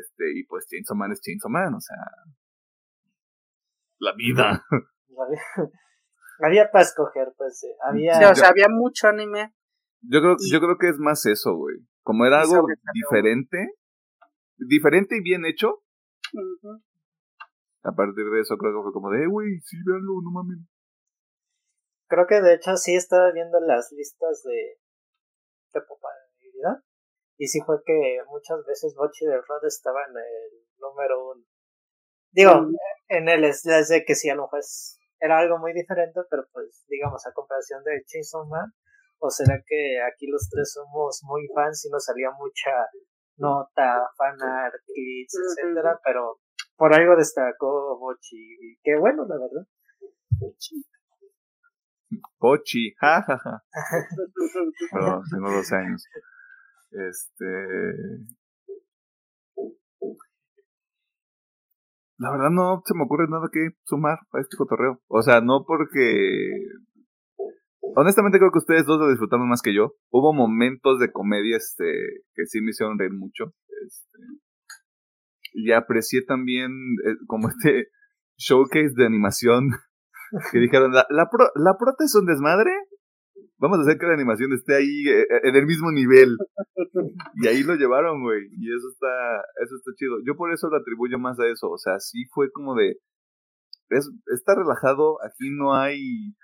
[0.00, 1.96] Este, y pues Chainsaw Man es Chainsaw Man, o sea.
[3.98, 4.64] La vida.
[6.40, 7.62] había para escoger, pues.
[7.64, 8.14] Eh, había.
[8.14, 9.54] Sí, o sea, había mucho anime.
[10.00, 11.76] Yo creo, yo creo que es más eso, güey.
[12.02, 13.68] Como era algo diferente,
[14.56, 15.82] diferente y bien hecho,
[17.84, 20.58] a partir de eso creo que fue como de, eh, güey, sí, véanlo, no mames.
[22.08, 24.81] Creo que de hecho sí estaba viendo las listas de, de
[25.80, 26.84] popularidad.
[27.38, 31.44] Y sí fue que muchas veces Bochi de Rod estaba en el número uno.
[32.30, 32.76] Digo, mm.
[33.08, 34.60] en el es de que sí, a lo mejor
[35.20, 38.72] era algo muy diferente, pero pues, digamos, a comparación de Chainsaw Man,
[39.18, 42.70] o será que aquí los tres somos muy fans y nos salía mucha
[43.36, 46.40] nota, fanart, clips, etcétera, pero
[46.76, 48.36] por algo destacó Bochi.
[48.36, 49.66] Y qué bueno, la verdad.
[52.38, 53.62] Bochi, jajaja.
[54.92, 56.04] Pero tengo 12 años.
[56.90, 57.44] Este.
[62.18, 65.00] La verdad no se me ocurre nada que sumar a este cotorreo.
[65.08, 66.50] O sea, no porque.
[67.94, 69.94] Honestamente creo que ustedes dos lo disfrutaron más que yo.
[70.10, 71.84] Hubo momentos de comedia este,
[72.34, 73.52] que sí me hicieron reír mucho.
[73.86, 74.18] Este,
[75.52, 76.70] y aprecié también
[77.04, 77.88] eh, como este
[78.36, 79.70] showcase de animación
[80.50, 82.70] que dijeron, la, la, la prota es un desmadre,
[83.58, 86.36] vamos a hacer que la animación esté ahí eh, eh, en el mismo nivel.
[87.34, 89.08] Y ahí lo llevaron, güey, y eso está,
[89.64, 90.16] eso está chido.
[90.26, 92.96] Yo por eso lo atribuyo más a eso, o sea, sí fue como de,
[93.88, 96.34] es, está relajado, aquí no hay,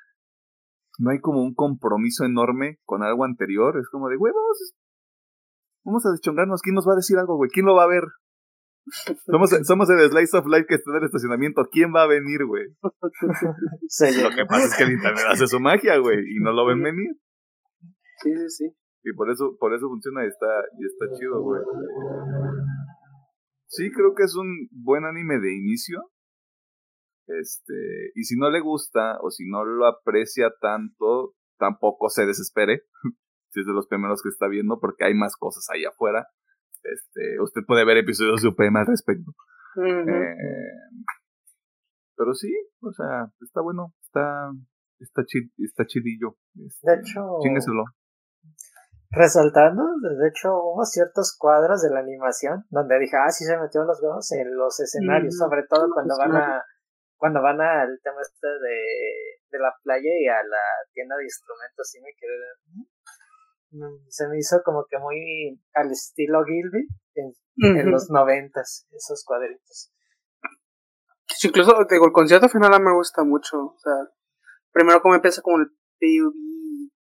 [0.99, 4.75] no hay como un compromiso enorme con algo anterior, es como de, güey, vamos,
[5.85, 7.51] vamos a deschongarnos, ¿quién nos va a decir algo, güey?
[7.53, 8.05] ¿Quién lo va a ver?
[9.27, 11.69] Somos, somos el Slice of Life que está en el estacionamiento.
[11.71, 12.67] ¿Quién va a venir, güey?
[12.81, 16.83] lo que pasa es que el internet hace su magia, güey, y no lo ven
[16.83, 17.17] venir.
[18.23, 18.65] Sí, sí, sí.
[19.05, 20.47] Y por eso, por eso funciona y está,
[20.79, 21.63] y está chido, güey.
[23.67, 26.11] Sí, creo que es un buen anime de inicio.
[27.27, 32.83] Este, y si no le gusta o si no lo aprecia tanto, tampoco se desespere.
[33.51, 36.27] si es de los primeros que está viendo, porque hay más cosas ahí afuera.
[36.83, 39.33] Este, usted puede ver episodios de UPM al respecto.
[39.77, 40.35] Eh,
[42.17, 44.51] pero sí, o sea, está bueno, está
[45.01, 46.37] está chid, está chidillo.
[46.55, 47.39] Este, de hecho,
[49.11, 53.83] Resaltando, de hecho, hubo ciertos cuadros de la animación donde dije, ah, sí se metió
[53.85, 56.63] los huevos en los escenarios, sobre todo cuando van a
[57.17, 58.79] cuando van al tema este de,
[59.51, 62.37] de la playa y a la tienda de instrumentos, sí me quedé
[64.09, 69.93] se me hizo como que muy al estilo Gilby en, los noventas, esos cuadritos.
[71.43, 73.59] Incluso, digo, el concierto final me gusta mucho.
[73.59, 73.93] O sea,
[74.73, 75.69] primero como empieza como el
[76.01, 76.35] PUB,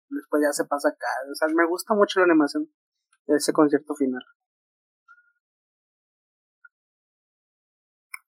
[0.10, 1.08] después ya se pasa acá.
[1.32, 2.70] O sea, me gusta mucho la animación
[3.28, 4.24] de ese concierto final.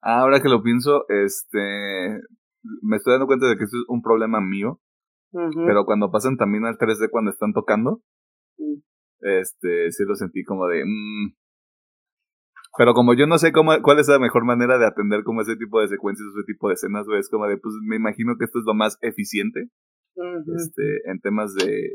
[0.02, 2.22] Ahora que lo pienso, este,
[2.82, 4.80] me estoy dando cuenta de que esto es un problema mío.
[5.32, 8.02] Pero cuando pasan también al 3D cuando están tocando,
[9.22, 10.84] este, sí lo sentí como de...
[10.86, 11.36] Mm".
[12.78, 15.58] Pero como yo no sé cómo, cuál es la mejor manera de atender como ese
[15.58, 18.60] tipo de secuencias, ese tipo de escenas, es como de, pues me imagino que esto
[18.60, 19.70] es lo más eficiente
[20.56, 21.90] este, en temas de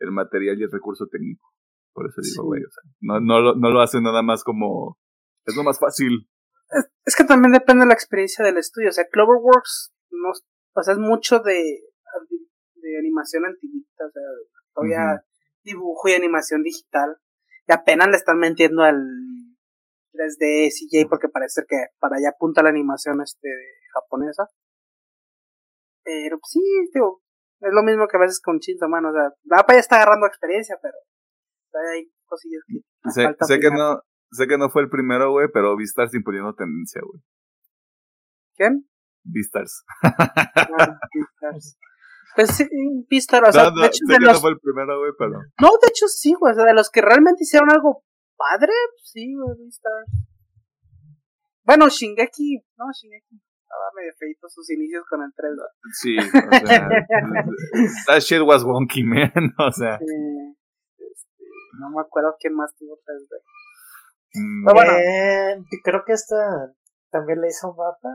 [0.00, 1.48] el material y el recurso técnico.
[1.92, 4.98] Por eso digo, güey, o sea, no, no, lo, no lo hace nada más como,
[5.46, 6.28] es lo más fácil.
[7.04, 10.94] Es, que también depende de la experiencia del estudio, o sea, Cloverworks no, o sea,
[10.94, 11.80] es mucho de,
[12.74, 14.22] de animación antigüita, o sea,
[14.74, 15.24] todavía
[15.64, 17.16] dibujo y animación digital.
[17.66, 19.00] Y apenas le están metiendo al
[20.12, 23.48] 3D CJ porque parece que para allá apunta la animación este
[23.92, 24.44] japonesa.
[26.04, 26.60] Pero sí,
[26.92, 27.22] digo,
[27.60, 30.26] es lo mismo que a veces con Chainsaw Man, o sea, la ya está agarrando
[30.26, 30.94] experiencia, pero
[31.90, 34.00] hay cosillas que sé, sé que no
[34.30, 37.22] sé que no fue el primero, güey, pero Vistars imponiendo tendencia, güey.
[38.56, 38.88] ¿Quién?
[39.24, 39.84] Vistars.
[40.02, 40.98] Ah,
[42.34, 42.68] pues sí,
[43.08, 44.34] Vistar, o sea, de hecho, de los...
[44.34, 45.38] no fue el primero, güey, pero...
[45.60, 48.04] No, de hecho sí, güey, o sea, de los que realmente hicieron algo
[48.36, 48.72] padre,
[49.02, 50.04] sí, güey, Vistar.
[51.64, 53.40] Bueno, Shingeki, no, Shingeki.
[53.62, 55.60] estaba medio feito sus inicios con el 3D.
[55.92, 56.88] Sí, o sea,
[58.06, 59.94] that shit was wonky, man, o sea.
[59.94, 61.44] Este,
[61.80, 63.40] no me acuerdo quién más tuvo 3D.
[64.34, 64.64] Mm.
[64.66, 66.74] Pero bueno, eh, creo que esta
[67.10, 68.10] también le hizo un mapa.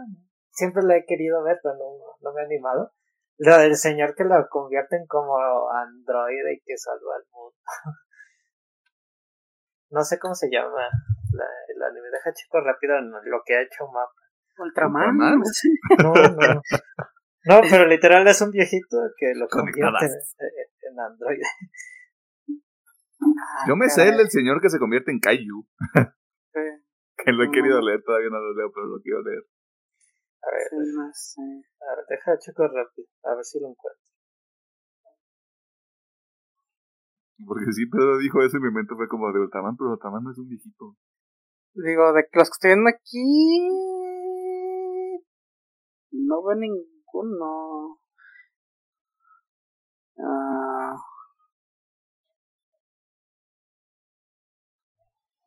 [0.51, 1.85] Siempre la he querido ver, pero no,
[2.21, 2.91] no me he animado.
[3.39, 5.37] Lo del señor que la convierten como
[5.71, 7.55] androide y que salva al mundo.
[9.91, 10.89] no sé cómo se llama
[11.31, 12.09] la, el anime.
[12.11, 14.11] Deja chico rápido en lo que ha hecho mapa.
[14.57, 15.17] Ultraman.
[16.03, 16.61] No, no.
[17.45, 21.43] No, pero literal es un viejito que lo convierte en, en androide.
[23.21, 25.65] Ah, Yo me sé el del señor que se convierte en Kaiju.
[27.17, 29.43] que lo he querido leer, todavía no lo leo, pero lo quiero leer.
[30.41, 34.09] A ver, a ver deja chico rápido, a ver si lo encuentro.
[37.45, 40.31] Porque sí, Pedro dijo eso y mi mente fue como de Ultraman, pero Ultraman no
[40.31, 40.95] es un viejito.
[41.73, 43.69] Digo, de los que estoy viendo aquí.
[46.11, 47.99] No veo ninguno.
[50.17, 50.95] Ah.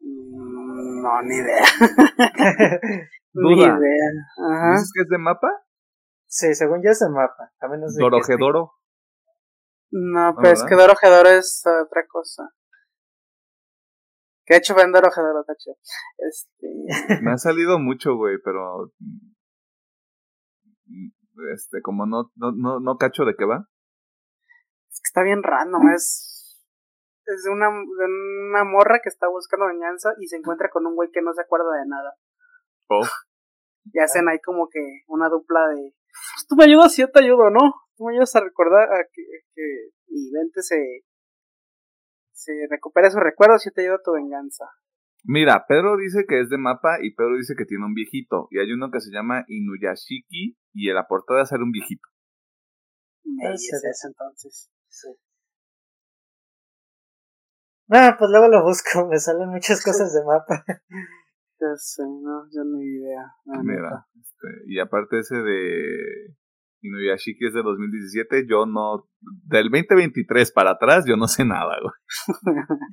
[0.00, 1.64] No, ni idea.
[3.34, 3.74] ni idea.
[3.74, 4.72] Ajá.
[4.72, 5.48] ¿Dices que es de mapa?
[6.26, 7.52] Sí, según yo es de mapa.
[7.60, 8.72] De Dorojedoro.
[9.90, 12.50] No, pero es que Dorojedoro es otra cosa.
[14.44, 15.44] Que ha hecho vender Dorojedoro.
[16.18, 17.22] Este...
[17.22, 18.92] Me ha salido mucho, güey, pero.
[21.52, 23.68] Este, como no, no, no, no cacho de qué va.
[24.90, 26.32] Es que está bien random, es
[27.26, 28.04] es de una, de
[28.50, 31.42] una morra que está buscando venganza y se encuentra con un güey que no se
[31.42, 32.16] acuerda de nada.
[33.00, 33.06] Oh.
[33.92, 35.92] Y hacen ahí como que una dupla de,
[36.34, 37.74] pues tú me ayudas y yo te ayudo, ¿no?
[37.96, 39.22] Tú me ayudas a recordar a que,
[39.54, 39.62] que
[40.08, 41.04] mi mente se,
[42.32, 44.66] se recupere sus recuerdos y yo te ayudo a tu venganza.
[45.24, 48.48] Mira, Pedro dice que es de mapa y Pedro dice que tiene un viejito.
[48.50, 52.08] Y hay uno que se llama Inuyashiki y el la portada es un viejito.
[53.24, 54.70] Me es entonces.
[54.88, 55.08] Sí.
[57.90, 60.64] Ah, pues luego lo busco, me salen muchas cosas de mapa.
[61.76, 63.24] Sé, no, yo no idea.
[63.62, 66.36] Mira, este, y aparte ese de
[66.82, 71.94] Inuyashiki es de 2017, yo no, del 2023 para atrás yo no sé nada, güey.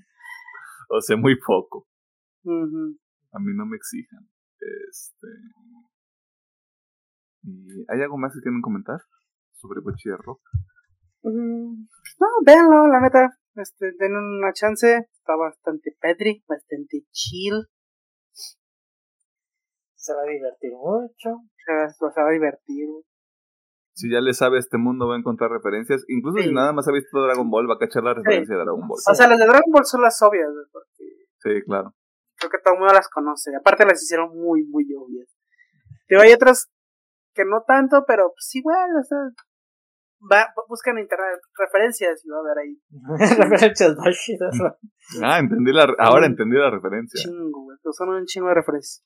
[0.89, 1.87] o sé muy poco.
[2.45, 4.27] A mí no me exijan.
[4.89, 5.27] Este...
[7.43, 8.99] ¿Y ¿Hay algo más que quieren comentar
[9.53, 10.41] sobre Bochi de Rock?
[11.23, 11.87] Mm,
[12.19, 13.29] no, véanlo, la neta.
[13.55, 15.07] Este, den una chance.
[15.11, 17.67] Está bastante pedri, bastante chill.
[20.09, 21.45] Se va a divertir mucho.
[21.63, 22.87] Se va, se va a divertir.
[23.93, 26.03] Si ya le sabe este mundo, va a encontrar referencias.
[26.07, 28.87] Incluso si nada más ha visto Dragon Ball, va a cachar la referencia de Dragon
[28.87, 28.97] Ball.
[28.97, 30.49] O sea, las de Dragon Ball son las obvias.
[31.37, 31.93] Sí, claro.
[32.39, 33.55] Creo que todo el mundo las conoce.
[33.55, 35.27] Aparte, las hicieron muy, muy obvias.
[36.07, 36.71] Pero hay otras
[37.35, 39.19] que no tanto, pero pues igual, o sea,
[40.25, 42.81] va, busca en internet referencias y va a ver ahí.
[43.49, 44.57] referencias más chidas.
[45.21, 47.21] Ah, entendí la, ahora entendí la referencia.
[47.21, 49.05] Chingo, güey, pues son un chingo de referencias.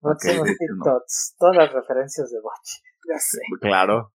[0.00, 2.82] Okay, TikToks, todas las referencias de Bochi.
[3.08, 3.40] Ya sé.
[3.60, 4.12] Claro.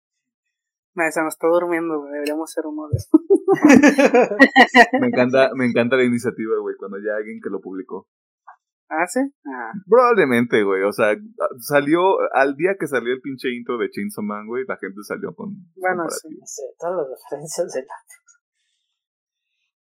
[0.94, 2.14] Me, se me está durmiendo, güey.
[2.14, 2.98] Deberíamos ser uno de
[5.00, 8.08] me encanta, me encanta la iniciativa, güey, cuando ya alguien que lo publicó.
[8.90, 9.20] ¿Ah, sí?
[9.46, 9.72] Ah.
[9.88, 10.84] Probablemente, güey.
[10.84, 11.16] O sea,
[11.60, 15.36] salió al día que salió el pinche intro de Chainsaw Man, güey, la gente salió
[15.36, 15.54] con.
[15.76, 17.96] Bueno, sí, sí, todas las referencias de la.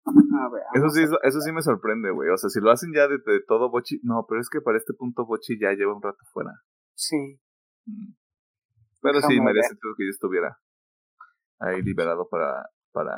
[0.07, 2.31] A ver, eso sí, eso sí me sorprende, güey.
[2.31, 4.01] O sea, si lo hacen ya de, todo Bochi.
[4.03, 6.53] No, pero es que para este punto Bochi ya lleva un rato fuera.
[6.95, 7.41] Sí.
[7.87, 8.15] Mm.
[9.03, 10.59] Pero sí, me haría sentido que yo estuviera
[11.59, 13.15] ahí liberado para, para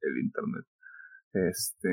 [0.00, 0.64] el internet.
[1.32, 1.88] Este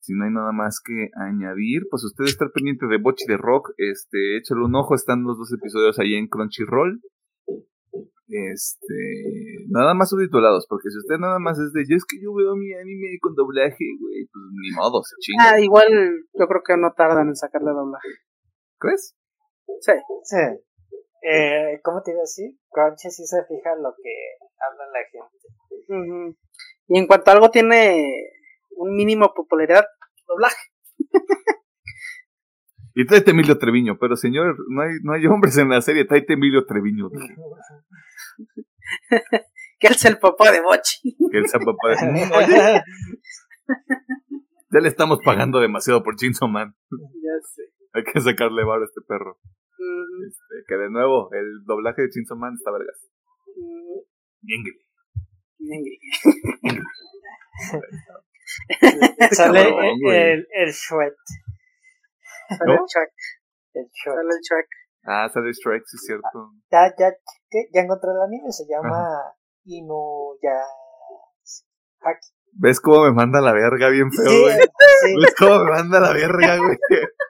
[0.00, 3.70] si no hay nada más que añadir, pues usted está pendiente de Bochi de Rock,
[3.76, 7.00] este, échale un ojo, están los dos episodios ahí en Crunchyroll.
[8.32, 12.32] Este, nada más subtitulados, porque si usted nada más es de, yo es que yo
[12.32, 15.50] veo mi anime con doblaje, güey, pues ni modo, se chinga.
[15.50, 15.88] Ah, igual
[16.32, 18.08] yo creo que no tardan en sacarle doblaje.
[18.78, 19.16] ¿Crees?
[19.80, 19.92] Sí.
[20.22, 20.36] Sí.
[21.22, 22.54] Eh, ¿Cómo te iba a decir?
[22.70, 24.14] Crunchy sí se fija lo que
[24.62, 26.34] habla la gente.
[26.86, 28.30] Y en cuanto a algo tiene
[28.76, 29.84] un mínimo popularidad,
[30.26, 30.70] doblaje.
[32.92, 36.32] Y tráete Emilio Treviño, pero señor, no hay, no hay hombres en la serie, tráete
[36.34, 37.08] Emilio Treviño.
[39.78, 41.16] que él sea el papá de Bochi.
[41.30, 41.96] Que él sea el papá de
[42.36, 42.82] Oye,
[44.72, 46.74] ya le estamos pagando demasiado por Chainsaw Man.
[46.90, 47.62] Ya sé.
[47.92, 49.38] Hay que sacarle barro a este perro.
[50.26, 53.08] este, que de nuevo, el doblaje de Chainsaw Man está vergas.
[54.42, 54.62] Bien,
[59.32, 59.74] Sale el,
[60.12, 61.14] el, el Sweat.
[62.48, 63.10] Sale Chuck.
[63.74, 64.14] El Shrek.
[64.14, 64.66] Sale el Shrek.
[65.04, 66.52] Ah, sale Shrek, sí es cierto.
[66.70, 67.12] Ya, ya,
[67.50, 67.68] ¿qué?
[67.72, 70.60] ya encontré el anime, se llama Inuya
[72.00, 72.28] Haki.
[72.52, 74.58] ¿Ves cómo me manda la verga bien feo, güey?
[74.58, 75.14] sí.
[75.22, 76.76] ¿Ves cómo me manda la verga, güey?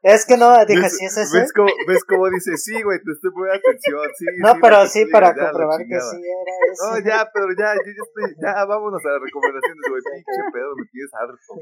[0.03, 1.39] Es que no, dije, ¿Ves, si es ese.
[1.39, 2.57] ¿ves, cómo, ¿Ves cómo dice?
[2.57, 4.25] Sí, güey, te estoy poniendo atención, sí.
[4.39, 6.81] No, sí, pero sí, para ya, comprobar que sí era ese.
[6.81, 10.03] No, ya, pero ya, yo ya estoy, ya, vámonos a las recomendaciones, güey.
[10.25, 11.53] Pinche pedo, me tienes harto.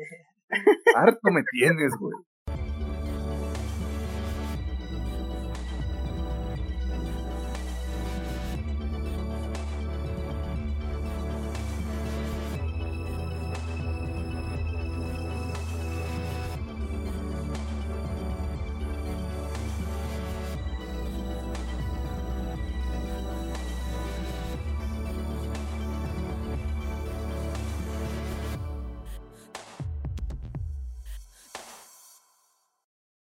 [0.94, 2.14] Harto me tienes, güey.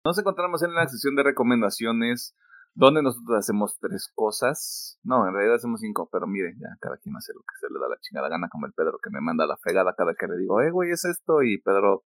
[0.03, 2.35] Nos encontramos en la sección de recomendaciones,
[2.73, 4.99] donde nosotros hacemos tres cosas.
[5.03, 7.79] No, en realidad hacemos cinco, pero miren, ya cada quien hace lo que se le
[7.79, 10.37] da la chingada gana, como el Pedro que me manda la fregada cada que le
[10.37, 12.03] digo, eh, güey, es esto, y Pedro,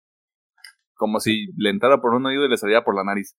[0.95, 3.37] como si le entrara por un oído y le saliera por la nariz.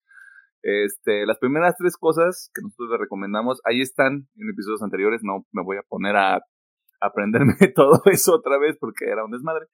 [0.63, 5.45] Este, las primeras tres cosas que nosotros le recomendamos, ahí están en episodios anteriores, no
[5.51, 6.41] me voy a poner a
[6.99, 9.67] aprenderme todo eso otra vez porque era un desmadre.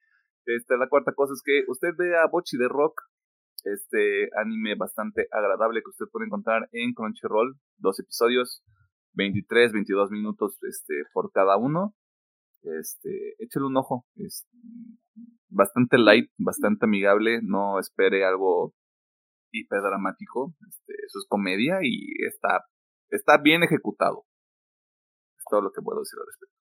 [0.45, 2.99] Este, la cuarta cosa es que usted vea Bochi de Rock,
[3.63, 8.63] este anime bastante agradable que usted puede encontrar en Crunchyroll, dos episodios,
[9.13, 11.95] 23, 22 minutos este, por cada uno.
[12.61, 14.47] Este, échale un ojo, es
[15.49, 18.73] bastante light, bastante amigable, no espere algo
[19.51, 22.65] hiperdramático, este, eso es comedia y está,
[23.09, 24.25] está bien ejecutado.
[25.37, 26.63] Es todo lo que puedo decir al respecto.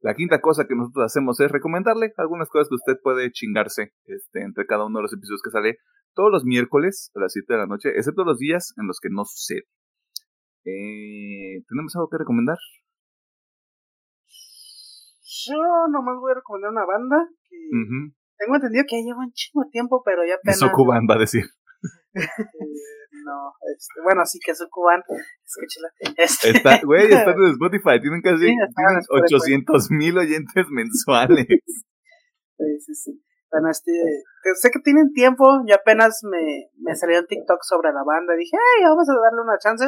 [0.00, 4.42] La quinta cosa que nosotros hacemos es recomendarle algunas cosas que usted puede chingarse este,
[4.42, 5.78] entre cada uno de los episodios que sale
[6.14, 9.08] todos los miércoles a las 7 de la noche, excepto los días en los que
[9.10, 9.64] no sucede.
[10.64, 12.56] Eh, ¿Tenemos algo que recomendar?
[15.46, 15.58] Yo
[15.90, 17.56] nomás voy a recomendar una banda que
[18.38, 20.56] tengo entendido que ya lleva un chingo de tiempo, pero ya apenas.
[20.56, 21.44] Eso Cuban va a decir.
[22.14, 22.26] eh,
[23.24, 25.02] no, este, bueno, sí que cubano.
[25.44, 25.88] Escúchela.
[26.16, 29.34] Este, Está, güey, están en Spotify, tienen casi Sí, están en tienen Spotify.
[29.34, 31.46] 800 mil oyentes mensuales.
[31.46, 33.22] Sí, sí, sí.
[33.54, 33.94] Bueno, este,
[34.58, 38.38] sé que tienen tiempo, yo apenas me, me salió un TikTok sobre la banda y
[38.38, 39.86] dije, ay, vamos a darle una chance.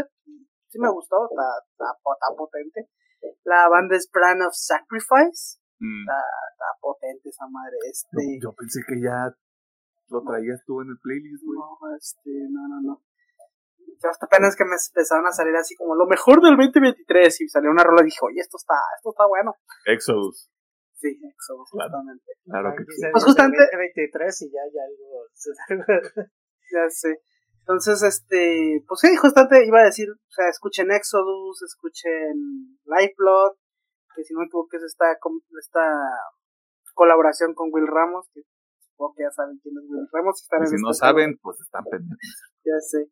[0.71, 1.43] Sí me gustó, está,
[1.75, 2.87] está, está potente.
[3.43, 6.09] La banda es Brand of Sacrifice, Mm.
[6.09, 7.77] está potente esa madre.
[7.91, 9.29] Este, Yo pensé que ya
[10.09, 11.59] lo traías tú en el playlist, güey.
[11.59, 13.03] no, este, no, no, no.
[14.03, 17.49] Yo hasta apenas que me empezaron a salir así como lo mejor del 2023 y
[17.49, 19.57] salió una rola y dije, oye, esto está, esto está bueno.
[19.85, 20.49] Exodus,
[21.11, 21.91] Sí, Exodus, Claro.
[21.91, 22.31] justamente.
[22.45, 23.03] claro que sí.
[23.13, 25.27] Pues justamente- 2023 y ya hay algo.
[26.73, 27.21] Ya sé.
[27.61, 33.55] Entonces, este, pues sí, justamente iba a decir, o sea, escuchen Exodus, escuchen Lifeblood,
[34.15, 35.13] que si no me equivoco es esta,
[35.59, 35.83] esta
[36.95, 38.43] colaboración con Will Ramos, que
[38.79, 40.41] supongo que ya saben quién es Will Ramos.
[40.43, 42.53] están Y en si no este saben, pues están pendientes.
[42.65, 43.11] Ya sé.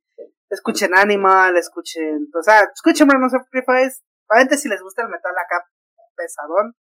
[0.50, 4.02] Escuchen Animal, escuchen, o sea, escuchen Brand of Sacrifice.
[4.30, 5.66] Obviamente si les gusta el metal acá
[6.16, 6.74] pesadón,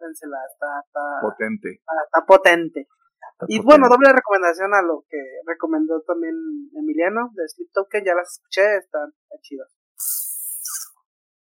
[0.00, 1.68] dénsela, está, está, Potente.
[1.70, 2.80] está, está potente.
[2.80, 3.64] está Y potente.
[3.66, 6.34] bueno, doble recomendación a lo que recomendó también
[6.74, 9.12] Emiliano de Sleep Token, ya las escuché, están,
[9.42, 9.68] chidas.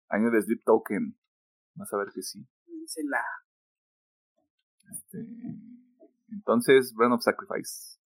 [0.10, 1.18] Año de Sleep Token.
[1.76, 2.40] Vas a ver que sí.
[2.68, 3.24] Dénsela.
[4.92, 5.18] Este,
[6.32, 8.00] entonces, Brand of Sacrifice.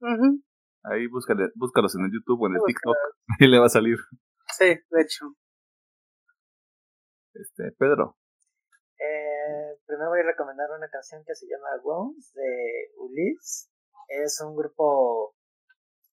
[0.83, 2.61] Ahí búscale, búscalos en el YouTube o en el.
[2.65, 2.95] TikTok.
[3.39, 3.97] Ahí le va a salir.
[4.57, 5.35] Sí, de hecho.
[7.33, 8.17] Este, Pedro.
[8.97, 9.38] Eh,
[9.85, 13.69] primero voy a recomendar una canción que se llama Wounds de Ulis.
[14.07, 15.35] Es un grupo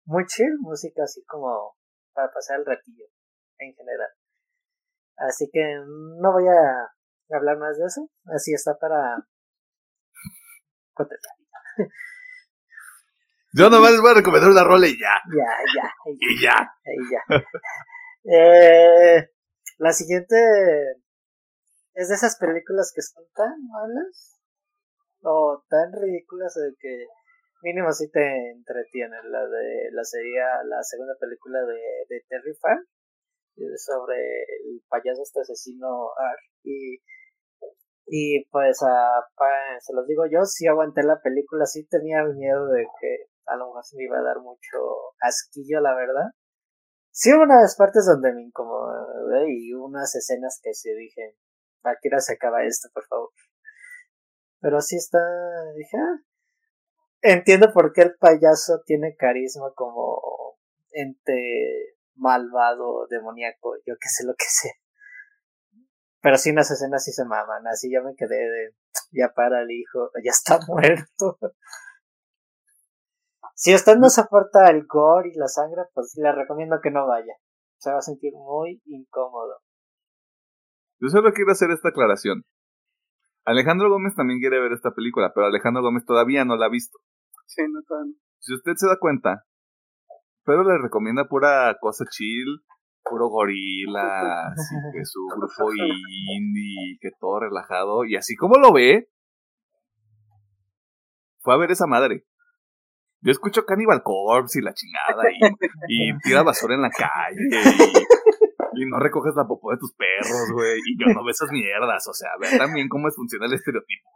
[0.04, 1.76] muy chill, música así como
[2.12, 3.06] para pasar el ratillo
[3.58, 4.10] en general.
[5.16, 5.62] Así que
[6.20, 6.92] no voy a
[7.36, 8.08] hablar más de eso.
[8.26, 9.16] Así está para
[10.92, 11.32] contestar.
[13.52, 15.20] Yo nomás les voy a recomendar una rola y ya.
[15.34, 15.90] Ya, ya,
[16.20, 16.56] Y ya.
[16.84, 17.22] Ahí ya.
[18.28, 19.30] Eh,
[19.78, 20.34] la siguiente
[21.96, 24.38] es de esas películas que son tan malas
[25.22, 27.06] o tan ridículas de que
[27.62, 29.32] mínimo sí te entretienen.
[29.32, 32.84] La de la sería la segunda película de, de Terrifier
[33.56, 34.16] eh, sobre
[34.68, 37.00] el payaso este asesino Ar y
[38.08, 39.24] y pues ah,
[39.80, 43.56] se los digo yo sí aguanté la película sí tenía el miedo de que a
[43.56, 44.78] lo mejor me iba a dar mucho
[45.20, 46.30] asquillo la verdad.
[47.10, 51.34] Sí, hubo unas partes donde me incomodé y unas escenas que sí dije,
[51.86, 53.30] ¿a qué se acaba esto, por favor?
[54.60, 55.18] Pero sí está,
[55.76, 56.22] dije, ah,
[57.22, 60.58] entiendo por qué el payaso tiene carisma como
[60.90, 64.72] ente malvado, demoníaco, yo qué sé lo que sea.
[66.20, 68.74] Pero sí, las escenas sí se maman, así yo me quedé de,
[69.12, 71.38] ya para el hijo, ya está muerto.
[73.54, 77.34] Si usted no soporta el gore y la sangre, pues le recomiendo que no vaya.
[77.78, 79.62] Se va a sentir muy incómodo.
[81.00, 82.44] Yo solo quiero hacer esta aclaración.
[83.44, 86.98] Alejandro Gómez también quiere ver esta película, pero Alejandro Gómez todavía no la ha visto.
[87.46, 88.14] Sí, no todavía.
[88.40, 89.44] Si usted se da cuenta,
[90.44, 92.62] Pedro le recomienda pura cosa chill,
[93.04, 95.72] puro gorila, así que su grupo
[96.36, 99.08] indie, que todo relajado, y así como lo ve,
[101.40, 102.24] fue a ver esa madre.
[103.20, 105.22] Yo escucho Cannibal Corpse y la chingada,
[105.88, 108.06] y, y tira basura en la calle,
[108.76, 112.06] y, no recoges la popó de tus perros, güey, y yo no veo esas mierdas,
[112.06, 114.10] o sea, ve también cómo funciona el estereotipo.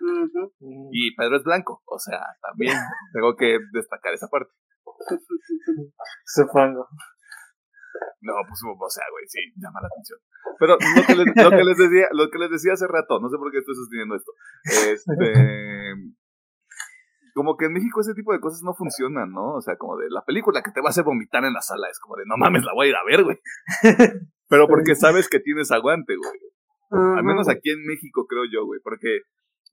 [0.00, 0.52] Ujú.
[0.92, 2.76] Y Pedro es blanco, o sea, también
[3.12, 4.52] tengo que destacar esa parte.
[6.24, 6.88] Supongo.
[8.22, 10.18] No, pues, o sea, güey, sí, llama la atención.
[10.58, 13.28] Pero lo que, les, lo, que les decía, lo que les decía hace rato, no
[13.28, 14.32] sé por qué estoy sosteniendo esto.
[14.64, 15.94] Este.
[17.34, 19.54] Como que en México ese tipo de cosas no funcionan, ¿no?
[19.54, 21.88] O sea, como de la película que te va a hacer vomitar en la sala,
[21.88, 23.38] es como de no mames, la voy a ir a ver, güey.
[24.48, 26.40] Pero porque sabes que tienes aguante, güey.
[26.90, 28.80] Al menos aquí en México, creo yo, güey.
[28.82, 29.20] Porque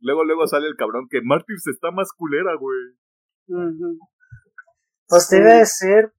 [0.01, 2.77] luego, luego sale el cabrón que Mártir se está más culera, güey.
[5.07, 6.11] Pues te iba a decir,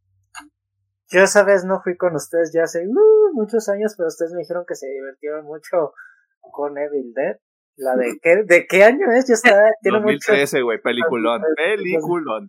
[1.10, 4.40] yo esa vez no fui con ustedes ya hace uh, muchos años, pero ustedes me
[4.40, 5.92] dijeron que se divirtieron mucho
[6.40, 7.36] con Evil Dead.
[7.78, 12.48] La de qué, de qué año es, yo estaba, tiene mucho 2013, güey, peliculón, peliculón.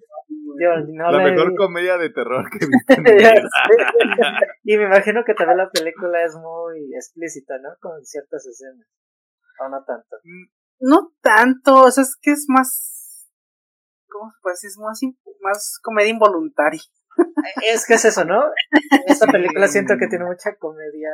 [0.60, 2.94] yo no La mejor comedia de terror que he visto
[4.64, 7.70] y me imagino que también la película es muy explícita, ¿no?
[7.80, 8.88] Con ciertas escenas.
[9.60, 10.18] O no tanto.
[10.80, 13.30] No tanto, o sea, es que es más.
[14.08, 14.70] ¿Cómo se puede decir?
[14.70, 15.00] Es más,
[15.42, 16.82] más comedia involuntaria.
[17.72, 18.42] Es que es eso, ¿no?
[19.06, 21.12] Esta película siento que tiene mucha comedia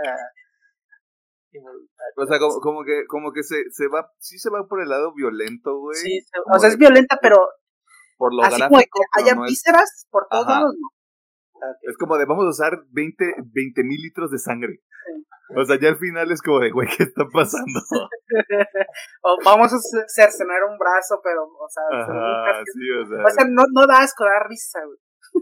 [1.57, 2.13] involuntaria.
[2.17, 4.89] O sea, como, como que, como que se, se va, sí se va por el
[4.89, 5.95] lado violento, güey.
[5.97, 7.37] Sí, se- como o sea, es violenta, pero
[8.17, 10.59] Por lo así como gráfico, que es, vísceras por todos Ajá.
[10.61, 10.87] lados, no.
[11.81, 14.79] es como de vamos a usar 20 mil litros de sangre.
[15.55, 17.79] O sea, ya al final es como de, güey, ¿qué está pasando?
[19.21, 23.23] o vamos a ce- cercenar un brazo, pero, o sea, Ajá, sí, o sea.
[23.25, 24.97] o sea, no, no da asco, da risa, güey.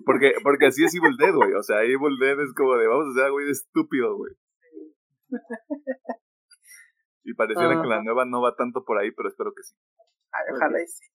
[0.06, 1.54] Porque, porque así es Evil Dead, güey.
[1.54, 4.34] O sea, Evil Dead es como de, vamos a hacer algo güey de estúpido, güey.
[7.24, 9.76] Y pareciera que la nueva no va tanto por ahí, pero espero que sí.
[10.32, 11.06] Ay, ojalá y sí.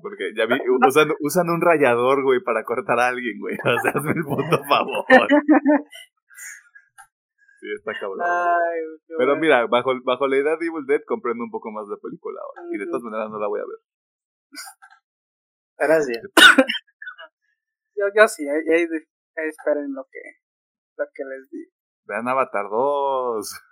[0.00, 0.54] Porque ya vi,
[0.86, 3.56] usan, usan un rallador, güey, para cortar a alguien, güey.
[3.64, 5.04] O sea, hazme el puto favor.
[7.58, 8.20] Sí, está cabrón.
[8.20, 9.40] Ay, Pero bueno.
[9.40, 12.68] mira, bajo, bajo la edad de Evil Dead comprendo un poco más la película ahora.
[12.70, 13.80] Y de todas maneras no la voy a ver.
[16.04, 16.12] Sí.
[17.96, 20.20] Yo, yo sí, ahí, ahí de- ahí esperen lo que,
[20.98, 21.72] lo que les digo.
[22.06, 23.62] Vean Avatar 2.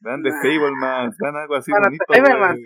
[0.00, 0.30] Vean The.
[0.32, 1.16] Fablemans.
[1.18, 2.04] Vean algo así Bueno, bonito,
[2.38, 2.62] más, sí.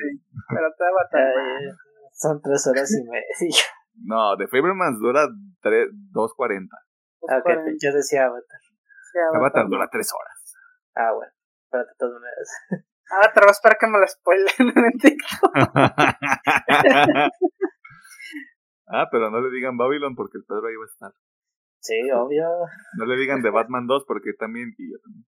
[0.48, 1.70] Pero te va a estar Ay,
[2.12, 3.24] son tres horas y media.
[4.04, 5.26] No, The Fablemans dura
[5.62, 6.68] tre- 2.40.
[7.30, 7.48] Ah, ok,
[7.82, 8.60] yo decía Avatar.
[9.34, 10.54] Avatar dura 3 horas.
[10.94, 11.32] Ah, bueno.
[11.70, 12.48] Pero de todas maneras.
[13.10, 15.50] Ah, te voy a esperar que me lo spoilen en TikTok.
[18.88, 21.12] ah, pero no le digan Babylon porque el Pedro ahí va a estar.
[21.86, 22.48] Sí, obvio.
[22.98, 24.74] No le digan de Batman 2 porque también.
[24.76, 25.26] Y yo también.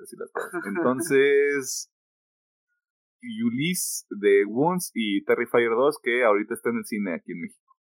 [0.00, 0.62] Así las cosas.
[0.66, 1.90] Entonces.
[3.44, 7.74] Ulysse de Wounds y Terrifier 2 que ahorita está en el cine aquí en México.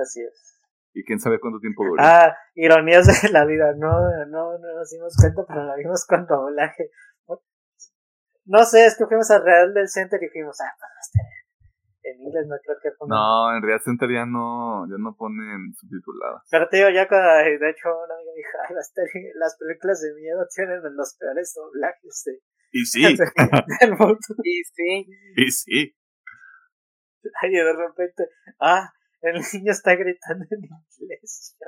[0.00, 0.58] Así es.
[0.94, 2.02] Y quién sabe cuánto tiempo dura.
[2.02, 3.74] Ah, ironías de la vida.
[3.76, 3.92] No,
[4.26, 6.90] no, no nos dimos cuenta, pero la vimos con doblaje.
[8.46, 11.20] No sé, es que fuimos al Real del Center y fuimos, ah, pues, este,
[12.02, 13.16] en inglés no creo que pongan.
[13.16, 16.42] No, en Real Center ya no, ya no ponen subtituladas.
[16.50, 20.14] Pero te digo, ya cuando, de hecho, una amiga me dijo, ay, las, películas de
[20.14, 22.40] miedo tienen los peores doblajes de,
[22.72, 24.18] Y sí, del mundo.
[24.44, 25.06] Y sí.
[25.36, 25.96] y sí.
[27.20, 28.28] Y de repente,
[28.60, 28.88] ah,
[29.20, 31.56] el niño está gritando en inglés.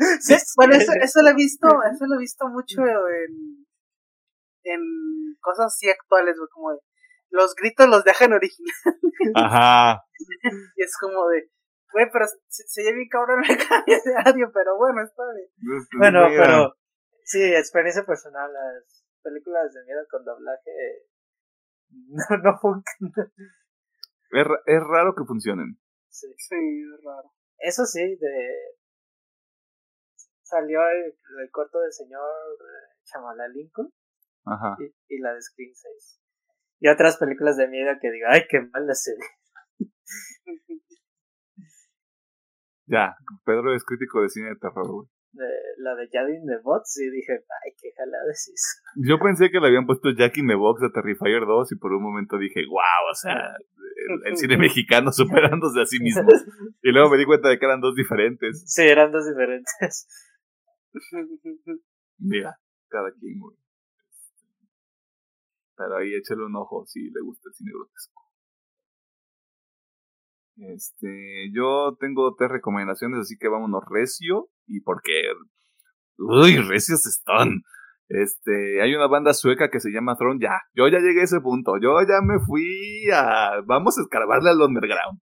[0.00, 0.34] Ay, sí.
[0.56, 3.66] Bueno, eso, eso lo he visto, eso lo he visto mucho en,
[4.64, 4.80] en
[5.40, 6.78] cosas así actuales, güey, como de
[7.30, 8.74] los gritos los dejan original
[9.34, 10.02] Ajá.
[10.76, 11.50] y es como de,
[11.92, 15.48] güey, pero se, se oye bien cabrón el cambio de audio, pero bueno, está bien.
[15.98, 16.74] Bueno, Mira, pero
[17.24, 20.70] sí, experiencia personal, las películas de miedo con doblaje
[21.90, 23.32] no, no funcionan.
[24.30, 25.78] Es, es raro que funcionen.
[26.08, 26.26] Sí.
[26.36, 27.32] Sí, es raro.
[27.58, 28.78] Eso sí, de
[30.42, 33.92] salió el, el corto del señor eh, Chamala Lincoln
[34.46, 34.76] Ajá.
[34.78, 36.20] y, y la de Screen 6.
[36.80, 39.88] Y otras películas de miedo que digo, ay, qué mala se ve.
[42.86, 45.08] Ya, Pedro es crítico de cine de terror, güey.
[45.32, 45.44] De,
[45.76, 49.66] la de Jadin the Bots y dije, ay, qué jalada es Yo pensé que le
[49.66, 53.10] habían puesto Jack in the Box a Terrifier 2 y por un momento dije, wow,
[53.12, 53.54] o sea,
[54.24, 56.26] el, cine mexicano superándose a sí mismo.
[56.82, 58.64] Y luego me di cuenta de que eran dos diferentes.
[58.66, 60.08] Sí, eran dos diferentes.
[62.18, 63.56] Mira, cada quien, güey.
[65.78, 68.22] Pero ahí échale un ojo si le gusta el cine grotesco.
[70.56, 74.48] Este, yo tengo tres recomendaciones, así que vámonos recio.
[74.66, 75.12] Y porque.
[76.18, 77.62] Uy, recios están.
[78.08, 80.40] Este, hay una banda sueca que se llama Throne.
[80.42, 81.74] Ya, yo ya llegué a ese punto.
[81.80, 83.60] Yo ya me fui a.
[83.66, 85.20] Vamos a escarbarle al underground.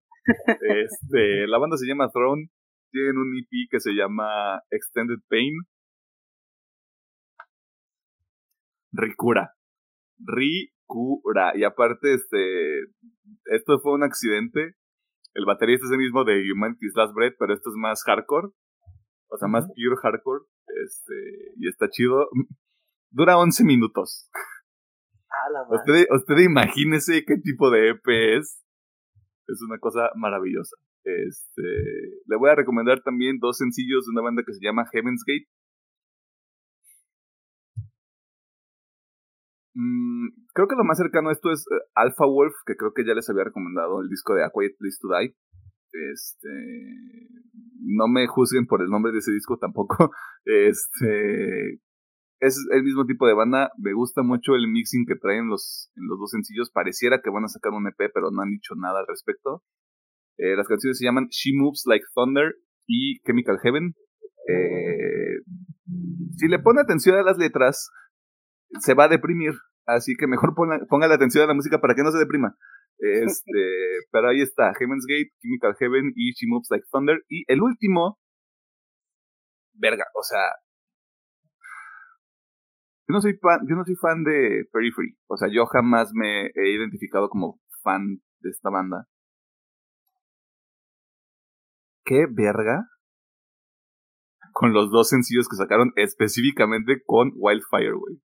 [0.63, 2.49] Este, la banda se llama Throne.
[2.91, 5.53] Tienen un EP que se llama Extended Pain.
[8.93, 9.56] Ricura.
[10.19, 11.53] Ricura.
[11.57, 12.81] Y aparte, este.
[13.47, 14.75] Esto fue un accidente.
[15.35, 18.49] El baterista es el mismo de Humanity's Last Breath, pero esto es más hardcore.
[19.29, 20.45] O sea, más pure hardcore.
[20.85, 21.15] Este.
[21.57, 22.29] Y está chido.
[23.11, 24.31] Dura 11 minutos.
[25.71, 28.63] usted, usted imagínese qué tipo de EP es.
[29.49, 30.77] Es una cosa maravillosa.
[31.07, 31.63] Este,
[32.27, 35.47] le voy a recomendar también dos sencillos de una banda que se llama Heaven's Gate.
[39.79, 43.05] Mm, creo que lo más cercano a esto es eh, Alpha Wolf, que creo que
[43.05, 45.37] ya les había recomendado el disco de A Quiet Place to Die.
[46.13, 46.49] Este,
[47.85, 50.11] no me juzguen por el nombre de ese disco tampoco.
[50.47, 51.81] Este,
[52.41, 53.71] es el mismo tipo de banda.
[53.77, 56.71] Me gusta mucho el mixing que traen los, en los dos sencillos.
[56.71, 59.63] Pareciera que van a sacar un EP, pero no han dicho nada al respecto.
[60.39, 62.55] Eh, las canciones se llaman She Moves Like Thunder
[62.87, 63.95] y Chemical Heaven.
[64.49, 65.43] Eh,
[66.37, 67.91] si le pone atención a las letras,
[68.81, 69.53] se va a deprimir.
[69.87, 72.57] Así que mejor ponga, la atención a la música para que no se deprima.
[72.99, 73.53] Este,
[74.11, 77.23] pero ahí está, Heaven's Gate, Chemical Heaven y She Moves Like Thunder.
[77.29, 78.19] Y el último,
[79.75, 80.41] verga, o sea,
[83.09, 85.17] yo no soy fan, yo no soy fan de Periphery.
[85.29, 89.07] O sea, yo jamás me he identificado como fan de esta banda.
[92.05, 92.89] ¿Qué verga?
[94.53, 98.21] Con los dos sencillos que sacaron específicamente con Wildfire, güey.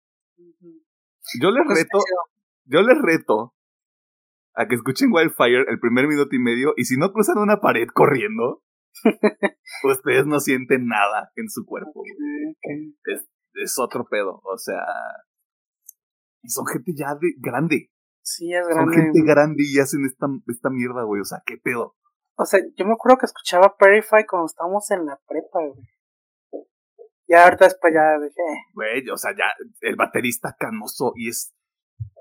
[1.41, 1.99] Yo les reto,
[2.65, 3.55] yo les reto
[4.55, 7.87] a que escuchen Wildfire el primer minuto y medio y si no cruzan una pared
[7.93, 8.63] corriendo,
[9.85, 12.03] ustedes no sienten nada en su cuerpo.
[13.05, 14.83] Es, es, otro pedo, o sea,
[16.43, 17.91] y son gente ya de grande.
[18.23, 18.95] Sí, es grande.
[18.95, 21.97] Son gente grande y hacen esta, esta mierda, güey, o sea, qué pedo.
[22.37, 25.87] O sea, yo me acuerdo que escuchaba Perify cuando estábamos en la prepa, güey.
[27.31, 28.43] Y ahorita después ya dije.
[28.43, 28.59] Eh".
[28.75, 29.45] Güey, o sea, ya
[29.83, 31.55] el baterista canoso y es,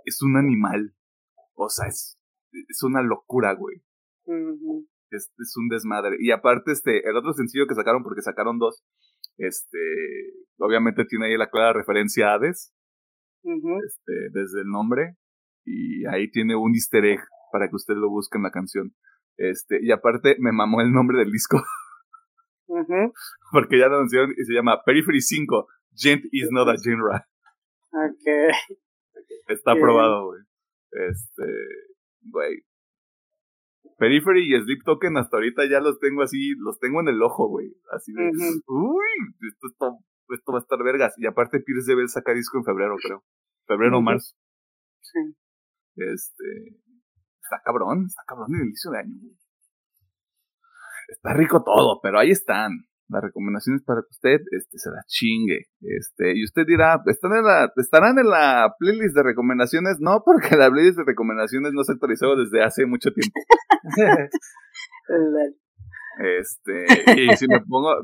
[0.06, 0.94] es un animal.
[1.56, 2.20] O sea, es,
[2.52, 3.78] es una locura, güey.
[5.10, 6.18] es, es, un desmadre.
[6.20, 8.84] Y aparte, este, el otro sencillo que sacaron, porque sacaron dos,
[9.38, 9.80] este,
[10.60, 12.72] obviamente tiene ahí la clara referencia a Hades.
[13.44, 15.18] este, desde el nombre.
[15.66, 17.22] Y ahí tiene un easter egg
[17.52, 18.94] para que usted lo busque en la canción.
[19.38, 21.58] Este, y aparte me mamó el nombre del disco.
[23.52, 27.22] Porque ya lo anunciaron y se llama Periphery 5, Gent is not a genre.
[27.92, 28.54] Ok.
[29.48, 30.42] Está aprobado, güey.
[30.92, 31.44] Este,
[32.22, 32.64] güey.
[33.98, 37.50] Periphery y Sleep Token hasta ahorita ya los tengo así, los tengo en el ojo,
[37.50, 37.76] güey.
[37.92, 38.32] Así de,
[38.68, 39.02] uy,
[39.42, 39.68] esto,
[40.30, 41.14] esto, va a estar vergas.
[41.18, 43.24] Y aparte Pierce debe sacar disco en febrero, creo.
[43.68, 44.36] Febrero o marzo.
[45.02, 45.20] Sí.
[45.96, 46.80] Este,
[47.44, 49.39] está cabrón, está cabrón el inicio de año, güey.
[51.12, 52.72] Está rico todo, pero ahí están.
[53.10, 55.66] Las recomendaciones para que usted este, se la chingue.
[55.82, 59.98] Este, y usted dirá, ¿están en la, ¿estarán en la playlist de recomendaciones?
[60.00, 63.34] No, porque la playlist de recomendaciones no se actualizó desde hace mucho tiempo.
[66.20, 66.86] este,
[67.20, 67.96] y si me pongo,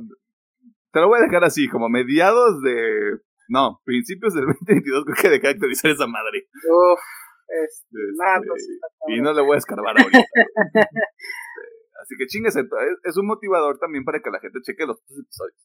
[0.92, 5.30] te lo voy a dejar así, como mediados de, no, principios del 2022 creo que
[5.30, 6.48] dejé de actualizar esa madre.
[6.68, 7.00] Uf,
[7.48, 8.00] este,
[9.10, 10.20] y no le voy a escarbar ahorita.
[12.06, 15.58] Así que chingues, es un motivador también para que la gente cheque los otros episodios.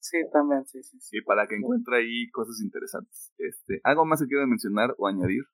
[0.00, 1.18] Sí, también, sí, sí, sí.
[1.18, 3.32] Y para que encuentre ahí cosas interesantes.
[3.38, 5.44] Este, ¿Algo más que quieran mencionar o añadir?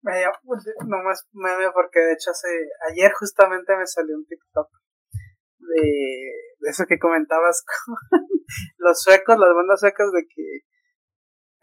[0.00, 2.48] Pues, nomás meme porque de hecho hace,
[2.88, 4.70] ayer justamente me salió un TikTok
[5.58, 5.82] de,
[6.60, 7.64] de eso que comentabas
[8.14, 8.20] con
[8.78, 10.60] los suecos, las bandas suecas de que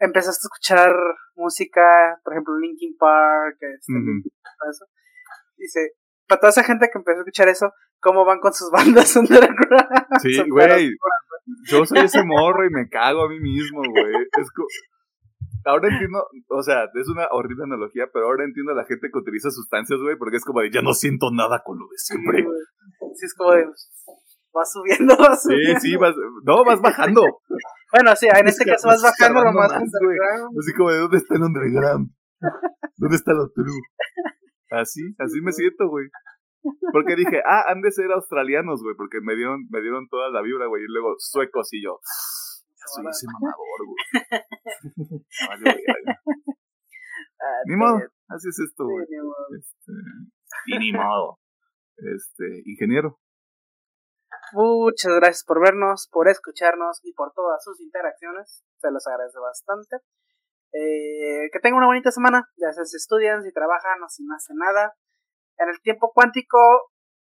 [0.00, 0.94] empezaste a escuchar
[1.34, 3.92] música, por ejemplo Linkin Park, este,
[4.70, 4.84] eso.
[5.56, 5.97] Dice,
[6.28, 9.62] para toda esa gente que empezó a escuchar eso, ¿cómo van con sus bandas underground?
[10.20, 10.92] Sí, güey.
[11.64, 14.12] Yo soy ese morro y me cago a mí mismo, güey.
[15.64, 19.18] Ahora entiendo, o sea, es una horrible analogía, pero ahora entiendo a la gente que
[19.18, 22.46] utiliza sustancias, güey, porque es como de ya no siento nada con lo de siempre.
[23.14, 23.66] Sí, es como de,
[24.52, 25.80] vas subiendo, vas subiendo.
[25.80, 26.14] Sí, sí, vas,
[26.44, 27.22] no, vas bajando.
[27.92, 29.82] Bueno, sí, en este caso vas bajando lo más más.
[29.82, 32.10] Así como de dónde está el underground.
[32.96, 33.80] ¿Dónde está lo true?
[34.70, 36.08] Así, así me siento, güey.
[36.92, 40.42] Porque dije, ah, han de ser australianos, güey, porque me dieron, me dieron toda la
[40.42, 42.00] vibra, güey, y luego suecos y yo.
[42.70, 44.02] Ya soy ese mamador, güey.
[45.48, 45.82] Vale.
[47.40, 49.06] Ah, Ni modo, así es esto, güey.
[49.56, 49.92] Este,
[50.66, 51.38] y ni modo.
[51.96, 53.18] Este, ingeniero.
[54.52, 58.64] Muchas gracias por vernos, por escucharnos y por todas sus interacciones.
[58.78, 59.98] Se los agradece bastante.
[60.72, 64.34] Eh, que tengan una bonita semana, ya sea si estudian, si trabajan o si no
[64.34, 64.94] hacen nada.
[65.56, 66.58] En el tiempo cuántico,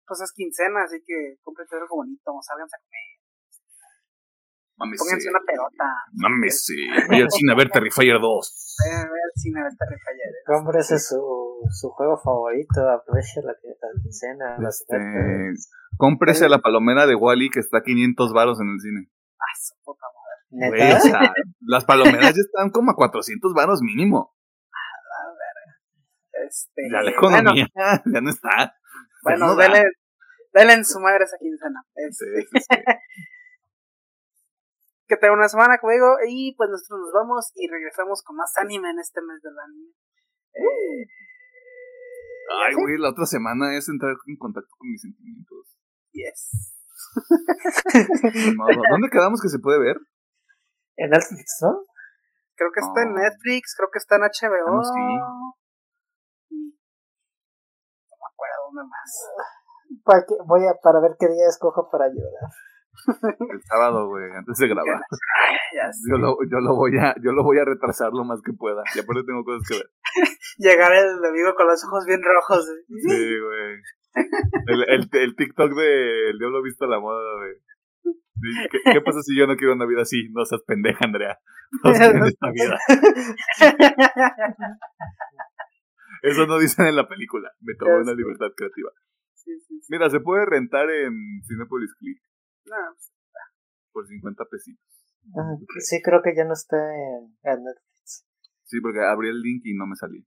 [0.07, 3.17] pues es quincena, así que cómprense algo bonito, salgan a comer,
[4.79, 6.77] Mames, pónganse una pelota, Mames, sí.
[7.09, 8.77] Voy al cine a ver Terrifier 2.
[8.85, 10.35] vayan a ver al cine a ver Terrifier.
[10.45, 11.17] Cómprese su,
[11.71, 14.99] su juego favorito, aproveche la, que- la quincena, las Este,
[15.97, 19.09] cómprese la palomera de Wally que está a 500 varos en el cine.
[19.41, 20.05] Ah, su puta.
[20.51, 20.97] Güey, ¿Neta?
[20.99, 24.35] o sea, las palomeras ya están como a 400 varos mínimo.
[26.47, 27.67] Este, Ya la bueno, economía
[28.13, 28.75] ya no está.
[29.23, 29.65] bueno, No da.
[29.65, 29.85] denle,
[30.53, 31.83] denle en su madre esa quincena.
[31.95, 32.67] Este, Sí, sí, sí.
[35.09, 38.91] que tengan una semana conmigo y pues nosotros nos vamos y regresamos con más anime
[38.91, 39.91] en este mes del anime.
[40.55, 41.07] Eh,
[42.67, 45.79] Ay, güey, la otra semana es entrar en contacto con mis sentimientos.
[46.13, 46.73] yes.
[48.91, 49.97] ¿Dónde quedamos que se puede ver?
[50.97, 51.85] En Netflix, ¿no?
[52.57, 53.19] Creo que está en Oh.
[53.19, 54.67] Netflix, creo que está en HBO.
[54.67, 55.01] Ah, no, sí.
[56.51, 59.11] Y no me acuerdo dónde más.
[60.05, 62.51] Para, que, voy a, para ver qué día escojo para llorar.
[63.53, 65.01] El sábado, güey, antes de grabar.
[65.75, 66.01] Ya sé.
[66.09, 68.83] Yo lo, yo lo voy a, yo lo voy a retrasar lo más que pueda.
[68.95, 69.91] Y aparte tengo cosas que ver.
[70.59, 72.65] Llegar el amigo con los ojos bien rojos.
[72.67, 72.85] eh.
[72.89, 73.83] Sí, güey.
[74.69, 77.53] El, el, el TikTok de El Diablo Visto a la Moda, güey.
[78.71, 80.29] ¿Qué, qué pasa si yo no quiero una vida así?
[80.31, 81.39] No seas pendeja, Andrea.
[81.83, 82.79] Quieren esta vida.
[86.23, 87.51] Eso no dicen en la película.
[87.61, 88.91] Me tomé Ya una libertad creativa.
[89.35, 89.87] sí, sí, sí.
[89.91, 92.21] Mira, se puede rentar en Cinepolis Click
[92.67, 93.13] No, pues,
[93.93, 94.85] por 50 pesitos.
[95.37, 98.25] Ah, sí, creo que ya no está en, en Netflix.
[98.65, 100.25] Sí, porque abrí el link y no me salí.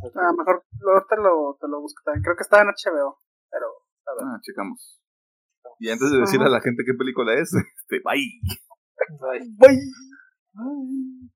[0.00, 0.16] Ok.
[0.16, 2.22] a lo mejor luego te lo, te lo busco también.
[2.22, 3.18] Creo que estaba en HBO,
[3.50, 3.66] pero
[4.06, 4.24] a ver.
[4.26, 5.01] Ah, checamos.
[5.82, 8.22] Y antes de decirle a la gente qué película es, este, bye.
[9.18, 9.50] Bye.
[9.58, 9.78] Bye.
[10.54, 11.32] Bye.